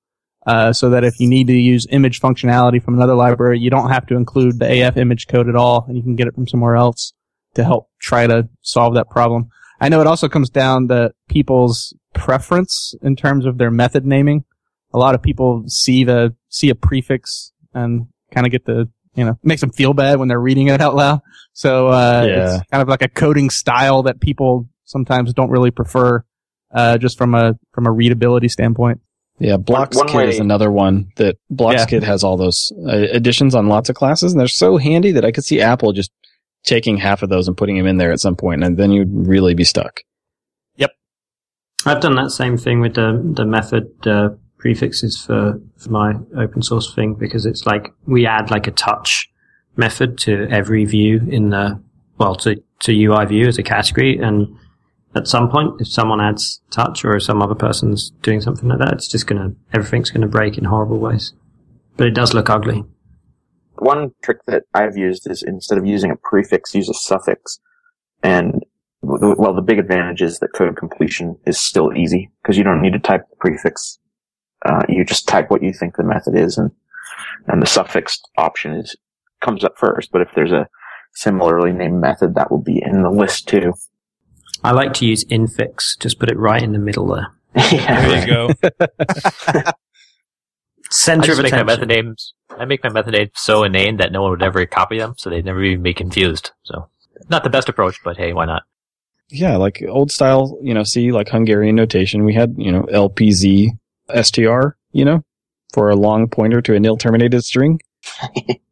uh, 0.46 0.72
so 0.72 0.90
that 0.90 1.04
if 1.04 1.20
you 1.20 1.28
need 1.28 1.46
to 1.46 1.52
use 1.52 1.86
image 1.90 2.20
functionality 2.20 2.82
from 2.82 2.94
another 2.94 3.14
library, 3.14 3.60
you 3.60 3.70
don't 3.70 3.90
have 3.90 4.06
to 4.06 4.16
include 4.16 4.58
the 4.58 4.82
AF 4.82 4.96
image 4.96 5.28
code 5.28 5.48
at 5.48 5.54
all, 5.54 5.84
and 5.86 5.96
you 5.96 6.02
can 6.02 6.16
get 6.16 6.26
it 6.26 6.34
from 6.34 6.48
somewhere 6.48 6.74
else 6.74 7.12
to 7.54 7.64
help 7.64 7.88
try 8.00 8.26
to 8.26 8.48
solve 8.62 8.94
that 8.94 9.08
problem. 9.08 9.48
I 9.80 9.88
know 9.88 10.00
it 10.00 10.06
also 10.06 10.28
comes 10.28 10.50
down 10.50 10.88
to 10.88 11.12
people's 11.28 11.94
preference 12.14 12.94
in 13.02 13.16
terms 13.16 13.46
of 13.46 13.58
their 13.58 13.70
method 13.70 14.04
naming. 14.04 14.44
A 14.94 14.98
lot 14.98 15.14
of 15.14 15.22
people 15.22 15.64
see 15.66 16.04
the 16.04 16.34
see 16.48 16.68
a 16.70 16.74
prefix 16.74 17.52
and 17.74 18.06
kind 18.32 18.46
of 18.46 18.50
get 18.52 18.64
the 18.64 18.88
you 19.14 19.24
know 19.24 19.38
makes 19.42 19.60
them 19.60 19.70
feel 19.70 19.94
bad 19.94 20.18
when 20.18 20.28
they're 20.28 20.40
reading 20.40 20.68
it 20.68 20.80
out 20.80 20.94
loud. 20.94 21.20
So 21.52 21.88
uh, 21.88 22.24
Yeah. 22.26 22.56
it's 22.56 22.66
kind 22.70 22.82
of 22.82 22.88
like 22.88 23.02
a 23.02 23.08
coding 23.08 23.50
style 23.50 24.02
that 24.04 24.20
people 24.20 24.68
sometimes 24.84 25.32
don't 25.32 25.50
really 25.50 25.70
prefer, 25.70 26.24
uh, 26.74 26.98
just 26.98 27.16
from 27.18 27.34
a 27.34 27.54
from 27.72 27.86
a 27.86 27.90
readability 27.92 28.48
standpoint. 28.48 29.00
yeah, 29.38 29.56
one 29.56 29.88
BlocksKit 29.88 30.28
is 30.28 30.38
another 30.38 30.70
one 30.70 31.08
that 31.16 31.36
BlocksKit 31.52 32.02
has 32.02 32.22
all 32.22 32.36
those 32.36 32.70
uh, 32.86 33.06
additions 33.12 33.54
on 33.54 33.68
lots 33.68 33.88
of 33.88 33.96
classes 33.96 34.32
and 34.32 34.40
they're 34.40 34.48
so 34.48 34.76
handy 34.76 35.12
that 35.12 35.24
I 35.24 35.32
could 35.32 35.44
see 35.44 35.60
Apple 35.60 35.92
just 35.92 36.10
taking 36.64 36.96
half 36.98 37.22
of 37.22 37.28
those 37.30 37.48
and 37.48 37.56
putting 37.56 37.76
them 37.76 37.86
in 37.86 37.96
there 37.96 38.12
at 38.12 38.20
some 38.20 38.36
point 38.36 38.62
and 38.62 38.76
then 38.76 38.92
you'd 38.92 39.08
really 39.12 39.54
be 39.54 39.64
stuck. 39.64 40.00
Yep, 40.76 40.92
I've 41.86 42.00
done 42.00 42.14
that 42.16 42.30
same 42.30 42.56
thing 42.56 42.80
with 42.80 42.94
the 42.94 43.20
the 43.36 43.44
method 43.44 43.90
uh, 44.06 44.30
prefixes 44.62 45.20
for, 45.20 45.60
for 45.76 45.90
my 45.90 46.14
open 46.38 46.62
source 46.62 46.94
thing 46.94 47.14
because 47.14 47.46
it's 47.46 47.66
like 47.66 47.92
we 48.06 48.26
add 48.26 48.48
like 48.48 48.68
a 48.68 48.70
touch 48.70 49.28
method 49.76 50.16
to 50.16 50.46
every 50.50 50.84
view 50.84 51.20
in 51.28 51.50
the 51.50 51.82
well 52.18 52.36
to 52.36 52.62
to 52.78 52.92
UI 52.92 53.26
view 53.26 53.48
as 53.48 53.58
a 53.58 53.62
category 53.64 54.16
and 54.18 54.46
at 55.16 55.26
some 55.26 55.50
point 55.50 55.80
if 55.80 55.88
someone 55.88 56.20
adds 56.20 56.60
touch 56.70 57.04
or 57.04 57.18
some 57.18 57.42
other 57.42 57.56
person's 57.56 58.10
doing 58.22 58.40
something 58.40 58.68
like 58.68 58.78
that 58.78 58.92
it's 58.92 59.08
just 59.08 59.26
gonna 59.26 59.52
everything's 59.72 60.10
gonna 60.10 60.28
break 60.28 60.56
in 60.56 60.62
horrible 60.64 60.98
ways. 60.98 61.32
but 61.96 62.06
it 62.06 62.14
does 62.14 62.32
look 62.32 62.48
ugly. 62.48 62.84
One 63.78 64.12
trick 64.22 64.38
that 64.46 64.62
I've 64.72 64.96
used 64.96 65.28
is 65.28 65.42
instead 65.42 65.76
of 65.76 65.84
using 65.84 66.12
a 66.12 66.16
prefix, 66.16 66.72
use 66.72 66.88
a 66.88 66.94
suffix. 66.94 67.58
And 68.22 68.64
well, 69.02 69.54
the 69.54 69.62
big 69.62 69.80
advantage 69.80 70.22
is 70.22 70.38
that 70.38 70.52
code 70.54 70.76
completion 70.76 71.36
is 71.46 71.58
still 71.58 71.92
easy 71.96 72.30
because 72.40 72.56
you 72.56 72.62
don't 72.62 72.80
need 72.80 72.92
to 72.92 73.00
type 73.00 73.22
the 73.28 73.36
prefix. 73.36 73.98
Uh, 74.64 74.82
you 74.88 75.04
just 75.04 75.26
type 75.28 75.50
what 75.50 75.62
you 75.62 75.72
think 75.72 75.96
the 75.96 76.04
method 76.04 76.36
is, 76.36 76.56
and 76.58 76.70
and 77.48 77.60
the 77.62 77.66
suffix 77.66 78.20
option 78.38 78.72
is 78.74 78.94
comes 79.40 79.64
up 79.64 79.76
first. 79.78 80.10
But 80.12 80.22
if 80.22 80.28
there's 80.34 80.52
a 80.52 80.68
similarly 81.14 81.72
named 81.72 82.00
method, 82.00 82.34
that 82.36 82.50
will 82.50 82.62
be 82.62 82.80
in 82.82 83.02
the 83.02 83.10
list 83.10 83.48
too. 83.48 83.74
I 84.64 84.70
like 84.72 84.92
to 84.94 85.06
use 85.06 85.24
infix. 85.24 85.98
Just 85.98 86.18
put 86.20 86.30
it 86.30 86.38
right 86.38 86.62
in 86.62 86.72
the 86.72 86.78
middle 86.78 87.06
there. 87.08 87.26
yeah, 87.72 88.00
There 88.00 88.20
you 88.20 88.26
go. 88.26 88.50
I 89.48 89.72
Center 90.90 91.32
of 91.32 91.38
just 91.38 91.42
make 91.42 91.52
my 91.52 91.58
attention. 91.60 91.66
method 91.66 91.88
names. 91.88 92.34
I 92.50 92.64
make 92.66 92.84
my 92.84 92.90
method 92.90 93.14
names 93.14 93.30
so 93.34 93.64
inane 93.64 93.96
that 93.96 94.12
no 94.12 94.22
one 94.22 94.30
would 94.32 94.42
ever 94.42 94.64
copy 94.66 94.98
them, 94.98 95.14
so 95.16 95.30
they'd 95.30 95.44
never 95.44 95.62
even 95.62 95.82
be 95.82 95.94
confused. 95.94 96.50
So, 96.64 96.88
not 97.30 97.44
the 97.44 97.50
best 97.50 97.68
approach, 97.68 97.96
but 98.04 98.16
hey, 98.18 98.32
why 98.32 98.44
not? 98.44 98.62
Yeah, 99.30 99.56
like 99.56 99.82
old 99.88 100.10
style, 100.12 100.58
you 100.62 100.74
know, 100.74 100.82
see 100.82 101.10
like 101.10 101.28
Hungarian 101.30 101.74
notation. 101.76 102.24
We 102.24 102.34
had, 102.34 102.54
you 102.58 102.70
know, 102.70 102.82
LPZ 102.82 103.68
STR, 104.20 104.76
you 104.92 105.04
know, 105.04 105.24
for 105.72 105.90
a 105.90 105.96
long 105.96 106.28
pointer 106.28 106.60
to 106.62 106.74
a 106.74 106.80
nil 106.80 106.96
terminated 106.96 107.42
string. 107.42 107.80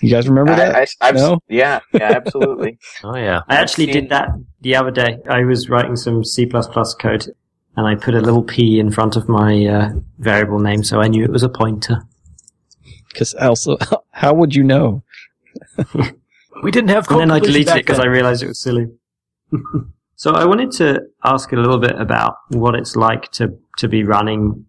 You 0.00 0.10
guys 0.10 0.28
remember 0.28 0.54
that? 0.54 0.76
I, 0.76 0.86
I, 1.00 1.12
No? 1.12 1.40
Yeah, 1.48 1.80
yeah, 1.92 2.12
absolutely. 2.14 2.78
Oh 3.04 3.16
yeah. 3.16 3.40
I 3.48 3.56
actually 3.56 3.86
seen- 3.86 3.94
did 3.94 4.08
that 4.10 4.28
the 4.60 4.76
other 4.76 4.90
day. 4.90 5.18
I 5.28 5.44
was 5.44 5.68
writing 5.68 5.96
some 5.96 6.24
C++ 6.24 6.46
code 6.46 7.26
and 7.76 7.86
I 7.86 7.94
put 7.94 8.14
a 8.14 8.20
little 8.20 8.42
p 8.42 8.78
in 8.78 8.90
front 8.90 9.16
of 9.16 9.28
my 9.28 9.66
uh, 9.66 9.90
variable 10.18 10.58
name 10.58 10.82
so 10.84 11.00
I 11.00 11.08
knew 11.08 11.24
it 11.24 11.30
was 11.30 11.42
a 11.42 11.48
pointer. 11.48 12.02
Because 13.08 13.34
also, 13.34 13.76
how 14.10 14.34
would 14.34 14.54
you 14.54 14.62
know? 14.62 15.02
We 16.62 16.70
didn't 16.70 16.90
have 16.90 17.10
And 17.10 17.20
then 17.20 17.30
I 17.30 17.40
deleted 17.40 17.76
it 17.76 17.86
because 17.86 18.00
I 18.00 18.06
realized 18.06 18.42
it 18.42 18.48
was 18.48 18.60
silly. 18.60 18.86
so 20.16 20.32
I 20.32 20.44
wanted 20.44 20.70
to 20.72 21.00
ask 21.24 21.52
a 21.52 21.56
little 21.56 21.78
bit 21.78 21.98
about 22.00 22.34
what 22.50 22.74
it's 22.74 22.96
like 22.96 23.30
to, 23.32 23.58
to 23.78 23.88
be 23.88 24.04
running 24.04 24.66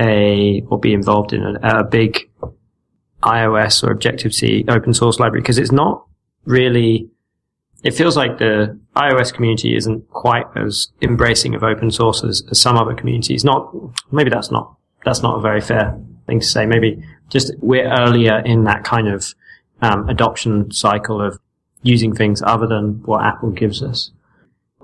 a, 0.00 0.62
or 0.68 0.78
be 0.78 0.92
involved 0.92 1.32
in 1.32 1.42
a, 1.44 1.80
a 1.80 1.84
big 1.84 2.30
iOS 3.22 3.84
or 3.84 3.92
Objective-C 3.92 4.64
open 4.68 4.94
source 4.94 5.20
library 5.20 5.42
because 5.42 5.58
it's 5.58 5.72
not 5.72 6.06
really, 6.46 7.08
it 7.84 7.92
feels 7.92 8.16
like 8.16 8.38
the 8.38 8.78
iOS 8.96 9.32
community 9.32 9.76
isn't 9.76 10.08
quite 10.10 10.46
as 10.56 10.88
embracing 11.02 11.54
of 11.54 11.62
open 11.62 11.90
source 11.90 12.24
as, 12.24 12.42
as 12.50 12.58
some 12.58 12.76
other 12.76 12.94
communities. 12.94 13.44
Not, 13.44 13.70
maybe 14.10 14.30
that's 14.30 14.50
not, 14.50 14.74
that's 15.04 15.22
not 15.22 15.38
a 15.38 15.40
very 15.40 15.60
fair 15.60 15.98
thing 16.26 16.40
to 16.40 16.46
say. 16.46 16.66
Maybe 16.66 17.02
just 17.28 17.52
we're 17.60 17.90
earlier 17.90 18.38
in 18.38 18.64
that 18.64 18.84
kind 18.84 19.08
of 19.08 19.34
um, 19.82 20.08
adoption 20.08 20.70
cycle 20.72 21.20
of 21.20 21.38
using 21.82 22.14
things 22.14 22.42
other 22.42 22.66
than 22.66 23.02
what 23.04 23.24
Apple 23.24 23.50
gives 23.50 23.82
us. 23.82 24.10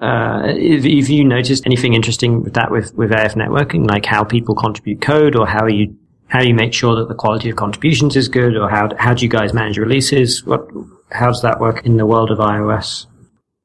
Uh, 0.01 0.43
if, 0.47 0.85
if 0.85 1.09
you 1.09 1.25
noticed 1.25 1.65
anything 1.67 1.95
interesting 1.95 2.43
with 2.43 2.55
that 2.55 2.71
with, 2.71 2.95
with 2.95 3.11
AFNetworking, 3.11 3.89
like 3.89 4.05
how 4.05 4.25
people 4.25 4.55
contribute 4.55 5.01
code 5.01 5.37
or 5.37 5.47
how 5.47 5.67
you, 5.67 5.97
how 6.29 6.43
you 6.43 6.55
make 6.55 6.75
sure 6.75 6.97
that 6.97 7.09
the 7.09 7.15
quality 7.15 7.49
of 7.49 7.57
contributions 7.57 8.17
is 8.17 8.29
good 8.29 8.57
or 8.57 8.69
how, 8.69 8.91
how 8.99 9.15
do 9.15 9.25
you 9.25 9.31
guys 9.31 9.55
manage 9.55 9.79
releases? 9.79 10.45
What, 10.45 10.69
how 11.11 11.27
does 11.27 11.43
that 11.43 11.61
work 11.61 11.87
in 11.87 11.97
the 11.97 12.07
world 12.07 12.31
of 12.31 12.39
iOS? 12.39 13.07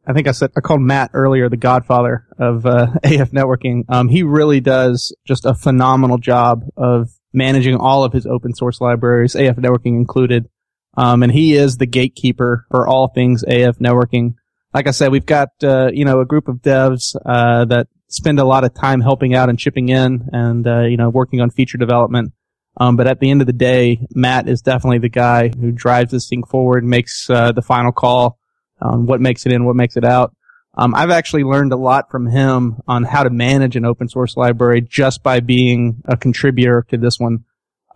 I 0.06 0.14
think 0.14 0.28
I 0.28 0.32
said 0.32 0.52
I 0.58 0.62
called 0.62 0.80
Mattt 0.82 1.10
earlier 1.14 1.48
the 1.48 1.58
godfather 1.58 2.26
of 2.40 2.66
uh, 2.66 2.88
AFNetworking. 3.04 3.84
Um, 3.90 4.08
he 4.08 4.24
really 4.24 4.60
does 4.60 5.16
just 5.26 5.46
a 5.46 5.54
phenomenal 5.54 6.18
job 6.18 6.64
of 6.76 7.10
managing 7.34 7.76
all 7.76 8.04
of 8.04 8.14
his 8.14 8.26
open 8.26 8.54
source 8.56 8.82
libraries, 8.82 9.36
AFNetworking 9.36 9.96
included. 9.96 10.50
Um, 10.98 11.24
and 11.24 11.32
he 11.32 11.56
is 11.56 11.78
the 11.78 11.86
gatekeeper 11.86 12.66
for 12.70 12.88
all 12.88 13.10
things 13.10 13.46
AFNetworking. 13.46 14.34
Like 14.74 14.88
I 14.88 14.92
said, 14.92 15.12
we've 15.12 15.26
got 15.26 15.50
uh, 15.64 15.90
you 15.94 16.06
know 16.06 16.22
a 16.22 16.26
group 16.26 16.48
of 16.48 16.58
devs 16.58 17.16
uh, 17.26 17.66
that 17.66 17.88
spend 18.08 18.40
a 18.40 18.46
lot 18.46 18.64
of 18.64 18.74
time 18.74 19.02
helping 19.02 19.36
out 19.36 19.50
and 19.50 19.60
chipping 19.60 19.90
in, 19.90 20.30
and 20.32 20.68
uh, 20.68 20.82
you 20.82 20.98
know 20.98 21.10
working 21.10 21.42
on 21.42 21.50
feature 21.50 21.78
development. 21.78 22.34
Um, 22.78 22.96
but 22.96 23.06
at 23.06 23.20
the 23.20 23.30
end 23.30 23.42
of 23.42 23.48
the 23.48 23.54
day, 23.54 24.08
Mattt 24.16 24.48
is 24.48 24.62
definitely 24.62 25.00
the 25.00 25.10
guy 25.10 25.50
who 25.50 25.72
drives 25.72 26.12
this 26.12 26.30
thing 26.30 26.44
forward, 26.44 26.86
makes 26.86 27.30
uh, 27.30 27.52
the 27.52 27.62
final 27.62 27.92
call 27.92 28.38
on 28.82 29.06
what 29.06 29.20
makes 29.20 29.46
it 29.46 29.52
in, 29.52 29.66
what 29.66 29.76
makes 29.76 29.98
it 29.98 30.06
out. 30.06 30.34
Um, 30.78 30.96
I've 30.96 31.10
actually 31.10 31.44
learned 31.44 31.74
a 31.74 31.78
lot 31.78 32.10
from 32.10 32.28
him 32.28 32.78
on 32.88 33.04
how 33.04 33.24
to 33.24 33.30
manage 33.30 33.76
an 33.76 33.84
open 33.84 34.08
source 34.08 34.38
library 34.38 34.82
just 34.82 35.22
by 35.22 35.42
being 35.42 36.02
a 36.06 36.16
contributor 36.16 36.86
to 36.90 36.98
this 36.98 37.20
one. 37.20 37.44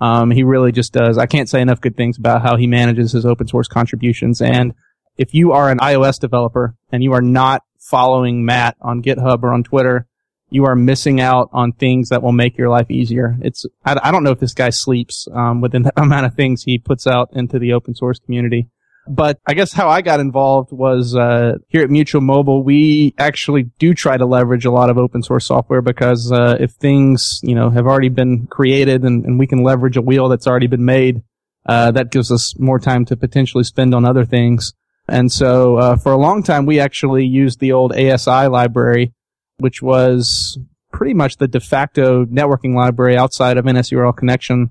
Um, 0.02 0.30
he 0.30 0.44
really 0.44 0.74
just 0.74 0.92
does. 0.92 1.18
I 1.18 1.26
can't 1.26 1.48
say 1.48 1.62
enough 1.62 1.80
good 1.80 1.96
things 1.96 2.18
about 2.18 2.42
how 2.42 2.58
he 2.58 2.68
manages 2.68 3.14
his 3.14 3.26
open 3.26 3.48
source 3.48 3.70
contributions. 3.70 4.42
And 4.42 4.74
if 5.18 5.34
you 5.34 5.52
are 5.52 5.70
an 5.70 5.80
iOS 5.80 6.20
developer 6.20 6.76
and 6.92 7.04
you 7.04 7.14
are 7.14 7.22
not 7.22 7.64
following 7.80 8.44
Mattt 8.44 8.74
on 8.82 9.02
GitHub 9.02 9.44
or 9.44 9.54
on 9.54 9.64
Twitter, 9.64 10.08
you 10.50 10.66
are 10.66 10.76
missing 10.76 11.20
out 11.20 11.50
on 11.54 11.72
things 11.72 12.10
that 12.10 12.22
will 12.22 12.32
make 12.32 12.58
your 12.58 12.70
life 12.70 12.90
easier. 12.90 13.38
It's, 13.42 13.66
I, 13.84 14.00
I 14.04 14.12
don't 14.12 14.24
know 14.24 14.32
if 14.32 14.40
this 14.40 14.54
guy 14.54 14.70
sleeps, 14.70 15.28
um, 15.34 15.62
within 15.62 15.82
the 15.84 15.94
amount 16.00 16.26
of 16.26 16.36
things 16.36 16.64
he 16.64 16.78
puts 16.78 17.08
out 17.08 17.30
into 17.34 17.60
the 17.60 17.74
open 17.74 17.96
source 17.96 18.20
community. 18.20 18.70
But 19.08 19.40
I 19.46 19.54
guess 19.54 19.72
how 19.72 19.88
I 19.88 20.02
got 20.02 20.20
involved 20.20 20.72
was 20.72 21.16
uh, 21.16 21.58
here 21.68 21.84
at 21.84 21.92
Mutual 21.92 22.22
Mobile. 22.22 22.64
We 22.64 23.14
actually 23.20 23.64
do 23.78 23.94
try 23.94 24.18
to 24.18 24.26
leverage 24.26 24.66
a 24.66 24.72
lot 24.72 24.90
of 24.90 24.98
open 24.98 25.22
source 25.22 25.46
software 25.46 25.84
because 25.84 26.32
uh, 26.32 26.58
if 26.60 26.72
things 26.72 27.40
you 27.44 27.54
know 27.54 27.70
have 27.70 27.86
already 27.86 28.10
been 28.10 28.48
created 28.48 29.04
and, 29.04 29.24
and 29.24 29.38
we 29.38 29.46
can 29.46 29.62
leverage 29.62 29.96
a 29.96 30.02
wheel 30.02 30.28
that's 30.28 30.48
already 30.48 30.66
been 30.66 30.86
made, 30.86 31.22
uh, 31.68 31.92
that 31.92 32.12
gives 32.12 32.32
us 32.32 32.58
more 32.58 32.80
time 32.80 33.06
to 33.06 33.16
potentially 33.16 33.64
spend 33.64 33.94
on 33.94 34.06
other 34.06 34.26
things. 34.26 34.74
And 35.08 35.32
so 35.32 35.78
uh, 35.78 35.96
for 35.98 36.12
a 36.12 36.18
long 36.18 36.44
time, 36.44 36.66
we 36.66 36.80
actually 36.80 37.26
used 37.26 37.60
the 37.60 37.72
old 37.72 37.94
ASI 37.94 38.48
library, 38.48 39.14
which 39.58 39.82
was 39.82 40.58
pretty 40.92 41.14
much 41.14 41.38
the 41.38 41.48
de 41.48 41.60
facto 41.60 42.26
networking 42.26 42.76
library 42.76 43.18
outside 43.18 43.58
of 43.58 43.66
NSURLConnection 43.66 44.70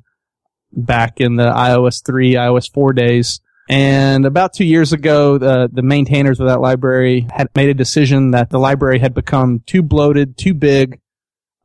back 0.73 1.21
in 1.21 1.37
the 1.37 1.47
iOS 1.47 2.05
3, 2.05 2.35
iOS 2.35 2.73
4 2.73 2.93
days. 2.93 3.41
And 3.69 4.27
about 4.27 4.53
two 4.53 4.65
years 4.65 4.93
ago, 4.93 5.39
the, 5.39 5.71
the 5.73 5.83
maintainers 5.83 6.41
of 6.41 6.49
that 6.49 6.61
library 6.61 7.27
had 7.33 7.49
made 7.55 7.71
a 7.71 7.75
decision 7.75 8.33
that 8.33 8.51
the 8.51 8.59
library 8.59 8.99
had 8.99 9.15
become 9.15 9.63
too 9.67 9.83
bloated, 9.83 10.37
too 10.37 10.53
big. 10.53 11.01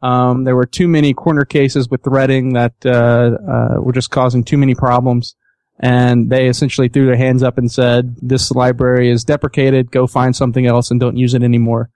Um, 0.02 0.46
there 0.46 0.56
were 0.56 0.66
too 0.66 0.88
many 0.88 1.14
corner 1.14 1.44
cases 1.44 1.90
with 1.90 2.04
threading 2.04 2.54
that 2.54 2.74
uh, 2.86 2.90
uh, 2.90 3.82
were 3.82 3.92
just 3.92 4.12
causing 4.12 4.46
too 4.46 4.58
many 4.58 4.76
problems. 4.76 5.36
And 5.80 6.30
they 6.30 6.48
essentially 6.48 6.90
threw 6.90 7.06
their 7.06 7.16
hands 7.16 7.42
up 7.42 7.58
and 7.58 7.72
said, 7.72 8.16
"This 8.22 8.52
library 8.52 9.10
is 9.10 9.24
deprecated. 9.24 9.92
Go 9.92 10.08
find 10.08 10.36
something 10.36 10.66
else 10.66 10.92
and 10.92 11.00
don't 11.00 11.18
use 11.18 11.34
it 11.34 11.44
anymore." 11.44 11.90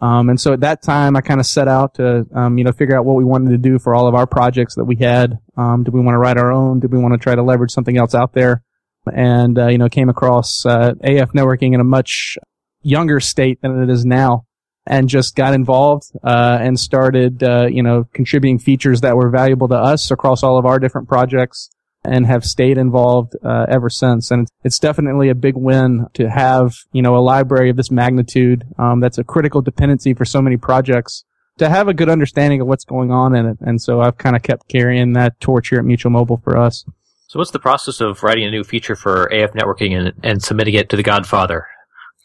Um, 0.00 0.30
and 0.30 0.40
so 0.40 0.52
at 0.52 0.60
that 0.60 0.82
time, 0.82 1.14
I 1.14 1.20
kind 1.20 1.40
of 1.40 1.46
set 1.46 1.68
out 1.68 1.94
to, 1.96 2.26
um, 2.34 2.56
you 2.56 2.64
know, 2.64 2.72
figure 2.72 2.98
out 2.98 3.04
what 3.04 3.16
we 3.16 3.24
wanted 3.24 3.50
to 3.50 3.58
do 3.58 3.78
for 3.78 3.94
all 3.94 4.08
of 4.08 4.14
our 4.14 4.26
projects 4.26 4.74
that 4.76 4.86
we 4.86 4.96
had. 4.96 5.38
Um, 5.56 5.84
did 5.84 5.92
we 5.92 6.00
want 6.00 6.14
to 6.14 6.18
write 6.18 6.38
our 6.38 6.50
own? 6.50 6.80
Did 6.80 6.90
we 6.90 6.98
want 6.98 7.12
to 7.12 7.18
try 7.18 7.34
to 7.34 7.42
leverage 7.42 7.70
something 7.70 7.98
else 7.98 8.14
out 8.14 8.32
there? 8.32 8.62
and 9.06 9.58
uh, 9.58 9.68
you 9.68 9.78
know 9.78 9.88
came 9.88 10.08
across 10.08 10.64
uh, 10.66 10.92
AF 11.02 11.32
networking 11.32 11.74
in 11.74 11.80
a 11.80 11.84
much 11.84 12.36
younger 12.82 13.20
state 13.20 13.60
than 13.62 13.82
it 13.82 13.90
is 13.90 14.04
now, 14.04 14.44
and 14.86 15.08
just 15.08 15.34
got 15.36 15.54
involved 15.54 16.04
uh, 16.22 16.58
and 16.60 16.78
started 16.78 17.42
uh, 17.42 17.66
you 17.66 17.82
know 17.82 18.04
contributing 18.12 18.58
features 18.58 19.00
that 19.00 19.16
were 19.16 19.30
valuable 19.30 19.68
to 19.68 19.76
us 19.76 20.10
across 20.10 20.42
all 20.42 20.58
of 20.58 20.66
our 20.66 20.78
different 20.78 21.08
projects, 21.08 21.70
and 22.04 22.26
have 22.26 22.44
stayed 22.44 22.78
involved 22.78 23.34
uh, 23.44 23.66
ever 23.68 23.90
since. 23.90 24.30
And 24.30 24.48
it's 24.64 24.78
definitely 24.78 25.28
a 25.28 25.34
big 25.34 25.56
win 25.56 26.06
to 26.14 26.28
have 26.28 26.74
you 26.92 27.02
know 27.02 27.16
a 27.16 27.20
library 27.20 27.70
of 27.70 27.76
this 27.76 27.90
magnitude 27.90 28.64
um, 28.78 29.00
that's 29.00 29.18
a 29.18 29.24
critical 29.24 29.62
dependency 29.62 30.14
for 30.14 30.24
so 30.24 30.40
many 30.40 30.56
projects. 30.56 31.24
To 31.58 31.68
have 31.68 31.88
a 31.88 31.94
good 31.94 32.08
understanding 32.08 32.62
of 32.62 32.66
what's 32.66 32.84
going 32.84 33.10
on 33.10 33.34
in 33.34 33.44
it, 33.44 33.58
and 33.60 33.82
so 33.82 34.00
I've 34.00 34.16
kind 34.16 34.34
of 34.34 34.42
kept 34.42 34.68
carrying 34.68 35.12
that 35.12 35.38
torch 35.40 35.68
here 35.68 35.78
at 35.78 35.84
Mutual 35.84 36.10
Mobile 36.10 36.40
for 36.42 36.56
us. 36.56 36.86
So 37.26 37.38
what's 37.38 37.50
the 37.50 37.58
process 37.58 38.00
of 38.00 38.22
writing 38.22 38.44
a 38.44 38.50
new 38.50 38.64
feature 38.64 38.96
for 38.96 39.28
AFNetworking 39.32 39.92
and, 39.92 40.12
and 40.22 40.42
submitting 40.42 40.74
it 40.74 40.88
to 40.88 40.96
the 40.96 41.02
Godfather? 41.02 41.66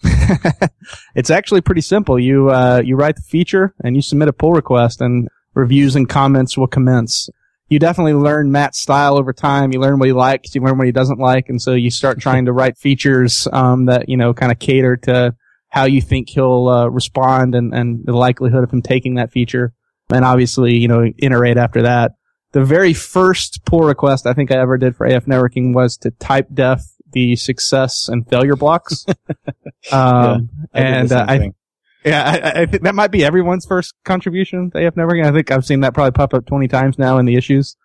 it's 1.15 1.29
actually 1.29 1.61
pretty 1.61 1.81
simple. 1.81 2.17
You 2.17 2.49
uh, 2.49 2.81
you 2.83 2.95
write 2.95 3.17
the 3.17 3.21
feature 3.21 3.75
and 3.83 3.95
you 3.95 4.01
submit 4.01 4.29
a 4.29 4.33
pull 4.33 4.53
request, 4.53 5.01
and 5.01 5.27
reviews 5.53 5.95
and 5.95 6.07
comments 6.07 6.57
will 6.57 6.67
commence. 6.67 7.29
You 7.67 7.79
definitely 7.79 8.13
learn 8.13 8.51
Mattt's 8.51 8.79
style 8.79 9.17
over 9.17 9.33
time. 9.33 9.71
You 9.71 9.79
learn 9.79 9.97
what 9.97 10.07
he 10.07 10.13
likes, 10.13 10.53
you 10.53 10.61
learn 10.61 10.77
what 10.77 10.85
he 10.85 10.91
doesn't 10.91 11.19
like, 11.19 11.49
and 11.49 11.61
so 11.61 11.73
you 11.73 11.89
start 11.89 12.19
trying 12.19 12.45
to 12.45 12.53
write 12.53 12.77
features 12.77 13.47
um, 13.51 13.85
that 13.85 14.07
you 14.07 14.17
know 14.17 14.33
kind 14.33 14.51
of 14.51 14.59
cater 14.59 14.97
to 14.97 15.35
how 15.69 15.85
you 15.85 16.01
think 16.01 16.29
he'll 16.29 16.67
uh, 16.67 16.87
respond 16.87 17.55
and 17.55 17.73
and 17.73 18.05
the 18.05 18.13
likelihood 18.13 18.63
of 18.63 18.71
him 18.71 18.81
taking 18.81 19.15
that 19.15 19.31
feature. 19.31 19.73
And 20.09 20.23
obviously, 20.23 20.75
you 20.75 20.87
know, 20.87 21.11
iterate 21.17 21.57
after 21.57 21.81
that. 21.81 22.11
The 22.51 22.63
very 22.63 22.93
first 22.93 23.65
pull 23.65 23.81
request 23.81 24.27
I 24.27 24.33
think 24.33 24.51
I 24.51 24.57
ever 24.59 24.77
did 24.77 24.95
for 24.95 25.07
AFNetworking 25.07 25.73
was 25.73 25.97
to 25.97 26.11
type 26.11 26.47
def 26.53 26.83
the 27.11 27.35
success 27.35 28.07
and 28.07 28.27
failure 28.29 28.55
blocks. 28.55 29.05
um, 29.09 29.17
I 29.91 30.31
did 30.31 30.49
the 30.49 30.69
and 30.73 31.11
uh, 31.11 31.25
I, 31.27 31.37
thing. 31.39 31.55
Yeah, 32.05 32.23
I, 32.23 32.61
I 32.61 32.65
think 32.67 32.83
that 32.83 32.93
might 32.93 33.11
be 33.11 33.25
everyone's 33.25 33.65
first 33.65 33.95
contribution 34.03 34.69
to 34.71 34.77
AFNetworking. 34.77 35.25
I 35.25 35.31
think 35.31 35.51
I've 35.51 35.65
seen 35.65 35.79
that 35.81 35.95
probably 35.95 36.11
pop 36.11 36.35
up 36.35 36.45
20 36.45 36.67
times 36.67 36.99
now 36.99 37.17
in 37.17 37.25
the 37.25 37.35
issues. 37.35 37.75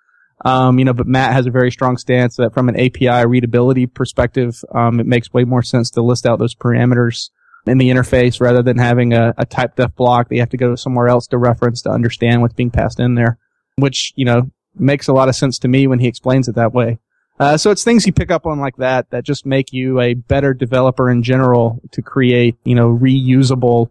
Um, 0.44 0.78
you 0.78 0.84
know, 0.84 0.92
but 0.92 1.06
Mattt 1.06 1.32
has 1.32 1.46
a 1.46 1.50
very 1.50 1.70
strong 1.70 1.96
stance 1.96 2.36
that 2.36 2.52
from 2.52 2.68
an 2.68 2.78
API 2.78 3.26
readability 3.26 3.86
perspective, 3.86 4.62
um, 4.74 5.00
it 5.00 5.06
makes 5.06 5.32
way 5.32 5.44
more 5.44 5.62
sense 5.62 5.90
to 5.92 6.02
list 6.02 6.26
out 6.26 6.38
those 6.38 6.54
parameters 6.54 7.30
in 7.66 7.78
the 7.78 7.90
interface 7.90 8.40
rather 8.40 8.62
than 8.62 8.78
having 8.78 9.12
a, 9.12 9.34
a 9.36 9.44
type 9.44 9.76
def 9.76 9.94
block 9.94 10.28
that 10.28 10.34
you 10.34 10.40
have 10.40 10.50
to 10.50 10.56
go 10.56 10.74
somewhere 10.74 11.08
else 11.08 11.26
to 11.28 11.38
reference 11.38 11.82
to 11.82 11.90
understand 11.90 12.42
what's 12.42 12.54
being 12.54 12.70
passed 12.70 13.00
in 13.00 13.14
there, 13.14 13.38
which, 13.76 14.12
you 14.16 14.24
know, 14.24 14.50
makes 14.74 15.08
a 15.08 15.12
lot 15.12 15.28
of 15.28 15.34
sense 15.34 15.58
to 15.58 15.68
me 15.68 15.86
when 15.86 15.98
he 15.98 16.08
explains 16.08 16.48
it 16.48 16.54
that 16.54 16.72
way. 16.72 16.98
Uh, 17.38 17.56
so 17.56 17.70
it's 17.70 17.84
things 17.84 18.06
you 18.06 18.12
pick 18.12 18.30
up 18.30 18.46
on 18.46 18.60
like 18.60 18.76
that 18.76 19.08
that 19.10 19.24
just 19.24 19.46
make 19.46 19.72
you 19.72 19.98
a 19.98 20.12
better 20.12 20.52
developer 20.52 21.10
in 21.10 21.22
general 21.22 21.80
to 21.90 22.02
create, 22.02 22.56
you 22.64 22.74
know, 22.74 22.88
reusable, 22.88 23.90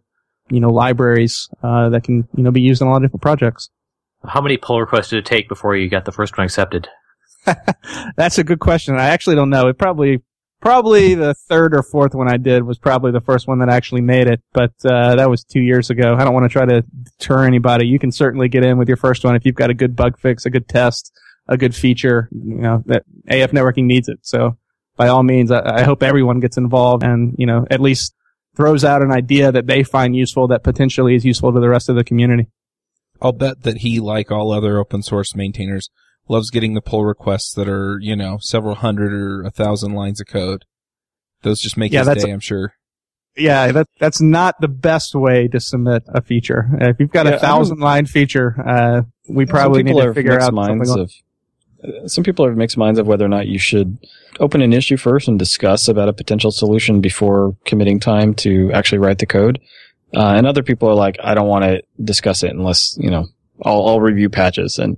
you 0.50 0.60
know, 0.60 0.70
libraries, 0.70 1.50
uh, 1.64 1.90
that 1.90 2.04
can, 2.04 2.28
you 2.36 2.44
know, 2.44 2.52
be 2.52 2.62
used 2.62 2.82
in 2.82 2.88
a 2.88 2.92
lot 2.92 2.98
of 2.98 3.04
different 3.04 3.22
projects. 3.22 3.70
How 4.26 4.42
many 4.42 4.58
pull 4.58 4.80
requests 4.80 5.10
did 5.10 5.20
it 5.20 5.26
take 5.26 5.48
before 5.48 5.76
you 5.76 5.90
got 5.90 6.06
the 6.06 6.12
first 6.12 6.38
one 6.38 6.46
accepted? 6.46 6.88
That's 8.18 8.38
a 8.38 8.44
good 8.44 8.60
question. 8.60 8.96
I 8.96 9.08
actually 9.08 9.36
don't 9.36 9.50
know. 9.50 9.68
It 9.68 9.78
probably 9.78 10.22
probably 10.62 11.16
the 11.16 11.34
third 11.34 11.74
or 11.74 11.84
fourth 11.84 12.14
one 12.14 12.28
I 12.28 12.38
did 12.38 12.64
was 12.64 12.78
probably 12.78 13.12
the 13.12 13.22
first 13.22 13.48
one 13.48 13.60
that 13.60 13.70
actually 13.70 14.02
made 14.02 14.28
it, 14.28 14.42
but 14.52 14.74
uh, 14.84 15.16
that 15.16 15.30
was 15.30 15.44
two 15.44 15.62
years 15.62 15.90
ago. 15.90 16.16
I 16.16 16.24
don't 16.24 16.34
want 16.34 16.46
to 16.46 16.54
try 16.54 16.66
to 16.66 16.82
deter 16.82 17.46
anybody. 17.46 17.88
You 17.88 18.00
can 18.00 18.12
certainly 18.12 18.50
get 18.50 18.66
in 18.66 18.78
with 18.78 18.88
your 18.88 18.98
first 18.98 19.24
one 19.24 19.36
if 19.36 19.46
you've 19.46 19.56
got 19.56 19.70
a 19.70 19.74
good 19.74 19.96
bug 19.96 20.20
fix, 20.20 20.46
a 20.46 20.50
good 20.50 20.68
test, 20.68 21.12
a 21.48 21.58
good 21.58 21.76
feature. 21.76 22.30
You 22.32 22.56
know 22.56 22.84
that 22.88 23.04
AFNetworking 23.30 23.86
needs 23.86 24.10
it. 24.10 24.20
So 24.24 24.58
by 24.98 25.08
all 25.08 25.24
means, 25.24 25.52
I, 25.52 25.80
I 25.80 25.84
hope 25.84 26.04
everyone 26.04 26.40
gets 26.40 26.58
involved 26.58 27.04
and 27.04 27.36
you 27.38 27.46
know 27.46 27.66
at 27.72 27.80
least 27.80 28.14
throws 28.60 28.84
out 28.84 29.02
an 29.02 29.10
idea 29.12 29.54
that 29.54 29.68
they 29.68 29.84
find 29.84 30.16
useful 30.18 30.46
that 30.50 30.64
potentially 30.64 31.16
is 31.16 31.24
useful 31.24 31.54
to 31.54 31.62
the 31.62 31.70
rest 31.70 31.88
of 31.88 31.96
the 31.96 32.04
community. 32.04 32.48
I'll 33.22 33.32
bet 33.32 33.64
that 33.64 33.78
he, 33.78 34.02
like 34.02 34.32
all 34.32 34.52
other 34.52 34.78
open 34.78 35.02
source 35.02 35.34
maintainers, 35.34 35.90
loves 36.28 36.50
getting 36.50 36.74
the 36.74 36.82
pull 36.82 37.06
requests 37.06 37.54
that 37.54 37.70
are, 37.70 37.98
you 38.02 38.18
know, 38.18 38.38
several 38.42 38.76
hundred 38.76 39.14
or 39.14 39.44
a 39.44 39.50
thousand 39.50 39.94
lines 39.94 40.20
of 40.20 40.28
code. 40.28 40.66
Those 41.42 41.62
just 41.62 41.78
make 41.78 41.94
Yeah, 41.94 42.00
his 42.00 42.08
that's 42.08 42.24
day, 42.26 42.32
I'm 42.32 42.42
sure. 42.42 42.74
Yeah, 43.38 43.72
that 43.72 43.88
that's 43.98 44.20
not 44.20 44.60
the 44.60 44.68
best 44.68 45.16
way 45.16 45.48
to 45.48 45.60
submit 45.62 46.04
a 46.10 46.22
feature. 46.22 46.68
If 46.82 47.00
you've 47.00 47.12
got 47.12 47.28
Yeah, 47.28 47.34
I 47.34 47.36
a 47.36 47.40
thousand 47.40 47.80
line 47.80 48.08
feature, 48.08 48.56
uh, 48.68 49.02
we 49.30 49.46
probably 49.46 49.84
need 49.84 49.96
to 49.96 50.08
have 50.08 50.16
figure 50.16 50.32
mixed 50.32 50.48
out 50.48 50.54
minds 50.54 50.90
something. 50.90 51.04
of. 51.04 51.12
Some 52.08 52.24
people 52.24 52.46
have 52.46 52.58
mixed 52.58 52.78
minds 52.78 53.00
of 53.00 53.08
whether 53.08 53.26
or 53.26 53.30
not 53.30 53.48
you 53.48 53.60
should 53.60 53.98
open 54.40 54.62
an 54.62 54.74
issue 54.74 54.98
first 54.98 55.28
and 55.28 55.40
discuss 55.40 55.88
about 55.88 56.10
a 56.10 56.14
potential 56.14 56.52
solution 56.52 57.02
before 57.02 57.56
committing 57.66 58.00
time 58.00 58.34
to 58.36 58.72
actually 58.74 59.00
write 59.00 59.20
the 59.20 59.26
code. 59.26 59.60
Uh, 60.14 60.34
and 60.36 60.48
other 60.48 60.64
people 60.64 60.90
are 60.90 60.96
like, 60.96 61.18
I 61.24 61.34
don't 61.34 61.48
want 61.48 61.64
to 61.66 61.84
discuss 62.04 62.44
it 62.44 62.52
unless, 62.52 62.98
you 63.00 63.12
know, 63.12 63.28
I'll, 63.64 63.88
I'll 63.88 64.02
review 64.02 64.30
patches. 64.30 64.80
And, 64.80 64.98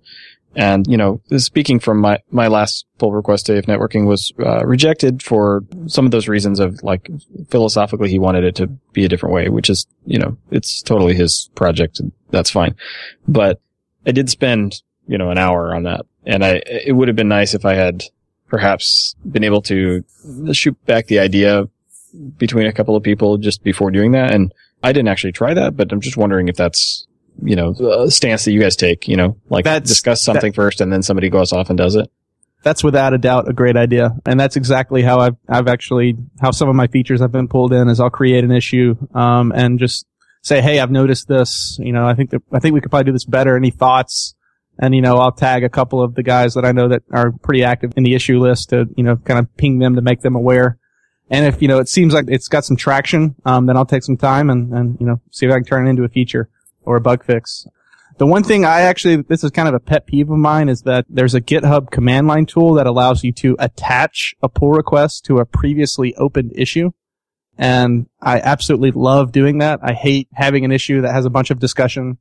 and, 0.56 0.86
you 0.88 0.98
know, 0.98 1.22
speaking 1.38 1.80
from 1.80 2.00
my, 2.00 2.20
my 2.30 2.48
last 2.48 2.86
pull 2.98 3.12
request 3.12 3.46
to 3.48 3.62
AFNetworking 3.62 4.06
was, 4.06 4.32
uh, 4.40 4.66
rejected 4.66 5.22
for 5.22 5.64
some 5.88 6.06
of 6.06 6.12
those 6.12 6.28
reasons 6.28 6.60
of 6.60 6.82
like 6.84 7.10
philosophically 7.50 8.10
he 8.10 8.20
wanted 8.20 8.44
it 8.44 8.56
to 8.56 8.68
be 8.94 9.06
a 9.06 9.10
different 9.10 9.36
way, 9.36 9.50
which 9.50 9.70
is, 9.70 9.88
you 10.06 10.20
know, 10.20 10.38
it's 10.50 10.82
totally 10.82 11.14
his 11.14 11.50
project 11.56 12.00
and 12.00 12.12
that's 12.30 12.52
fine. 12.52 12.76
But 13.28 13.62
I 14.06 14.12
did 14.12 14.30
spend, 14.30 14.82
you 15.08 15.18
know, 15.18 15.30
an 15.30 15.38
hour 15.38 15.76
on 15.76 15.84
that. 15.84 16.06
And 16.26 16.43
I, 16.43 16.61
it 16.65 16.95
would 16.95 17.07
have 17.07 17.15
been 17.15 17.28
nice 17.28 17.53
if 17.53 17.65
I 17.65 17.74
had 17.74 18.03
perhaps 18.47 19.15
been 19.30 19.43
able 19.43 19.61
to 19.63 20.03
shoot 20.51 20.78
back 20.86 21.07
the 21.07 21.19
idea 21.19 21.67
between 22.38 22.67
a 22.67 22.74
couple 22.74 22.95
of 22.95 23.03
people 23.03 23.38
just 23.38 23.63
before 23.63 23.91
doing 23.91 24.11
that. 24.11 24.32
And 24.32 24.53
I 24.84 24.91
didn't 24.91 25.07
actually 25.07 25.32
try 25.32 25.53
that, 25.53 25.78
but 25.78 25.91
I'm 25.91 26.01
just 26.01 26.17
wondering 26.17 26.47
if 26.47 26.55
that's, 26.57 27.07
you 27.41 27.55
know, 27.55 27.72
a 28.03 28.11
stance 28.11 28.45
that 28.45 28.51
you 28.51 28.59
guys 28.59 28.76
take, 28.76 29.07
you 29.07 29.15
know, 29.15 29.38
like 29.49 29.63
That's- 29.63 29.88
discuss 29.88 30.22
something 30.22 30.53
first 30.53 30.82
and 30.82 30.91
then 30.91 31.01
somebody 31.01 31.30
goes 31.30 31.53
off 31.53 31.69
and 31.69 31.78
does 31.78 31.95
it. 31.95 32.11
That's 32.63 32.84
without 32.84 33.13
a 33.15 33.17
doubt 33.17 33.49
a 33.49 33.53
great 33.53 33.76
idea, 33.76 34.15
and 34.24 34.39
that's 34.39 34.55
exactly 34.55 35.01
how 35.01 35.19
I've 35.19 35.36
I've 35.49 35.67
actually 35.67 36.15
how 36.39 36.51
some 36.51 36.69
of 36.69 36.76
my 36.76 36.86
features 36.86 37.19
have 37.19 37.32
been 37.32 37.47
pulled 37.47 37.74
in 37.74 37.89
is 37.89 37.99
I'll 37.99 38.11
create 38.11 38.43
an 38.43 38.51
issue 38.51 38.95
um, 39.15 39.51
and 39.51 39.80
just 39.80 40.05
say, 40.43 40.61
hey, 40.61 40.80
I've 40.80 40.91
noticed 40.91 41.28
this. 41.28 41.80
You 41.82 41.91
know, 41.91 42.05
I 42.05 42.13
think 42.13 42.30
that 42.30 42.43
I 42.53 42.59
think 42.59 42.76
we 42.76 42.82
could 42.82 42.91
probably 42.91 43.05
do 43.05 43.13
this 43.13 43.26
better. 43.26 43.57
Any 43.57 43.72
thoughts? 43.72 44.36
And 44.80 44.95
you 44.95 45.01
know, 45.01 45.17
I'll 45.17 45.32
tag 45.32 45.63
a 45.63 45.69
couple 45.69 46.01
of 46.01 46.15
the 46.15 46.24
guys 46.24 46.53
that 46.55 46.65
I 46.65 46.72
know 46.72 46.88
that 46.88 47.03
are 47.11 47.32
pretty 47.32 47.63
active 47.63 47.93
in 47.95 48.03
the 48.03 48.15
issue 48.15 48.39
list 48.39 48.69
to 48.69 48.88
you 48.95 49.03
know 49.03 49.17
kind 49.17 49.39
of 49.39 49.55
ping 49.57 49.80
them 49.80 49.95
to 49.95 50.01
make 50.01 50.22
them 50.22 50.36
aware. 50.36 50.78
And 51.30 51.45
if 51.45 51.61
you 51.61 51.67
know 51.67 51.80
it 51.80 51.89
seems 51.89 52.13
like 52.13 52.26
it's 52.28 52.47
got 52.47 52.65
some 52.65 52.78
traction, 52.78 53.36
um, 53.45 53.65
then 53.65 53.78
I'll 53.78 53.86
take 53.86 54.03
some 54.03 54.17
time 54.17 54.49
and 54.49 54.74
and 54.74 54.97
you 54.99 55.05
know 55.05 55.22
see 55.32 55.45
if 55.45 55.51
I 55.51 55.55
can 55.55 55.65
turn 55.65 55.88
it 55.88 55.89
into 55.89 56.03
a 56.03 56.09
feature 56.09 56.49
or 56.84 56.95
a 56.95 57.01
bug 57.01 57.24
fix. 57.24 57.67
The 58.17 58.28
one 58.28 58.43
thing 58.43 58.65
I 58.65 58.82
actually, 58.82 59.15
this 59.24 59.43
is 59.43 59.49
kind 59.49 59.67
of 59.67 59.74
a 59.74 59.80
pet 59.80 60.05
peeve 60.05 60.30
of 60.30 60.38
mine, 60.38 60.69
is 60.69 60.84
that 60.84 61.05
there's 61.09 61.34
a 61.34 61.41
GitHub 61.41 61.89
command 61.89 62.28
line 62.28 62.45
tool 62.45 62.74
that 62.76 62.86
allows 62.86 63.24
you 63.24 63.32
to 63.34 63.55
attach 63.57 64.36
a 64.43 64.49
pull 64.49 64.72
request 64.72 65.26
to 65.26 65.39
a 65.39 65.45
previously 65.45 66.13
opened 66.15 66.51
issue. 66.55 66.91
And 67.57 68.07
I 68.22 68.39
absolutely 68.39 68.91
love 68.91 69.32
doing 69.32 69.57
that. 69.57 69.80
I 69.82 69.93
hate 69.93 70.28
having 70.34 70.65
an 70.65 70.72
issue 70.72 71.01
that 71.01 71.13
has 71.13 71.26
a 71.26 71.32
bunch 71.32 71.49
of 71.49 71.59
discussion 71.59 72.19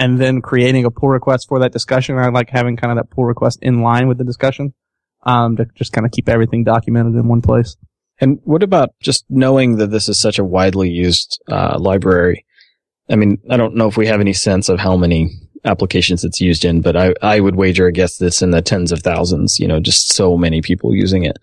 and 0.00 0.18
then 0.18 0.40
creating 0.40 0.84
a 0.84 0.90
pull 0.90 1.10
request 1.10 1.46
for 1.48 1.60
that 1.60 1.72
discussion. 1.72 2.18
I 2.18 2.30
like 2.30 2.50
having 2.50 2.76
kind 2.76 2.90
of 2.90 2.96
that 2.96 3.14
pull 3.14 3.26
request 3.26 3.58
in 3.62 3.82
line 3.82 4.08
with 4.08 4.18
the 4.18 4.24
discussion, 4.24 4.74
um, 5.22 5.56
to 5.56 5.66
just 5.76 5.92
kind 5.92 6.06
of 6.06 6.10
keep 6.10 6.28
everything 6.28 6.64
documented 6.64 7.14
in 7.14 7.28
one 7.28 7.42
place. 7.42 7.76
And 8.18 8.40
what 8.44 8.62
about 8.62 8.90
just 9.00 9.24
knowing 9.28 9.76
that 9.76 9.90
this 9.92 10.08
is 10.08 10.18
such 10.18 10.38
a 10.38 10.44
widely 10.44 10.90
used 10.90 11.40
uh, 11.48 11.78
library? 11.78 12.44
I 13.08 13.16
mean, 13.16 13.38
I 13.50 13.56
don't 13.56 13.76
know 13.76 13.88
if 13.88 13.96
we 13.96 14.06
have 14.06 14.20
any 14.20 14.32
sense 14.32 14.68
of 14.68 14.78
how 14.78 14.96
many 14.96 15.30
applications 15.64 16.24
it's 16.24 16.40
used 16.40 16.64
in, 16.64 16.80
but 16.80 16.96
I, 16.96 17.14
I 17.20 17.40
would 17.40 17.56
wager 17.56 17.86
a 17.86 17.92
guess 17.92 18.16
that's 18.16 18.40
in 18.40 18.50
the 18.50 18.62
tens 18.62 18.92
of 18.92 19.00
thousands, 19.02 19.58
you 19.58 19.68
know, 19.68 19.80
just 19.80 20.12
so 20.12 20.36
many 20.36 20.62
people 20.62 20.94
using 20.94 21.24
it. 21.24 21.36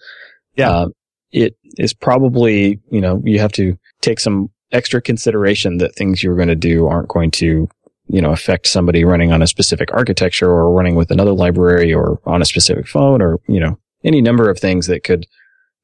Yeah. 0.56 0.72
Uh, 0.72 0.88
it 1.32 1.56
is 1.78 1.94
probably, 1.94 2.80
you 2.90 3.02
know, 3.02 3.22
you 3.24 3.38
have 3.38 3.52
to 3.54 3.78
take 4.02 4.20
some 4.20 4.50
extra 4.72 5.02
consideration 5.02 5.78
that 5.78 5.96
things 5.96 6.24
you're 6.24 6.36
going 6.36 6.48
to 6.48 6.56
do 6.56 6.88
aren't 6.88 7.10
going 7.10 7.32
to, 7.32 7.68
you 8.10 8.22
know, 8.22 8.32
affect 8.32 8.68
somebody 8.68 9.04
running 9.04 9.32
on 9.32 9.42
a 9.42 9.48
specific 9.48 9.94
architecture 9.94 10.50
or 10.50 10.72
running 10.72 10.96
with 10.96 11.12
another 11.12 11.34
library 11.34 11.94
or 11.94 12.20
on 12.26 12.42
a 12.42 12.46
specific 12.46 12.88
phone 12.88 13.22
or, 13.22 13.40
you 13.48 13.60
know, 13.60 13.78
any 14.04 14.22
number 14.22 14.50
of 14.50 14.60
things 14.60 14.88
that 14.88 15.04
could 15.04 15.26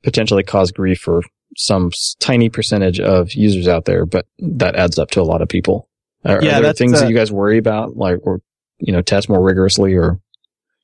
potentially 0.03 0.43
cause 0.43 0.71
grief 0.71 0.99
for 0.99 1.21
some 1.57 1.91
tiny 2.19 2.49
percentage 2.49 2.99
of 2.99 3.33
users 3.33 3.67
out 3.67 3.85
there, 3.85 4.05
but 4.05 4.25
that 4.39 4.75
adds 4.75 4.97
up 4.97 5.11
to 5.11 5.21
a 5.21 5.23
lot 5.23 5.41
of 5.41 5.49
people. 5.49 5.89
Are, 6.25 6.43
Yeah, 6.43 6.59
are 6.59 6.61
there 6.61 6.73
things 6.73 6.93
uh, 6.93 7.01
that 7.01 7.09
you 7.09 7.15
guys 7.15 7.31
worry 7.31 7.57
about, 7.57 7.97
like, 7.97 8.17
or, 8.23 8.41
you 8.79 8.93
know, 8.93 9.01
test 9.01 9.29
more 9.29 9.41
rigorously 9.41 9.93
or? 9.93 10.19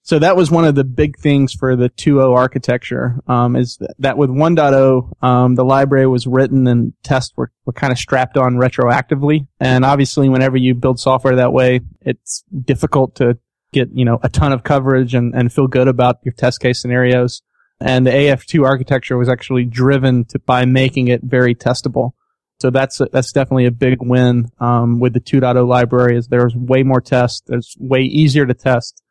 So 0.09 0.17
that 0.17 0.35
was 0.35 0.49
one 0.49 0.65
of 0.65 0.73
the 0.73 0.83
big 0.83 1.19
things 1.19 1.53
for 1.53 1.75
the 1.75 1.87
2.0 1.87 2.35
architecture, 2.35 3.19
um, 3.27 3.55
is 3.55 3.77
that, 3.99 4.17
with 4.17 4.31
1.0, 4.31 5.23
um, 5.23 5.53
the 5.53 5.63
library 5.63 6.07
was 6.07 6.25
written 6.25 6.65
and 6.65 6.93
tests 7.03 7.31
were, 7.37 7.51
were 7.67 7.73
kind 7.73 7.93
of 7.93 7.99
strapped 7.99 8.35
on 8.35 8.55
retroactively. 8.55 9.45
And 9.59 9.85
obviously 9.85 10.27
whenever 10.27 10.57
you 10.57 10.73
build 10.73 10.99
software 10.99 11.35
that 11.35 11.53
way, 11.53 11.81
it's 12.01 12.43
difficult 12.59 13.17
to 13.17 13.37
get, 13.71 13.89
you 13.93 14.03
know, 14.03 14.17
a 14.23 14.29
ton 14.29 14.51
of 14.51 14.63
coverage 14.63 15.13
and, 15.13 15.35
and 15.35 15.53
feel 15.53 15.67
good 15.67 15.87
about 15.87 16.17
your 16.25 16.33
test 16.33 16.59
case 16.59 16.81
scenarios. 16.81 17.43
And 17.79 18.07
the 18.07 18.11
AF2 18.11 18.65
architecture 18.65 19.15
was 19.15 19.29
actually 19.29 19.65
driven 19.65 20.25
to, 20.29 20.39
by 20.39 20.65
making 20.65 21.09
it 21.09 21.21
very 21.21 21.53
testable. 21.53 22.13
So 22.59 22.71
that's, 22.71 22.99
a, 22.99 23.09
that's 23.11 23.31
definitely 23.31 23.67
a 23.67 23.71
big 23.71 23.99
win, 24.01 24.47
um, 24.59 24.99
with 24.99 25.13
the 25.13 25.21
2.0 25.21 25.67
library 25.67 26.17
is 26.17 26.29
there's 26.29 26.55
way 26.55 26.81
more 26.81 26.99
tests. 26.99 27.43
It's 27.49 27.77
way 27.77 27.99
easier 27.99 28.47
to 28.47 28.55
test 28.55 29.03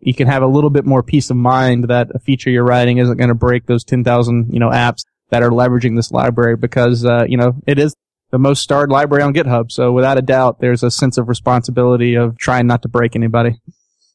you 0.00 0.14
can 0.14 0.26
have 0.26 0.42
a 0.42 0.46
little 0.46 0.70
bit 0.70 0.84
more 0.84 1.02
peace 1.02 1.30
of 1.30 1.36
mind 1.36 1.84
that 1.88 2.08
a 2.14 2.18
feature 2.18 2.50
you're 2.50 2.64
writing 2.64 2.98
isn't 2.98 3.16
going 3.16 3.28
to 3.28 3.34
break 3.34 3.66
those 3.66 3.84
10,000, 3.84 4.52
you 4.52 4.60
know, 4.60 4.70
apps 4.70 5.04
that 5.30 5.42
are 5.42 5.50
leveraging 5.50 5.96
this 5.96 6.10
library 6.10 6.56
because, 6.56 7.04
uh, 7.04 7.24
you 7.28 7.36
know, 7.36 7.54
it 7.66 7.78
is 7.78 7.94
the 8.30 8.38
most 8.38 8.62
starred 8.62 8.90
library 8.90 9.22
on 9.22 9.34
GitHub. 9.34 9.72
So 9.72 9.92
without 9.92 10.18
a 10.18 10.22
doubt, 10.22 10.60
there's 10.60 10.82
a 10.82 10.90
sense 10.90 11.18
of 11.18 11.28
responsibility 11.28 12.14
of 12.14 12.36
trying 12.38 12.66
not 12.66 12.82
to 12.82 12.88
break 12.88 13.16
anybody. 13.16 13.60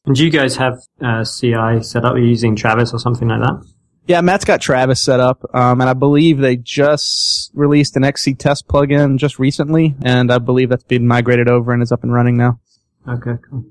And 0.06 0.14
do 0.14 0.24
you 0.24 0.30
guys 0.30 0.56
have 0.56 0.78
uh, 1.00 1.24
CI 1.24 1.82
set 1.82 2.04
up? 2.04 2.14
Are 2.14 2.18
you 2.18 2.26
using 2.26 2.56
Travis 2.56 2.92
or 2.92 2.98
something 2.98 3.28
like 3.28 3.40
that? 3.40 3.64
Yeah, 4.06 4.20
Mattt's 4.20 4.44
got 4.44 4.60
Travis 4.60 5.00
set 5.00 5.18
up, 5.18 5.42
um, 5.54 5.80
and 5.80 5.88
I 5.88 5.94
believe 5.94 6.36
they 6.36 6.56
just 6.56 7.50
released 7.54 7.96
an 7.96 8.04
XC 8.04 8.34
test 8.34 8.68
plugin 8.68 9.16
just 9.16 9.38
recently, 9.38 9.94
and 10.02 10.30
I 10.30 10.36
believe 10.36 10.68
that's 10.68 10.84
been 10.84 11.06
migrated 11.06 11.48
over 11.48 11.72
and 11.72 11.82
is 11.82 11.90
up 11.90 12.02
and 12.02 12.12
running 12.12 12.36
now. 12.36 12.60
Okay, 13.08 13.40
cool. 13.48 13.64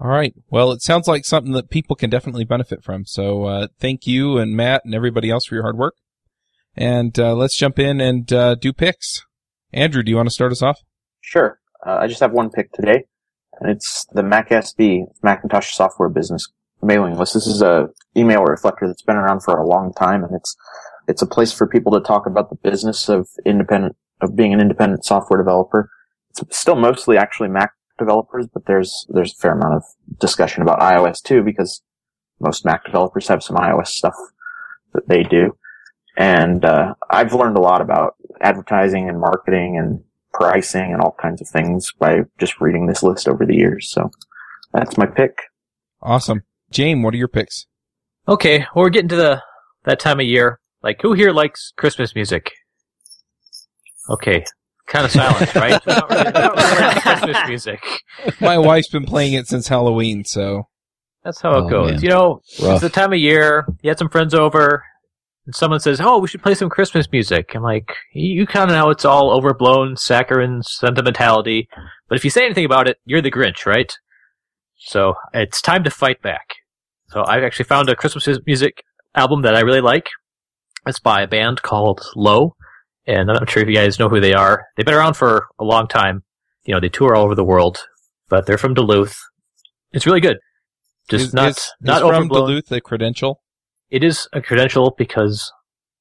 All 0.00 0.08
right. 0.08 0.34
Well, 0.48 0.72
it 0.72 0.80
sounds 0.80 1.06
like 1.06 1.26
something 1.26 1.52
that 1.52 1.68
people 1.68 1.94
can 1.94 2.08
definitely 2.08 2.44
benefit 2.44 2.82
from. 2.82 3.04
So, 3.04 3.44
uh, 3.44 3.66
thank 3.78 4.06
you 4.06 4.38
and 4.38 4.58
Mattt 4.58 4.80
and 4.84 4.94
everybody 4.94 5.30
else 5.30 5.44
for 5.44 5.54
your 5.54 5.62
hard 5.62 5.76
work. 5.76 5.94
And, 6.74 7.18
uh, 7.18 7.34
let's 7.34 7.56
jump 7.56 7.78
in 7.78 8.00
and, 8.00 8.32
uh, 8.32 8.54
do 8.54 8.72
picks. 8.72 9.26
Andrew, 9.74 10.02
do 10.02 10.10
you 10.10 10.16
want 10.16 10.28
to 10.28 10.34
start 10.34 10.52
us 10.52 10.62
off? 10.62 10.80
Sure. 11.20 11.58
Uh, 11.86 11.98
I 12.00 12.06
just 12.06 12.20
have 12.20 12.32
one 12.32 12.50
pick 12.50 12.72
today, 12.72 13.04
and 13.60 13.70
it's 13.70 14.06
the 14.12 14.22
MacSB, 14.22 15.04
Macintosh 15.22 15.74
Software 15.74 16.08
Business 16.08 16.46
mailing 16.82 17.16
list. 17.18 17.34
This 17.34 17.46
is 17.46 17.62
a 17.62 17.88
email 18.16 18.42
reflector 18.44 18.86
that's 18.86 19.02
been 19.02 19.16
around 19.16 19.42
for 19.42 19.56
a 19.58 19.66
long 19.66 19.92
time, 19.92 20.24
and 20.24 20.34
it's 20.34 20.56
it's 21.08 21.22
a 21.22 21.26
place 21.26 21.52
for 21.52 21.66
people 21.66 21.92
to 21.92 22.00
talk 22.00 22.26
about 22.26 22.50
the 22.50 22.56
business 22.56 23.08
of 23.08 23.28
independent 23.44 23.96
of 24.20 24.36
being 24.36 24.52
an 24.52 24.60
independent 24.60 25.04
software 25.04 25.38
developer. 25.38 25.90
It's 26.30 26.58
still 26.58 26.76
mostly 26.76 27.16
actually 27.16 27.48
Mac 27.48 27.72
developers, 28.00 28.46
but 28.52 28.66
there's 28.66 29.06
there's 29.08 29.32
a 29.32 29.40
fair 29.40 29.52
amount 29.52 29.74
of 29.74 29.84
discussion 30.18 30.62
about 30.62 30.80
iOS 30.80 31.22
too 31.22 31.44
because 31.44 31.82
most 32.40 32.64
Mac 32.64 32.84
developers 32.84 33.28
have 33.28 33.42
some 33.42 33.56
iOS 33.56 33.88
stuff 33.88 34.16
that 34.94 35.06
they 35.08 35.22
do. 35.22 35.56
And, 36.16 36.64
uh, 36.64 36.94
I've 37.08 37.32
learned 37.32 37.56
a 37.56 37.60
lot 37.60 37.80
about 37.80 38.16
advertising 38.40 39.08
and 39.08 39.20
marketing 39.20 39.78
and 39.78 40.02
pricing 40.32 40.92
and 40.92 41.00
all 41.00 41.14
kinds 41.20 41.40
of 41.40 41.48
things 41.48 41.92
by 41.98 42.20
just 42.38 42.60
reading 42.60 42.86
this 42.86 43.02
list 43.02 43.28
over 43.28 43.46
the 43.46 43.54
years. 43.54 43.90
So 43.90 44.10
that's 44.72 44.98
my 44.98 45.06
pick. 45.06 45.36
Awesome. 46.02 46.42
James, 46.70 47.04
what 47.04 47.14
are 47.14 47.18
your 47.18 47.28
picks? 47.28 47.66
Okay, 48.28 48.60
well, 48.74 48.84
we're 48.84 48.90
getting 48.90 49.08
to 49.08 49.16
the 49.16 49.42
that 49.84 49.98
time 49.98 50.20
of 50.20 50.26
year. 50.26 50.60
Like, 50.82 51.00
who 51.02 51.14
here 51.14 51.32
likes 51.32 51.72
Christmas 51.76 52.14
music? 52.14 52.52
Okay, 54.08 54.44
kind 54.90 55.04
of 55.06 55.10
silence, 55.10 55.54
right? 55.54 55.80
Not 55.86 56.10
really, 56.10 56.30
not 56.32 56.56
really 56.56 57.00
Christmas 57.00 57.38
music. 57.48 57.82
My 58.40 58.58
wife's 58.58 58.88
been 58.88 59.06
playing 59.06 59.32
it 59.32 59.46
since 59.46 59.68
Halloween, 59.68 60.24
so 60.24 60.64
That's 61.24 61.40
how 61.40 61.50
it 61.58 61.64
Oh, 61.64 61.68
goes. 61.68 61.90
man. 61.92 62.00
You 62.02 62.08
know, 62.10 62.40
Rough. 62.62 62.72
it's 62.74 62.80
the 62.82 62.88
time 62.90 63.12
of 63.12 63.18
year. 63.18 63.66
You 63.82 63.90
had 63.90 63.98
some 63.98 64.08
friends 64.10 64.34
over, 64.34 64.84
and 65.46 65.54
someone 65.54 65.80
says, 65.80 66.00
"Oh, 66.00 66.18
we 66.18 66.28
should 66.28 66.42
play 66.42 66.54
some 66.54 66.68
Christmas 66.68 67.06
music." 67.10 67.52
I'm 67.54 67.62
like, 67.62 67.88
"You, 68.12 68.40
you 68.40 68.46
kind 68.46 68.70
of 68.70 68.76
know 68.76 68.90
it's 68.90 69.04
all 69.04 69.30
overblown 69.30 69.96
saccharine 69.96 70.62
sentimentality, 70.62 71.68
but 72.08 72.16
if 72.18 72.24
you 72.24 72.30
say 72.30 72.44
anything 72.44 72.64
about 72.66 72.88
it, 72.88 72.98
you're 73.06 73.22
the 73.22 73.30
Grinch, 73.30 73.64
right?" 73.66 73.92
So 74.78 75.14
it's 75.32 75.60
time 75.62 75.84
to 75.84 75.90
fight 75.90 76.22
back. 76.22 76.46
So 77.08 77.24
I've 77.26 77.42
actually 77.42 77.66
found 77.66 77.88
a 77.88 77.96
Christmas 77.96 78.26
music 78.46 78.82
album 79.14 79.42
that 79.42 79.54
I 79.54 79.60
really 79.60 79.80
like. 79.80 80.06
It's 80.86 81.00
by 81.00 81.20
a 81.22 81.26
band 81.26 81.60
called 81.62 82.00
Low, 82.16 82.54
and 83.06 83.30
I'm 83.30 83.36
not 83.36 83.50
sure 83.50 83.62
if 83.62 83.68
you 83.68 83.74
guys 83.74 83.98
know 83.98 84.08
who 84.08 84.20
they 84.20 84.34
are. 84.34 84.66
They've 84.76 84.86
been 84.86 84.94
around 84.94 85.14
for 85.14 85.46
a 85.58 85.64
long 85.64 85.88
time. 85.88 86.22
You 86.64 86.74
know, 86.74 86.80
they 86.80 86.88
tour 86.88 87.14
all 87.14 87.24
over 87.24 87.34
the 87.34 87.44
world, 87.44 87.78
but 88.28 88.46
they're 88.46 88.58
from 88.58 88.74
Duluth. 88.74 89.16
It's 89.92 90.06
really 90.06 90.20
good. 90.20 90.38
Just 91.08 91.26
is, 91.26 91.34
not 91.34 91.50
is, 91.50 91.72
not 91.80 92.02
is 92.02 92.08
from. 92.08 92.28
Duluth 92.28 92.70
a 92.70 92.80
credential. 92.80 93.40
It 93.90 94.04
is 94.04 94.28
a 94.32 94.40
credential 94.40 94.94
because 94.96 95.52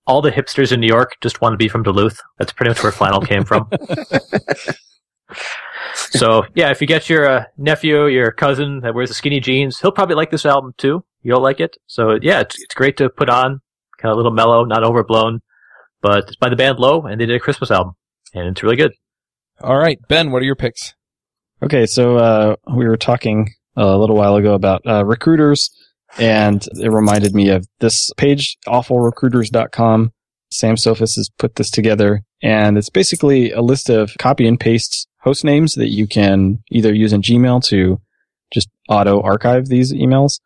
all 0.06 0.22
the 0.22 0.32
hipsters 0.32 0.72
in 0.72 0.80
New 0.80 0.88
York 0.88 1.16
just 1.22 1.42
want 1.42 1.54
to 1.54 1.58
be 1.58 1.68
from 1.68 1.84
Duluth. 1.84 2.20
That's 2.38 2.52
pretty 2.52 2.70
much 2.70 2.84
where 2.84 2.92
flannel 2.92 3.22
came 3.22 3.46
from. 3.46 3.70
so 5.94 6.44
yeah, 6.56 6.70
if 6.70 6.82
you 6.82 6.88
get 6.88 7.10
your 7.10 7.28
uh, 7.28 7.44
nephew, 7.58 8.08
your 8.08 8.32
cousin 8.32 8.82
that 8.82 8.94
wears 8.94 9.10
the 9.10 9.16
skinny 9.16 9.40
jeans, 9.40 9.80
he'll 9.80 9.92
probably 9.92 10.16
like 10.16 10.32
this 10.32 10.46
album 10.46 10.74
too. 10.78 11.04
You'll 11.22 11.42
like 11.42 11.60
it. 11.60 11.78
So 11.88 12.18
yeah, 12.22 12.42
it's, 12.42 12.62
it's 12.62 12.76
great 12.76 12.98
to 12.98 13.10
put 13.10 13.30
on, 13.30 13.62
kind 13.98 14.12
of 14.12 14.14
a 14.14 14.18
little 14.18 14.32
mellow, 14.32 14.66
not 14.66 14.84
overblown. 14.84 15.42
But 16.02 16.30
it's 16.30 16.36
by 16.38 16.50
the 16.50 16.56
band 16.56 16.80
Low, 16.80 17.02
and 17.02 17.20
they 17.20 17.26
did 17.26 17.36
a 17.36 17.40
Christmas 17.40 17.72
album, 17.72 17.94
and 18.34 18.48
it's 18.48 18.64
really 18.64 18.78
good. 18.78 18.94
All 19.62 19.78
right, 19.78 20.00
Ben, 20.08 20.32
what 20.32 20.42
are 20.42 20.46
your 20.46 20.56
picks? 20.56 20.94
Okay, 21.62 21.86
so 21.86 22.18
uh, 22.18 22.56
we 22.74 22.88
were 22.88 22.98
talking 22.98 23.50
a 23.76 23.98
little 23.98 24.16
while 24.16 24.36
ago 24.36 24.54
about 24.54 24.82
uh, 24.86 25.04
recruiters, 25.06 25.70
and 26.18 26.66
it 26.80 26.90
reminded 26.90 27.36
me 27.36 27.50
of 27.50 27.68
this 27.80 28.12
page, 28.18 28.58
awfulrecruiters.com. 28.68 30.12
Sam 30.52 30.76
Soffes 30.76 31.16
has 31.16 31.30
put 31.38 31.56
this 31.56 31.70
together, 31.70 32.24
and 32.42 32.78
it's 32.78 32.90
basically 32.90 33.52
a 33.52 33.62
list 33.62 33.90
of 33.90 34.12
copy 34.18 34.48
and 34.48 34.60
paste 34.60 35.08
host 35.22 35.44
names 35.44 35.74
that 35.74 35.90
you 35.90 36.08
can 36.08 36.64
either 36.72 36.94
use 36.94 37.14
in 37.14 37.22
Gmail 37.22 37.64
to 37.66 38.00
just 38.52 38.70
auto 38.88 39.22
archive 39.22 39.68
these 39.68 39.94
emails, 39.94 40.40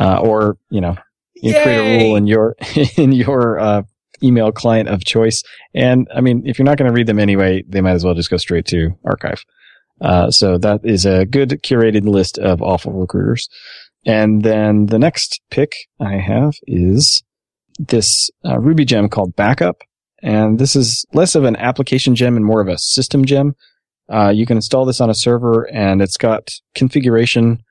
uh, 0.00 0.18
or 0.20 0.56
you 0.70 0.80
know, 0.80 0.96
you 1.34 1.52
create 1.52 1.78
a 1.78 2.04
rule 2.04 2.16
in 2.16 2.26
your 2.26 2.56
in 2.96 3.12
your 3.12 3.58
uh, 3.58 3.82
email 4.22 4.52
client 4.52 4.88
of 4.88 5.04
choice. 5.04 5.42
And 5.74 6.08
I 6.14 6.20
mean, 6.20 6.42
if 6.46 6.58
you're 6.58 6.66
not 6.66 6.78
going 6.78 6.90
to 6.90 6.94
read 6.94 7.06
them 7.06 7.18
anyway, 7.18 7.62
they 7.68 7.80
might 7.80 7.92
as 7.92 8.04
well 8.04 8.14
just 8.14 8.30
go 8.30 8.36
straight 8.36 8.66
to 8.66 8.90
archive. 9.04 9.44
Uh, 10.00 10.30
so 10.30 10.58
that 10.58 10.80
is 10.84 11.06
a 11.06 11.24
good 11.24 11.50
curated 11.62 12.04
list 12.04 12.38
of 12.38 12.62
awful 12.62 12.92
recruiters. 12.92 13.48
And 14.04 14.42
then 14.42 14.86
the 14.86 14.98
next 14.98 15.40
pick 15.50 15.72
I 16.00 16.16
have 16.16 16.54
is 16.66 17.22
this 17.78 18.30
uh, 18.44 18.58
Ruby 18.58 18.84
gem 18.84 19.08
called 19.08 19.36
Backup. 19.36 19.82
And 20.22 20.58
this 20.58 20.76
is 20.76 21.04
less 21.12 21.34
of 21.34 21.44
an 21.44 21.56
application 21.56 22.14
gem 22.14 22.36
and 22.36 22.44
more 22.44 22.60
of 22.60 22.68
a 22.68 22.78
system 22.78 23.24
gem. 23.24 23.54
Uh, 24.08 24.30
you 24.30 24.46
can 24.46 24.56
install 24.56 24.84
this 24.84 25.00
on 25.00 25.10
a 25.10 25.14
server 25.14 25.68
and 25.72 26.00
it's 26.00 26.16
got 26.16 26.50
configuration 26.74 27.62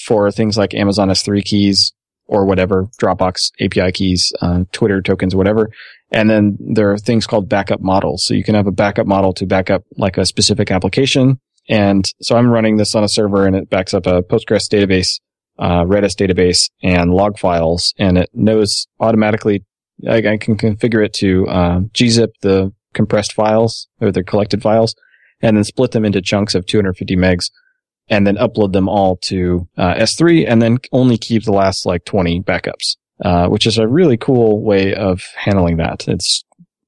for 0.00 0.30
things 0.30 0.56
like 0.56 0.74
Amazon 0.74 1.08
S3 1.08 1.44
keys 1.44 1.92
or 2.28 2.44
whatever, 2.44 2.86
Dropbox 3.00 3.50
API 3.60 3.90
keys, 3.90 4.32
uh, 4.40 4.64
Twitter 4.72 5.02
tokens, 5.02 5.34
whatever. 5.34 5.70
And 6.12 6.30
then 6.30 6.56
there 6.60 6.92
are 6.92 6.98
things 6.98 7.26
called 7.26 7.48
backup 7.48 7.80
models. 7.80 8.24
So 8.24 8.34
you 8.34 8.44
can 8.44 8.54
have 8.54 8.66
a 8.66 8.72
backup 8.72 9.06
model 9.06 9.32
to 9.34 9.46
back 9.46 9.70
up 9.70 9.82
like 9.96 10.18
a 10.18 10.26
specific 10.26 10.70
application. 10.70 11.40
And 11.68 12.04
so 12.22 12.36
I'm 12.36 12.50
running 12.50 12.76
this 12.76 12.94
on 12.94 13.04
a 13.04 13.08
server 13.08 13.46
and 13.46 13.56
it 13.56 13.68
backs 13.68 13.92
up 13.92 14.06
a 14.06 14.22
Postgres 14.22 14.68
database, 14.68 15.20
uh, 15.58 15.84
Redis 15.84 16.14
database 16.14 16.70
and 16.82 17.12
log 17.12 17.38
files. 17.38 17.92
And 17.98 18.16
it 18.18 18.30
knows 18.32 18.86
automatically, 19.00 19.64
I, 20.08 20.16
I 20.16 20.36
can 20.36 20.56
configure 20.56 21.04
it 21.04 21.12
to, 21.14 21.46
uh, 21.48 21.80
gzip 21.92 22.28
the 22.42 22.72
compressed 22.94 23.32
files 23.32 23.88
or 24.00 24.10
the 24.12 24.24
collected 24.24 24.62
files 24.62 24.94
and 25.40 25.56
then 25.56 25.64
split 25.64 25.92
them 25.92 26.04
into 26.04 26.20
chunks 26.20 26.54
of 26.54 26.66
250 26.66 27.16
megs 27.16 27.50
and 28.10 28.26
then 28.26 28.36
upload 28.36 28.72
them 28.72 28.88
all 28.88 29.16
to 29.16 29.68
uh, 29.76 29.94
S3 29.94 30.46
and 30.48 30.62
then 30.62 30.78
only 30.92 31.18
keep 31.18 31.44
the 31.44 31.52
last 31.52 31.86
like 31.86 32.04
20 32.04 32.42
backups, 32.42 32.96
uh, 33.24 33.48
which 33.48 33.66
is 33.66 33.78
a 33.78 33.86
really 33.86 34.16
cool 34.16 34.62
way 34.62 34.94
of 34.94 35.22
handling 35.36 35.76
that. 35.76 36.08
It's, 36.08 36.44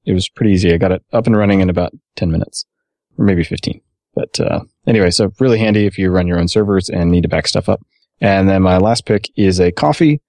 it 0.07 0.12
was 0.12 0.29
pretty 0.29 0.53
easy. 0.53 0.73
I 0.73 0.79
got 0.79 0.93
it 0.93 1.05
up 1.12 1.27
and 1.27 1.37
running 1.37 1.61
in 1.61 1.71
about 1.71 1.93
10 2.16 2.31
minutes 2.31 2.64
or 3.18 3.25
maybe 3.25 3.45
15. 3.45 3.81
But, 4.14 4.41
uh, 4.41 4.61
anyway, 4.87 5.11
so 5.11 5.31
really 5.39 5.59
handy 5.59 5.87
if 5.87 5.99
you 5.99 6.11
run 6.11 6.27
your 6.27 6.39
own 6.39 6.49
servers 6.49 6.89
and 6.89 7.11
need 7.11 7.23
to 7.23 7.29
back 7.29 7.47
stuff 7.47 7.68
up. 7.68 7.81
And 8.21 8.49
then 8.49 8.62
my 8.62 8.79
last 8.79 9.07
pick 9.07 9.31
is 9.37 9.61
a 9.61 9.73
coffee. 9.73 10.21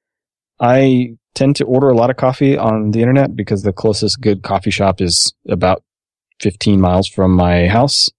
I 0.60 1.16
tend 1.34 1.56
to 1.58 1.66
order 1.66 1.90
a 1.90 1.96
lot 1.96 2.10
of 2.10 2.18
coffee 2.18 2.58
on 2.58 2.92
the 2.92 3.00
internet 3.00 3.36
because 3.36 3.64
the 3.64 3.74
closest 3.74 4.22
good 4.22 4.44
coffee 4.44 4.72
shop 4.72 5.02
is 5.02 5.34
about 5.50 5.84
15 6.42 6.80
miles 6.80 7.08
from 7.08 7.32
my 7.32 7.68
house. 7.68 8.10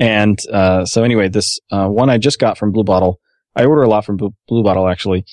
And 0.00 0.40
uh, 0.50 0.86
so 0.86 1.04
anyway, 1.04 1.28
this 1.28 1.60
uh, 1.70 1.86
one 1.86 2.10
I 2.10 2.18
just 2.18 2.38
got 2.38 2.58
from 2.58 2.72
Blue 2.72 2.84
Bottle. 2.84 3.20
I 3.54 3.66
order 3.66 3.82
a 3.82 3.88
lot 3.88 4.04
from 4.04 4.16
Blue, 4.16 4.62
Bottle 4.62 4.88
actually. 4.88 5.24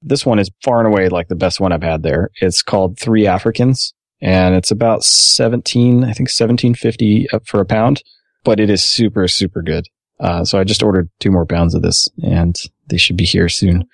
This 0.00 0.24
one 0.24 0.38
is 0.38 0.50
far 0.62 0.78
and 0.78 0.88
away 0.88 1.08
like 1.08 1.28
the 1.28 1.36
best 1.36 1.60
one 1.60 1.72
I've 1.72 1.82
had 1.82 2.02
there. 2.02 2.30
It's 2.40 2.62
called 2.62 2.98
Three 2.98 3.26
Africans, 3.26 3.92
and 4.20 4.54
it's 4.54 4.70
about 4.70 5.04
seventeen, 5.04 6.04
I 6.04 6.12
think 6.12 6.30
seventeen 6.30 6.74
fifty 6.74 7.26
for 7.44 7.60
a 7.60 7.66
pound, 7.66 8.02
but 8.44 8.60
it 8.60 8.70
is 8.70 8.82
super 8.82 9.28
super 9.28 9.62
good. 9.62 9.86
Uh, 10.20 10.44
so 10.44 10.58
I 10.58 10.64
just 10.64 10.82
ordered 10.82 11.10
two 11.20 11.30
more 11.30 11.46
pounds 11.46 11.74
of 11.74 11.82
this, 11.82 12.08
and 12.22 12.56
they 12.88 12.96
should 12.96 13.16
be 13.16 13.24
here 13.24 13.48
soon. 13.48 13.84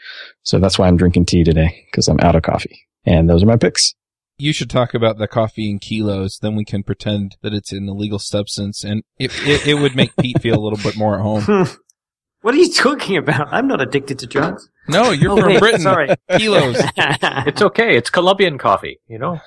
So 0.42 0.58
that's 0.58 0.78
why 0.78 0.86
I'm 0.86 0.96
drinking 0.96 1.26
tea 1.26 1.44
today 1.44 1.84
because 1.90 2.08
I'm 2.08 2.20
out 2.20 2.36
of 2.36 2.42
coffee. 2.42 2.78
And 3.04 3.28
those 3.28 3.42
are 3.42 3.46
my 3.46 3.56
picks. 3.56 3.94
You 4.40 4.52
should 4.52 4.70
talk 4.70 4.94
about 4.94 5.18
the 5.18 5.28
coffee 5.28 5.68
in 5.70 5.78
kilos, 5.78 6.38
then 6.40 6.56
we 6.56 6.64
can 6.64 6.82
pretend 6.82 7.36
that 7.42 7.52
it's 7.52 7.72
an 7.72 7.88
illegal 7.88 8.18
substance, 8.18 8.82
and 8.84 9.02
it, 9.18 9.30
it, 9.46 9.66
it 9.66 9.74
would 9.74 9.94
make 9.94 10.16
Pete 10.16 10.40
feel 10.40 10.56
a 10.58 10.62
little 10.62 10.78
bit 10.82 10.96
more 10.96 11.14
at 11.16 11.20
home. 11.20 11.42
what 12.42 12.54
are 12.54 12.58
you 12.58 12.72
talking 12.72 13.16
about? 13.16 13.48
I'm 13.52 13.66
not 13.68 13.80
addicted 13.80 14.18
to 14.20 14.26
drugs. 14.26 14.68
No, 14.88 15.10
you're 15.10 15.32
Oh, 15.32 15.36
from 15.36 15.46
wait, 15.50 15.58
Britain. 15.60 15.80
Sorry. 15.80 16.08
Kilos. 16.36 16.80
It's 16.96 17.62
okay. 17.62 17.96
It's 17.96 18.10
Colombian 18.10 18.58
coffee, 18.58 18.98
you 19.08 19.18
know. 19.18 19.38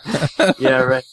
yeah, 0.59 0.79
right. 0.81 1.03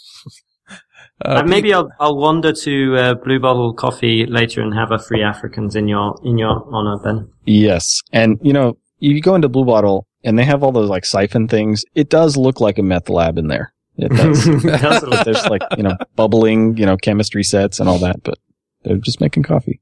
Uh, 1.24 1.40
Uh, 1.40 1.42
maybe 1.44 1.72
I'll 1.74 1.90
I'll 2.00 2.16
wander 2.16 2.52
to 2.52 2.96
uh, 2.96 3.14
Blue 3.14 3.38
Bottle 3.40 3.74
Coffee 3.74 4.24
later 4.26 4.62
and 4.62 4.72
have 4.74 4.90
a 4.90 4.98
free 4.98 5.22
Africans 5.22 5.76
in 5.76 5.86
your 5.88 6.18
in 6.24 6.38
your 6.38 6.64
honor, 6.72 6.96
Ben. 7.02 7.28
Yes. 7.44 8.00
And, 8.12 8.38
you 8.42 8.52
know, 8.54 8.78
you 9.00 9.20
go 9.20 9.34
into 9.34 9.48
Blue 9.48 9.64
Bottle 9.66 10.06
and 10.24 10.38
they 10.38 10.44
have 10.44 10.62
all 10.62 10.72
those 10.72 10.90
like 10.90 11.04
siphon 11.04 11.48
things. 11.48 11.84
It 11.94 12.10
does 12.10 12.36
look 12.36 12.60
like 12.60 12.78
a 12.78 12.82
meth 12.82 13.08
lab 13.08 13.38
in 13.38 13.48
there. 13.48 13.72
It 13.96 14.10
does. 14.10 14.44
Does 14.80 15.02
it? 15.02 15.24
There's 15.24 15.46
like, 15.46 15.62
you 15.76 15.82
know, 15.82 15.96
bubbling, 16.16 16.76
you 16.78 16.86
know, 16.86 16.96
chemistry 16.96 17.42
sets 17.42 17.80
and 17.80 17.88
all 17.88 17.98
that, 17.98 18.22
but 18.22 18.38
they're 18.82 18.96
just 18.96 19.20
making 19.20 19.42
coffee. 19.42 19.80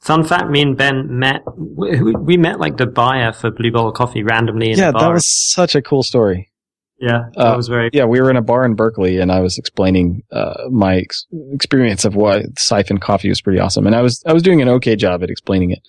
Fun 0.00 0.22
fact: 0.22 0.50
Me 0.50 0.60
and 0.60 0.76
Ben 0.76 1.18
met. 1.18 1.42
We, 1.56 2.14
we 2.14 2.36
met 2.36 2.60
like 2.60 2.76
the 2.76 2.86
buyer 2.86 3.32
for 3.32 3.50
Blue 3.50 3.72
Bottle 3.72 3.92
Coffee 3.92 4.22
randomly 4.22 4.70
in 4.72 4.78
yeah, 4.78 4.90
a 4.90 4.92
bar. 4.92 5.00
Yeah, 5.00 5.08
that 5.08 5.14
was 5.14 5.26
such 5.26 5.74
a 5.74 5.80
cool 5.80 6.02
story. 6.02 6.50
yeah, 6.98 7.30
that 7.36 7.52
uh, 7.54 7.56
was 7.56 7.68
very. 7.68 7.88
Yeah, 7.94 8.04
we 8.04 8.20
were 8.20 8.28
in 8.28 8.36
a 8.36 8.42
bar 8.42 8.66
in 8.66 8.74
Berkeley 8.74 9.18
and 9.18 9.32
I 9.32 9.40
was 9.40 9.56
explaining, 9.56 10.24
uh, 10.30 10.64
my 10.70 10.96
ex- 10.96 11.24
experience 11.52 12.04
of 12.04 12.16
why 12.16 12.44
siphon 12.58 12.98
coffee 12.98 13.30
was 13.30 13.40
pretty 13.40 13.58
awesome. 13.58 13.86
And 13.86 13.96
I 13.96 14.02
was, 14.02 14.22
I 14.26 14.34
was 14.34 14.42
doing 14.42 14.60
an 14.60 14.68
okay 14.68 14.94
job 14.94 15.22
at 15.22 15.30
explaining 15.30 15.70
it. 15.70 15.80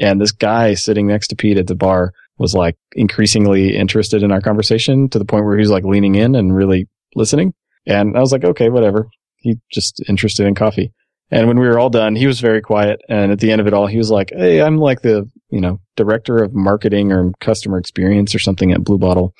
And 0.00 0.20
this 0.20 0.32
guy 0.32 0.74
sitting 0.74 1.06
next 1.06 1.28
to 1.28 1.36
Pete 1.36 1.58
at 1.58 1.68
the 1.68 1.76
bar 1.76 2.12
was 2.38 2.54
like 2.54 2.76
increasingly 2.92 3.76
interested 3.76 4.22
in 4.22 4.32
our 4.32 4.40
conversation 4.40 5.08
to 5.10 5.18
the 5.18 5.24
point 5.24 5.44
where 5.44 5.56
he 5.56 5.60
was 5.60 5.70
like 5.70 5.84
leaning 5.84 6.14
in 6.14 6.34
and 6.34 6.54
really 6.54 6.88
listening. 7.14 7.54
And 7.86 8.16
I 8.16 8.20
was 8.20 8.32
like, 8.32 8.44
okay, 8.44 8.70
whatever. 8.70 9.08
He 9.36 9.58
just 9.70 10.02
interested 10.08 10.46
in 10.46 10.54
coffee. 10.54 10.92
And 11.30 11.48
when 11.48 11.58
we 11.58 11.66
were 11.66 11.78
all 11.78 11.90
done, 11.90 12.16
he 12.16 12.26
was 12.26 12.40
very 12.40 12.60
quiet. 12.60 13.00
And 13.08 13.32
at 13.32 13.40
the 13.40 13.50
end 13.50 13.60
of 13.60 13.66
it 13.66 13.74
all, 13.74 13.86
he 13.86 13.98
was 13.98 14.10
like, 14.10 14.30
Hey, 14.34 14.62
I'm 14.62 14.78
like 14.78 15.02
the, 15.02 15.28
you 15.50 15.60
know, 15.60 15.80
director 15.96 16.38
of 16.38 16.54
marketing 16.54 17.12
or 17.12 17.32
customer 17.40 17.78
experience 17.78 18.34
or 18.34 18.38
something 18.38 18.72
at 18.72 18.84
Blue 18.84 18.98
Bottle. 18.98 19.34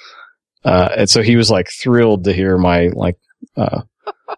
Uh, 0.65 0.89
and 0.97 1.11
so 1.11 1.23
he 1.23 1.37
was 1.37 1.51
like 1.51 1.69
thrilled 1.71 2.25
to 2.25 2.33
hear 2.33 2.57
my 2.57 2.89
like, 2.95 3.17
uh, 3.57 3.83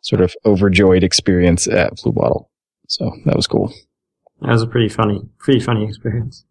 sort 0.02 0.20
of 0.20 0.34
overjoyed 0.44 1.04
experience 1.04 1.66
at 1.68 1.96
Blue 1.96 2.12
Bottle. 2.12 2.50
So 2.88 3.11
that 3.24 3.36
was 3.36 3.46
cool. 3.46 3.72
That 4.40 4.50
was 4.50 4.62
a 4.62 4.66
pretty 4.66 4.88
funny, 4.88 5.20
pretty 5.38 5.61
funny 5.61 5.84
experience. 5.84 6.44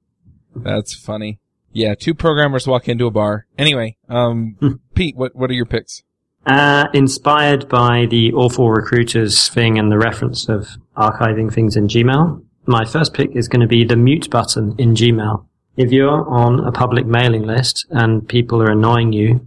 That's 0.55 0.93
funny. 0.93 1.39
Yeah, 1.75 1.93
two 1.93 2.13
programmers 2.13 2.65
walk 2.67 2.87
into 2.87 3.05
a 3.05 3.11
bar. 3.11 3.47
Anyway, 3.57 3.97
um, 4.07 4.55
Hmm. 4.61 4.75
Pete, 4.95 5.15
what 5.17 5.35
what 5.35 5.49
are 5.49 5.53
your 5.53 5.65
picks? 5.65 6.03
Uh, 6.45 6.87
inspired 6.93 7.67
by 7.67 8.05
the 8.05 8.31
awful 8.33 8.71
recruiters 8.71 9.49
thing 9.49 9.77
and 9.77 9.91
the 9.91 9.97
reference 9.97 10.47
of 10.47 10.69
archiving 10.95 11.51
things 11.51 11.75
in 11.75 11.87
Gmail, 11.87 12.41
my 12.65 12.85
first 12.85 13.13
pick 13.13 13.35
is 13.35 13.49
going 13.49 13.59
to 13.61 13.67
be 13.67 13.83
the 13.83 13.97
mute 13.97 14.29
button 14.29 14.73
in 14.77 14.93
Gmail. 14.93 15.45
If 15.75 15.91
you're 15.91 16.25
on 16.29 16.61
a 16.65 16.71
public 16.71 17.05
mailing 17.05 17.43
list 17.43 17.85
and 17.89 18.25
people 18.27 18.61
are 18.61 18.71
annoying 18.71 19.11
you 19.11 19.45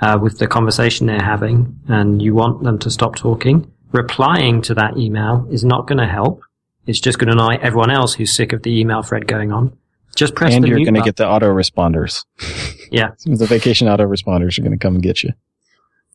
uh, 0.00 0.18
with 0.22 0.38
the 0.38 0.46
conversation 0.46 1.06
they're 1.06 1.20
having 1.20 1.78
and 1.88 2.22
you 2.22 2.34
want 2.34 2.62
them 2.62 2.78
to 2.78 2.90
stop 2.90 3.16
talking, 3.16 3.70
replying 3.92 4.62
to 4.62 4.74
that 4.74 4.96
email 4.96 5.46
is 5.50 5.64
not 5.64 5.86
going 5.86 5.98
to 5.98 6.06
help. 6.06 6.40
It's 6.86 7.00
just 7.00 7.18
going 7.18 7.28
to 7.28 7.34
annoy 7.34 7.58
everyone 7.60 7.90
else 7.90 8.14
who's 8.14 8.32
sick 8.32 8.54
of 8.54 8.62
the 8.62 8.80
email 8.80 9.02
thread 9.02 9.26
going 9.26 9.52
on. 9.52 9.76
Just 10.18 10.34
press 10.34 10.52
and 10.54 10.64
the 10.64 10.68
you're 10.68 10.78
going 10.78 10.94
to 10.94 11.00
get 11.00 11.16
the 11.16 11.24
autoresponders. 11.24 12.24
Yeah. 12.90 13.10
the 13.26 13.44
vacation 13.44 13.86
autoresponders 13.86 14.58
are 14.58 14.62
going 14.62 14.72
to 14.72 14.78
come 14.78 14.94
and 14.94 15.02
get 15.02 15.22
you. 15.22 15.34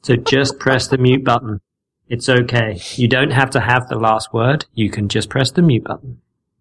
So 0.01 0.15
just 0.15 0.57
press 0.57 0.87
the 0.87 0.97
mute 0.97 1.23
button. 1.23 1.61
It's 2.09 2.27
okay. 2.27 2.79
You 2.95 3.07
don't 3.07 3.29
have 3.29 3.51
to 3.51 3.59
have 3.59 3.87
the 3.89 3.95
last 3.97 4.33
word. 4.33 4.65
You 4.73 4.89
can 4.89 5.07
just 5.07 5.29
press 5.29 5.51
the 5.51 5.61
mute 5.61 5.83
button. 5.83 6.19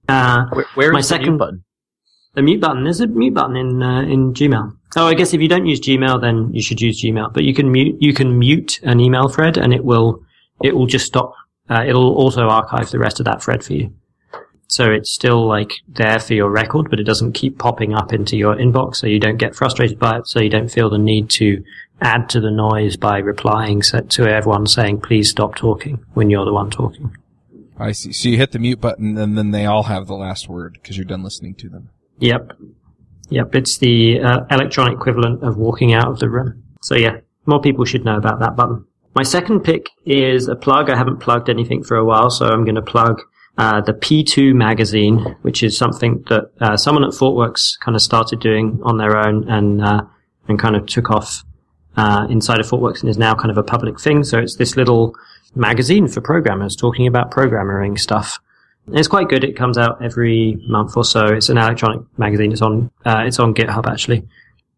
Uh, 0.08 0.44
Where, 0.52 0.66
where 0.74 0.92
My 0.92 0.98
is 0.98 1.06
the 1.08 1.14
second- 1.14 1.28
mute 1.30 1.38
button? 1.38 1.64
the 2.34 2.42
mute 2.42 2.60
button. 2.60 2.84
There's 2.84 3.00
a 3.00 3.06
mute 3.06 3.32
button 3.34 3.56
in 3.56 3.82
uh, 3.82 4.02
in 4.02 4.32
Gmail. 4.34 4.76
Oh, 4.96 5.06
I 5.06 5.14
guess 5.14 5.32
if 5.32 5.40
you 5.40 5.48
don't 5.48 5.66
use 5.66 5.80
Gmail, 5.80 6.20
then 6.20 6.50
you 6.52 6.62
should 6.62 6.80
use 6.80 7.02
Gmail. 7.02 7.32
But 7.32 7.44
you 7.44 7.54
can 7.54 7.72
mute 7.72 7.96
you 8.00 8.12
can 8.12 8.38
mute 8.38 8.80
an 8.82 9.00
email 9.00 9.28
thread, 9.28 9.56
and 9.56 9.72
it 9.72 9.84
will 9.84 10.22
it 10.62 10.76
will 10.76 10.86
just 10.86 11.06
stop. 11.06 11.34
Uh, 11.70 11.84
it'll 11.86 12.14
also 12.14 12.42
archive 12.48 12.90
the 12.90 12.98
rest 12.98 13.18
of 13.20 13.24
that 13.26 13.42
thread 13.42 13.64
for 13.64 13.72
you. 13.72 13.92
So 14.72 14.90
it's 14.90 15.12
still 15.12 15.46
like 15.46 15.74
there 15.86 16.18
for 16.18 16.32
your 16.32 16.48
record, 16.48 16.88
but 16.88 16.98
it 16.98 17.04
doesn't 17.04 17.32
keep 17.34 17.58
popping 17.58 17.92
up 17.92 18.10
into 18.10 18.38
your 18.38 18.56
inbox, 18.56 18.96
so 18.96 19.06
you 19.06 19.20
don't 19.20 19.36
get 19.36 19.54
frustrated 19.54 19.98
by 19.98 20.16
it. 20.16 20.26
So 20.26 20.40
you 20.40 20.48
don't 20.48 20.70
feel 20.70 20.88
the 20.88 20.96
need 20.96 21.28
to 21.32 21.62
add 22.00 22.30
to 22.30 22.40
the 22.40 22.50
noise 22.50 22.96
by 22.96 23.18
replying 23.18 23.82
to 23.82 24.22
everyone 24.26 24.66
saying, 24.66 25.02
"Please 25.02 25.28
stop 25.28 25.56
talking" 25.56 26.02
when 26.14 26.30
you're 26.30 26.46
the 26.46 26.54
one 26.54 26.70
talking. 26.70 27.14
I 27.78 27.92
see. 27.92 28.14
So 28.14 28.30
you 28.30 28.38
hit 28.38 28.52
the 28.52 28.58
mute 28.58 28.80
button, 28.80 29.18
and 29.18 29.36
then 29.36 29.50
they 29.50 29.66
all 29.66 29.82
have 29.82 30.06
the 30.06 30.14
last 30.14 30.48
word 30.48 30.78
because 30.80 30.96
you're 30.96 31.04
done 31.04 31.22
listening 31.22 31.54
to 31.56 31.68
them. 31.68 31.90
Yep. 32.20 32.52
Yep, 33.28 33.54
it's 33.54 33.76
the 33.76 34.20
uh, 34.20 34.40
electronic 34.50 34.94
equivalent 34.94 35.42
of 35.42 35.58
walking 35.58 35.92
out 35.92 36.08
of 36.08 36.18
the 36.18 36.30
room. 36.30 36.62
So 36.80 36.96
yeah, 36.96 37.18
more 37.44 37.60
people 37.60 37.84
should 37.84 38.06
know 38.06 38.16
about 38.16 38.40
that 38.40 38.56
button. 38.56 38.86
My 39.14 39.22
second 39.22 39.64
pick 39.64 39.90
is 40.06 40.48
a 40.48 40.56
plug. 40.56 40.88
I 40.88 40.96
haven't 40.96 41.18
plugged 41.18 41.50
anything 41.50 41.82
for 41.82 41.98
a 41.98 42.06
while, 42.06 42.30
so 42.30 42.46
I'm 42.46 42.64
going 42.64 42.76
to 42.76 42.82
plug 42.82 43.20
uh, 43.58 43.80
the 43.82 43.92
P2 43.92 44.54
magazine, 44.54 45.36
which 45.42 45.62
is 45.62 45.76
something 45.76 46.24
that 46.28 46.50
uh, 46.60 46.76
someone 46.76 47.04
at 47.04 47.10
ThoughtWorks 47.10 47.78
kind 47.80 47.94
of 47.94 48.02
started 48.02 48.40
doing 48.40 48.80
on 48.82 48.96
their 48.96 49.16
own 49.16 49.48
and 49.48 49.82
uh, 49.82 50.02
and 50.48 50.58
kind 50.58 50.74
of 50.74 50.86
took 50.86 51.10
off 51.10 51.44
uh, 51.96 52.26
inside 52.30 52.60
of 52.60 52.66
ThoughtWorks 52.66 53.00
and 53.00 53.10
is 53.10 53.18
now 53.18 53.34
kind 53.34 53.50
of 53.50 53.58
a 53.58 53.62
public 53.62 54.00
thing. 54.00 54.24
So 54.24 54.38
it's 54.38 54.56
this 54.56 54.76
little 54.76 55.14
magazine 55.54 56.08
for 56.08 56.20
programmers 56.20 56.74
talking 56.74 57.06
about 57.06 57.30
programming 57.30 57.98
stuff. 57.98 58.38
It's 58.88 59.08
quite 59.08 59.28
good. 59.28 59.44
It 59.44 59.56
comes 59.56 59.78
out 59.78 60.02
every 60.02 60.58
month 60.66 60.96
or 60.96 61.04
so. 61.04 61.26
It's 61.26 61.48
an 61.48 61.58
electronic 61.58 62.00
magazine. 62.18 62.52
It's 62.52 62.62
on 62.62 62.90
uh, 63.04 63.24
it's 63.26 63.38
on 63.38 63.54
GitHub 63.54 63.86
actually. 63.86 64.26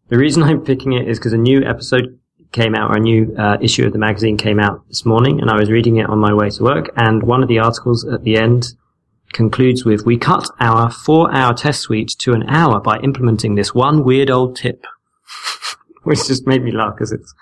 The 0.09 0.17
reason 0.17 0.43
I'm 0.47 0.61
picking 0.61 0.93
it 0.93 1.07
is 1.07 1.17
because 1.17 1.33
a 1.33 1.37
new 1.37 1.63
episode 1.63 2.19
came 2.55 2.73
out, 2.73 2.89
or 2.89 2.97
a 2.97 2.99
new 2.99 3.35
uh, 3.37 3.57
issue 3.61 3.85
of 3.85 3.91
the 3.91 3.99
magazine 3.99 4.37
came 4.37 4.59
out 4.59 4.87
this 4.87 5.05
morning, 5.05 5.41
and 5.41 5.51
I 5.51 5.59
was 5.59 5.69
reading 5.69 5.97
it 5.97 6.09
on 6.09 6.19
my 6.19 6.33
way 6.33 6.49
to 6.49 6.63
work. 6.63 6.89
And 6.95 7.21
one 7.21 7.43
of 7.43 7.49
the 7.49 7.59
articles 7.59 8.05
at 8.05 8.23
the 8.23 8.37
end 8.37 8.67
concludes 9.33 9.83
with, 9.83 10.05
"We 10.05 10.17
cut 10.17 10.49
our 10.59 10.89
four-hour 10.89 11.53
test 11.53 11.81
suite 11.81 12.15
to 12.19 12.31
an 12.31 12.43
hour 12.47 12.79
by 12.79 12.97
implementing 12.99 13.55
this 13.55 13.75
one 13.75 14.03
weird 14.03 14.29
old 14.31 14.55
tip," 14.55 14.85
which 16.03 16.25
just 16.27 16.47
made 16.47 16.63
me 16.63 16.71
laugh 16.71 16.95
because 16.95 17.11
it's 17.11 17.33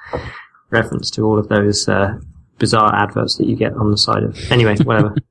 reference 0.72 1.12
to 1.12 1.22
all 1.22 1.38
of 1.38 1.48
those 1.48 1.88
uh, 1.88 2.18
bizarre 2.58 2.96
adverts 2.96 3.38
that 3.38 3.48
you 3.48 3.56
get 3.56 3.74
on 3.74 3.92
the 3.92 3.98
side 3.98 4.24
of. 4.24 4.52
Anyway, 4.52 4.76
whatever. 4.84 5.16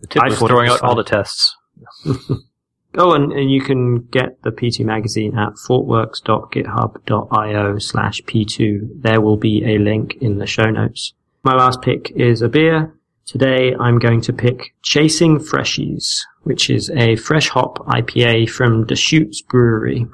The 0.00 0.08
tip 0.08 0.22
I 0.22 0.28
was 0.28 0.38
throwing 0.38 0.68
out 0.68 0.82
all 0.82 0.96
the 0.96 1.02
tests. 1.02 1.56
Oh, 2.96 3.12
and, 3.12 3.50
you 3.50 3.60
can 3.60 4.02
get 4.02 4.40
the 4.42 4.50
P2 4.50 4.84
magazine 4.84 5.36
at 5.36 5.54
thoughtworks.github.io 5.54 7.78
slash 7.78 8.22
P2. 8.22 9.02
There 9.02 9.20
will 9.20 9.36
be 9.36 9.64
a 9.64 9.78
link 9.78 10.14
in 10.20 10.38
the 10.38 10.46
show 10.46 10.70
notes. 10.70 11.12
My 11.42 11.54
last 11.54 11.82
pick 11.82 12.12
is 12.12 12.40
a 12.40 12.48
beer. 12.48 12.94
Today 13.26 13.74
I'm 13.74 13.98
going 13.98 14.20
to 14.22 14.32
pick 14.32 14.74
Chasing 14.82 15.38
Freshies, 15.38 16.20
which 16.42 16.70
is 16.70 16.88
a 16.90 17.16
fresh 17.16 17.48
hop 17.48 17.78
IPA 17.86 18.48
from 18.50 18.86
Deschutes 18.86 19.42
Brewery. 19.42 20.06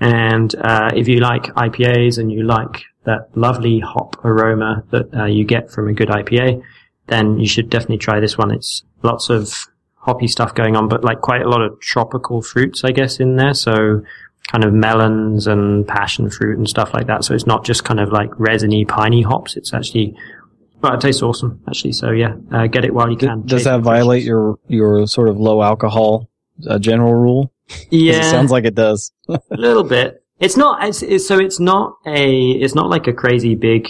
And 0.00 0.52
uh, 0.56 0.90
if 0.94 1.06
you 1.06 1.20
like 1.20 1.44
IPAs 1.54 2.18
and 2.18 2.32
you 2.32 2.42
like 2.42 2.82
that 3.04 3.28
lovely 3.36 3.78
hop 3.80 4.16
aroma 4.24 4.82
that 4.90 5.14
uh, 5.14 5.26
you 5.26 5.44
get 5.44 5.70
from 5.70 5.88
a 5.88 5.92
good 5.92 6.08
IPA, 6.08 6.62
then 7.06 7.38
you 7.38 7.46
should 7.46 7.70
definitely 7.70 7.98
try 7.98 8.18
this 8.18 8.36
one. 8.36 8.50
It's 8.50 8.82
lots 9.02 9.30
of 9.30 9.54
hoppy 10.04 10.28
stuff 10.28 10.54
going 10.54 10.76
on, 10.76 10.86
but 10.86 11.02
like 11.02 11.22
quite 11.22 11.42
a 11.42 11.48
lot 11.48 11.62
of 11.62 11.80
tropical 11.80 12.42
fruits, 12.42 12.84
I 12.84 12.92
guess, 12.92 13.20
in 13.20 13.36
there. 13.36 13.54
So 13.54 14.02
kind 14.48 14.64
of 14.64 14.72
melons 14.74 15.46
and 15.46 15.88
passion 15.88 16.28
fruit 16.28 16.58
and 16.58 16.68
stuff 16.68 16.92
like 16.92 17.06
that. 17.06 17.24
So 17.24 17.34
it's 17.34 17.46
not 17.46 17.64
just 17.64 17.84
kind 17.84 17.98
of 17.98 18.12
like 18.12 18.30
resiny, 18.38 18.84
piney 18.84 19.22
hops. 19.22 19.56
It's 19.56 19.72
actually, 19.72 20.14
well, 20.82 20.94
it 20.94 21.00
tastes 21.00 21.22
awesome, 21.22 21.62
actually. 21.66 21.92
So 21.92 22.10
yeah, 22.10 22.34
uh, 22.52 22.66
get 22.66 22.84
it 22.84 22.92
while 22.92 23.10
you 23.10 23.16
can. 23.16 23.46
Does 23.46 23.64
that 23.64 23.80
violate 23.80 24.24
your 24.24 24.58
your 24.68 25.06
sort 25.06 25.28
of 25.28 25.38
low 25.38 25.62
alcohol 25.62 26.28
uh, 26.68 26.78
general 26.78 27.14
rule? 27.14 27.50
Yeah. 27.90 28.18
It 28.18 28.24
sounds 28.24 28.50
like 28.50 28.64
it 28.64 28.74
does. 28.74 29.10
a 29.28 29.40
little 29.50 29.84
bit. 29.84 30.22
It's 30.38 30.58
not. 30.58 30.86
It's, 30.86 31.02
it's 31.02 31.26
so 31.26 31.38
it's 31.38 31.58
not 31.58 31.96
a. 32.06 32.50
It's 32.50 32.74
not 32.74 32.90
like 32.90 33.06
a 33.06 33.14
crazy 33.14 33.54
big 33.54 33.88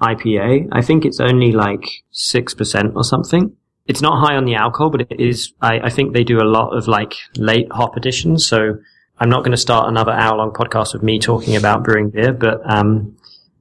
IPA. 0.00 0.68
I 0.70 0.82
think 0.82 1.04
it's 1.04 1.18
only 1.18 1.50
like 1.50 1.84
six 2.12 2.54
percent 2.54 2.92
or 2.94 3.02
something. 3.02 3.56
It's 3.88 4.02
not 4.02 4.24
high 4.24 4.36
on 4.36 4.44
the 4.44 4.54
alcohol, 4.54 4.90
but 4.90 5.00
it 5.00 5.18
is. 5.18 5.52
I, 5.60 5.80
I 5.80 5.90
think 5.90 6.12
they 6.12 6.24
do 6.24 6.38
a 6.38 6.44
lot 6.44 6.76
of 6.76 6.86
like 6.86 7.14
late 7.36 7.68
hop 7.72 7.96
additions. 7.96 8.46
So 8.46 8.78
I'm 9.18 9.30
not 9.30 9.40
going 9.40 9.52
to 9.52 9.56
start 9.56 9.88
another 9.88 10.12
hour 10.12 10.36
long 10.36 10.52
podcast 10.52 10.94
of 10.94 11.02
me 11.02 11.18
talking 11.18 11.56
about 11.56 11.82
brewing 11.82 12.10
beer, 12.10 12.32
but 12.32 12.60
um, 12.70 13.16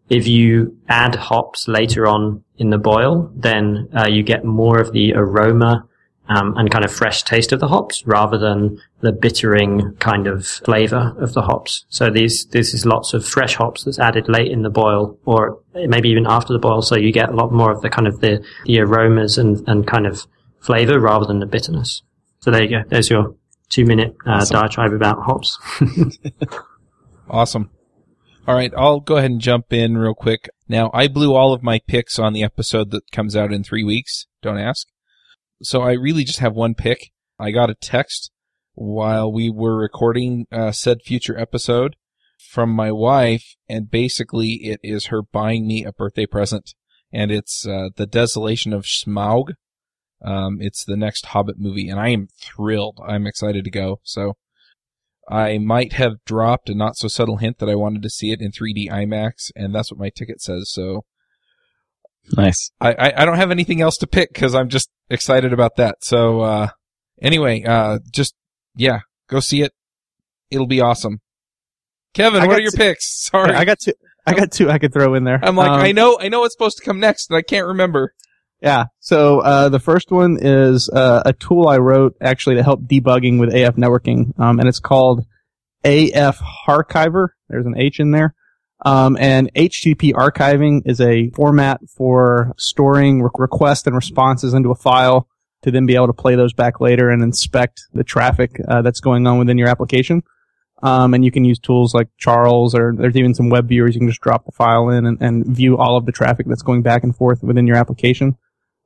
if 0.09 0.27
you 0.27 0.77
add 0.87 1.15
hops 1.15 1.67
later 1.67 2.07
on 2.07 2.43
in 2.57 2.69
the 2.69 2.77
boil, 2.77 3.31
then 3.35 3.89
uh, 3.95 4.07
you 4.07 4.21
get 4.23 4.45
more 4.45 4.79
of 4.79 4.91
the 4.91 5.13
aroma 5.13 5.87
um, 6.29 6.55
and 6.57 6.69
kind 6.71 6.83
of 6.85 6.91
fresh 6.91 7.23
taste 7.23 7.51
of 7.51 7.59
the 7.59 7.67
hops 7.67 8.05
rather 8.05 8.37
than 8.37 8.79
the 9.01 9.11
bittering 9.11 9.95
kind 9.99 10.27
of 10.27 10.45
flavor 10.45 11.13
of 11.19 11.33
the 11.33 11.41
hops. 11.41 11.85
So 11.89 12.09
these 12.09 12.45
this 12.47 12.73
is 12.73 12.85
lots 12.85 13.13
of 13.13 13.25
fresh 13.25 13.55
hops 13.55 13.83
that's 13.83 13.99
added 13.99 14.27
late 14.27 14.51
in 14.51 14.61
the 14.63 14.69
boil, 14.69 15.17
or 15.25 15.59
maybe 15.73 16.09
even 16.09 16.25
after 16.27 16.53
the 16.53 16.59
boil. 16.59 16.81
So 16.81 16.95
you 16.97 17.11
get 17.11 17.29
a 17.29 17.35
lot 17.35 17.51
more 17.53 17.71
of 17.71 17.81
the 17.81 17.89
kind 17.89 18.07
of 18.07 18.19
the 18.21 18.43
the 18.65 18.79
aromas 18.79 19.37
and 19.37 19.67
and 19.67 19.85
kind 19.87 20.05
of 20.07 20.25
flavor 20.59 20.99
rather 20.99 21.25
than 21.25 21.39
the 21.39 21.45
bitterness. 21.45 22.01
So 22.39 22.51
there 22.51 22.63
you 22.63 22.69
go. 22.69 22.83
There's 22.89 23.09
your 23.09 23.35
two 23.69 23.85
minute 23.85 24.15
uh, 24.25 24.31
Awesome. 24.31 24.59
diatribe 24.59 24.93
about 24.93 25.21
hops. 25.23 25.57
Awesome. 27.29 27.69
All 28.47 28.55
right, 28.55 28.71
I'll 28.77 29.01
go 29.01 29.17
ahead 29.17 29.31
and 29.31 29.41
jump 29.41 29.73
in 29.73 29.97
real 29.97 30.13
quick. 30.13 30.49
Now, 30.69 30.89
I 30.93 31.09
blew 31.09 31.33
all 31.35 31.51
of 31.53 31.61
my 31.61 31.79
picks 31.85 32.17
on 32.17 32.31
the 32.31 32.43
episode 32.43 32.91
that 32.91 33.11
comes 33.11 33.35
out 33.35 33.51
in 33.51 33.63
three 33.63 33.83
weeks. 33.83 34.27
Don't 34.41 34.57
ask. 34.57 34.87
So 35.61 35.81
I 35.81 35.93
really 35.93 36.23
just 36.23 36.39
have 36.39 36.53
one 36.53 36.75
pick. 36.75 37.11
I 37.39 37.51
got 37.51 37.69
a 37.69 37.75
text 37.75 38.31
while 38.73 39.31
we 39.31 39.49
were 39.49 39.77
recording 39.77 40.45
uh, 40.51 40.71
said 40.71 41.01
future 41.03 41.37
episode 41.37 41.95
from 42.37 42.69
my 42.69 42.91
wife, 42.91 43.55
and 43.67 43.89
basically 43.89 44.59
it 44.63 44.79
is 44.83 45.07
her 45.07 45.21
buying 45.21 45.67
me 45.67 45.83
a 45.83 45.91
birthday 45.91 46.25
present, 46.25 46.73
and 47.11 47.31
it's 47.31 47.67
uh, 47.67 47.89
the 47.95 48.05
Desolation 48.05 48.73
of 48.73 48.83
Smaug. 48.83 49.53
Um, 50.23 50.57
it's 50.61 50.83
the 50.83 50.97
next 50.97 51.27
Hobbit 51.27 51.59
movie, 51.59 51.89
and 51.89 51.99
I 51.99 52.09
am 52.09 52.27
thrilled. 52.39 52.99
I'm 53.07 53.27
excited 53.27 53.63
to 53.63 53.71
go. 53.71 53.99
So 54.03 54.37
I 55.29 55.57
might 55.57 55.93
have 55.93 56.23
dropped 56.25 56.69
a 56.69 56.75
not 56.75 56.95
so 56.97 57.07
subtle 57.07 57.37
hint 57.37 57.59
that 57.59 57.69
I 57.69 57.75
wanted 57.75 58.03
to 58.03 58.09
see 58.09 58.31
it 58.31 58.41
in 58.41 58.51
3D 58.51 58.89
IMAX, 58.89 59.51
and 59.55 59.73
that's 59.73 59.91
what 59.91 59.99
my 59.99 60.09
ticket 60.09 60.41
says. 60.41 60.71
So 60.71 61.05
Nice. 62.35 62.71
I, 62.81 62.93
I, 62.93 63.13
I 63.21 63.25
don't 63.25 63.37
have 63.37 63.51
anything 63.51 63.81
else 63.81 63.97
to 63.97 64.07
pick 64.07 64.33
because 64.33 64.53
I'm 64.53 64.69
just 64.69 64.89
excited 65.09 65.53
about 65.53 65.75
that. 65.77 66.03
So 66.03 66.41
uh, 66.41 66.69
anyway, 67.21 67.63
uh, 67.63 67.99
just 68.11 68.35
yeah, 68.75 68.99
go 69.29 69.39
see 69.39 69.61
it. 69.61 69.73
It'll 70.49 70.67
be 70.67 70.81
awesome. 70.81 71.19
Kevin, 72.13 72.41
I 72.41 72.47
what 72.47 72.57
are 72.57 72.61
your 72.61 72.71
picks? 72.71 73.05
Sorry, 73.25 73.53
I 73.53 73.65
got 73.65 73.79
two. 73.79 73.93
I 74.25 74.33
got 74.33 74.51
two 74.51 74.69
I 74.69 74.77
could 74.77 74.93
throw 74.93 75.13
in 75.13 75.23
there. 75.23 75.39
I'm 75.41 75.55
like 75.55 75.69
Um, 75.69 75.79
I 75.81 75.91
know 75.91 76.17
I 76.19 76.29
know 76.29 76.41
what's 76.41 76.53
supposed 76.53 76.77
to 76.77 76.83
come 76.83 76.99
next, 76.99 77.29
and 77.29 77.37
I 77.37 77.41
can't 77.41 77.67
remember. 77.67 78.13
Yeah. 78.61 78.85
So 78.99 79.39
uh, 79.39 79.69
the 79.69 79.79
first 79.79 80.11
one 80.11 80.37
is 80.41 80.89
uh, 80.89 81.21
a 81.25 81.33
tool 81.33 81.67
I 81.67 81.77
wrote 81.77 82.15
actually 82.21 82.55
to 82.55 82.63
help 82.63 82.81
debugging 82.81 83.39
with 83.39 83.53
AFNetworking, 83.53 84.39
um, 84.39 84.59
and 84.59 84.67
it's 84.67 84.79
called 84.79 85.25
AF 85.83 86.41
Archiver. 86.67 87.29
There's 87.49 87.65
an 87.65 87.75
H 87.77 87.99
in 87.99 88.11
there. 88.11 88.33
Um, 88.85 89.17
and 89.19 89.51
HTTP 89.53 90.13
archiving 90.13 90.81
is 90.85 91.01
a 91.01 91.29
format 91.31 91.81
for 91.89 92.53
storing 92.57 93.23
re- 93.23 93.29
requests 93.35 93.87
and 93.87 93.95
responses 93.95 94.53
into 94.53 94.69
a 94.69 94.75
file 94.75 95.27
to 95.63 95.71
then 95.71 95.85
be 95.85 95.95
able 95.95 96.07
to 96.07 96.13
play 96.13 96.35
those 96.35 96.53
back 96.53 96.79
later 96.79 97.09
and 97.09 97.23
inspect 97.23 97.81
the 97.93 98.03
traffic 98.03 98.61
uh, 98.67 98.81
that's 98.83 98.99
going 98.99 99.25
on 99.25 99.39
within 99.39 99.57
your 99.57 99.67
application. 99.67 100.21
Um, 100.83 101.15
and 101.15 101.25
you 101.25 101.31
can 101.31 101.43
use 101.43 101.57
tools 101.57 101.95
like 101.95 102.07
Charles 102.17 102.75
or 102.75 102.93
there's 102.95 103.17
even 103.17 103.33
some 103.33 103.49
web 103.49 103.67
viewers. 103.67 103.95
You 103.95 104.01
can 104.01 104.09
just 104.09 104.21
drop 104.21 104.45
the 104.45 104.51
file 104.51 104.89
in 104.89 105.07
and, 105.07 105.19
and 105.21 105.45
view 105.45 105.75
all 105.77 105.97
of 105.97 106.05
the 106.05 106.11
traffic 106.11 106.45
that's 106.47 106.61
going 106.61 106.83
back 106.83 107.03
and 107.03 107.15
forth 107.15 107.41
within 107.41 107.65
your 107.65 107.77
application. 107.77 108.37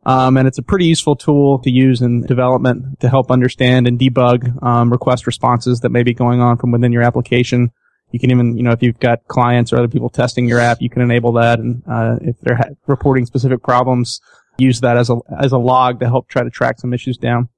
Um, 0.05 0.37
and 0.37 0.47
it's 0.47 0.57
a 0.57 0.63
pretty 0.63 0.85
useful 0.85 1.15
tool 1.15 1.59
to 1.59 1.69
use 1.69 2.01
in 2.01 2.25
development 2.25 3.01
to 3.01 3.09
help 3.09 3.29
understand 3.29 3.87
and 3.87 3.99
debug 3.99 4.63
um, 4.63 4.89
request 4.89 5.27
responses 5.27 5.81
that 5.81 5.89
may 5.89 6.01
be 6.01 6.13
going 6.13 6.39
on 6.39 6.57
from 6.57 6.71
within 6.71 6.93
your 6.93 7.03
application. 7.03 7.71
You 8.11 8.19
can 8.19 8.31
even, 8.31 8.57
you 8.57 8.63
know, 8.63 8.71
if 8.71 8.81
you've 8.81 8.99
got 8.99 9.25
clients 9.27 9.71
or 9.71 9.77
other 9.77 9.87
people 9.87 10.09
testing 10.09 10.47
your 10.47 10.59
app, 10.59 10.81
you 10.81 10.89
can 10.89 11.01
enable 11.01 11.31
that. 11.33 11.59
And 11.59 11.81
uh, 11.89 12.17
if 12.21 12.39
they're 12.41 12.57
ha- 12.57 12.73
reporting 12.87 13.25
specific 13.25 13.63
problems, 13.63 14.19
use 14.57 14.81
that 14.81 14.97
as 14.97 15.09
a 15.09 15.17
as 15.39 15.51
a 15.51 15.57
log 15.57 15.99
to 15.99 16.07
help 16.07 16.27
try 16.27 16.43
to 16.43 16.49
track 16.49 16.79
some 16.79 16.93
issues 16.93 17.17
down. 17.17 17.49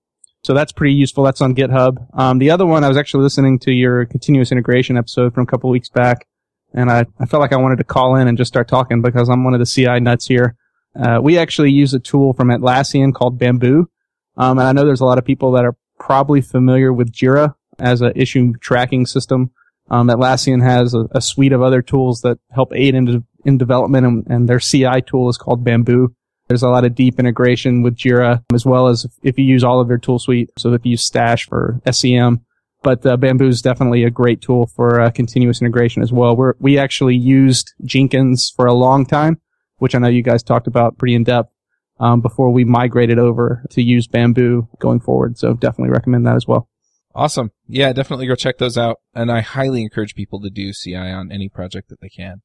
So 0.44 0.54
that's 0.54 0.72
pretty 0.72 0.94
useful. 0.94 1.24
That's 1.24 1.42
on 1.42 1.56
GitHub. 1.56 2.06
Um, 2.20 2.38
the 2.38 2.52
other 2.52 2.66
one, 2.66 2.84
I 2.84 2.90
was 2.90 2.98
actually 2.98 3.24
listening 3.24 3.60
to 3.60 3.72
your 3.72 4.06
continuous 4.06 4.52
integration 4.52 4.98
episode 4.98 5.34
from 5.34 5.44
a 5.44 5.46
couple 5.46 5.70
weeks 5.70 5.90
back, 5.90 6.28
and 6.74 6.92
I, 6.92 7.06
I 7.20 7.26
felt 7.26 7.40
like 7.40 7.54
I 7.54 7.58
wanted 7.58 7.78
to 7.78 7.86
call 7.86 8.16
in 8.18 8.28
and 8.28 8.38
just 8.38 8.50
start 8.50 8.68
talking 8.68 9.02
because 9.02 9.30
I'm 9.30 9.44
one 9.44 9.54
of 9.54 9.60
the 9.60 9.66
CI 9.66 10.02
nuts 10.02 10.28
here. 10.28 10.56
Uh, 11.00 11.20
we 11.22 11.38
actually 11.38 11.72
use 11.72 11.94
a 11.94 12.00
tool 12.00 12.34
from 12.34 12.50
Atlassian 12.50 13.14
called 13.14 13.40
Bamboo. 13.40 13.90
Um, 14.36 14.60
and 14.60 14.68
I 14.68 14.72
know 14.74 14.86
there's 14.86 15.02
a 15.02 15.06
lot 15.06 15.18
of 15.18 15.26
people 15.26 15.52
that 15.54 15.66
are 15.66 15.76
probably 16.00 16.42
familiar 16.42 16.92
with 16.92 17.12
Jira 17.12 17.56
as 17.80 18.02
an 18.02 18.14
issue 18.16 18.54
tracking 18.60 19.06
system. 19.06 19.52
Um, 19.94 20.08
Atlassian 20.08 20.64
has 20.64 20.94
a, 20.94 21.06
a, 21.12 21.22
suite 21.22 21.54
of 21.54 21.62
other 21.62 21.82
tools 21.82 22.22
that 22.22 22.40
help 22.52 22.74
aid 22.74 22.96
in, 22.96 23.24
in 23.46 23.58
development 23.58 24.08
and, 24.08 24.28
and 24.28 24.50
their 24.50 24.60
CI 24.60 25.02
tool 25.06 25.30
is 25.30 25.38
called 25.38 25.64
Bamboo. 25.64 26.14
There's 26.48 26.64
a 26.64 26.70
lot 26.70 26.84
of 26.84 26.96
deep 26.96 27.20
integration 27.20 27.84
with 27.84 27.96
Jira 27.96 28.44
as 28.54 28.66
well 28.66 28.88
as 28.88 29.06
if 29.22 29.38
you 29.38 29.46
use 29.46 29.64
all 29.64 29.80
of 29.80 29.88
their 29.88 29.98
tool 29.98 30.20
suite. 30.20 30.50
So 30.58 30.74
if 30.74 30.84
you 30.84 30.92
use 30.92 31.04
Stash 31.04 31.48
for 31.48 31.80
SCM, 31.86 32.42
but 32.82 33.06
uh, 33.06 33.18
Bamboo 33.18 33.48
is 33.48 33.62
definitely 33.62 34.04
a 34.04 34.10
great 34.10 34.42
tool 34.42 34.66
for 34.66 35.00
uh, 35.00 35.12
continuous 35.12 35.62
integration 35.62 36.02
as 36.02 36.12
well. 36.12 36.36
we 36.36 36.52
we 36.60 36.78
actually 36.80 37.16
used 37.16 37.74
Jenkins 37.86 38.52
for 38.56 38.66
a 38.66 38.74
long 38.74 39.06
time 39.06 39.40
which 39.84 39.96
I 39.96 40.00
know 40.00 40.08
you 40.08 40.24
guys 40.24 40.44
talked 40.44 40.68
about 40.68 40.98
pretty 40.98 41.14
in 41.14 41.26
depth 41.26 41.52
um, 42.00 42.22
before 42.22 42.52
we 42.52 42.64
migrated 42.64 43.20
over 43.20 43.66
to 43.72 43.82
use 43.82 44.08
Bamboo 44.08 44.70
going 44.80 45.02
forward. 45.02 45.38
So 45.38 45.56
definitely 45.56 45.92
recommend 45.92 46.26
that 46.26 46.38
as 46.38 46.48
well. 46.48 46.70
Awesome. 47.16 47.52
Yeah, 47.68 47.94
definitely 47.94 48.28
go 48.28 48.36
check 48.36 48.58
those 48.58 48.78
out. 48.78 49.00
And 49.14 49.32
I 49.32 49.42
highly 49.42 49.84
encourage 49.84 50.16
people 50.16 50.42
to 50.42 50.50
do 50.50 50.74
CI 50.74 50.96
on 50.96 51.32
any 51.32 51.50
project 51.50 51.90
that 51.90 52.02
they 52.02 52.10
can. 52.10 52.42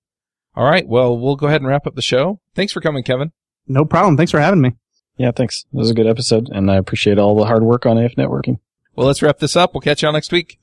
All 0.55 0.64
right. 0.64 0.87
Well, 0.87 1.16
we'll 1.16 1.37
go 1.37 1.47
ahead 1.47 1.61
and 1.61 1.69
wrap 1.69 1.87
up 1.87 1.95
the 1.95 2.03
show. 2.03 2.41
Thanks 2.55 2.73
for 2.73 2.81
coming, 2.81 3.03
Kevin. 3.03 3.33
No 3.66 3.85
problem. 3.85 4.16
Thanks 4.16 4.33
for 4.33 4.41
having 4.41 4.61
me. 4.61 4.73
Yeah, 5.16 5.33
thanks. 5.33 5.64
It 5.73 5.77
was 5.77 5.91
a 5.91 5.95
good 5.95 6.07
episode, 6.07 6.49
and 6.51 6.71
I 6.71 6.77
appreciate 6.77 7.19
all 7.19 7.35
the 7.37 7.47
hard 7.47 7.62
work 7.62 7.87
on 7.87 7.97
AFNetworking. 7.97 8.59
Well, 8.95 9.07
let's 9.07 9.23
wrap 9.23 9.39
this 9.39 9.57
up. 9.57 9.75
We'll 9.75 9.81
catch 9.81 10.03
y'all 10.03 10.12
next 10.12 10.33
week. 10.33 10.59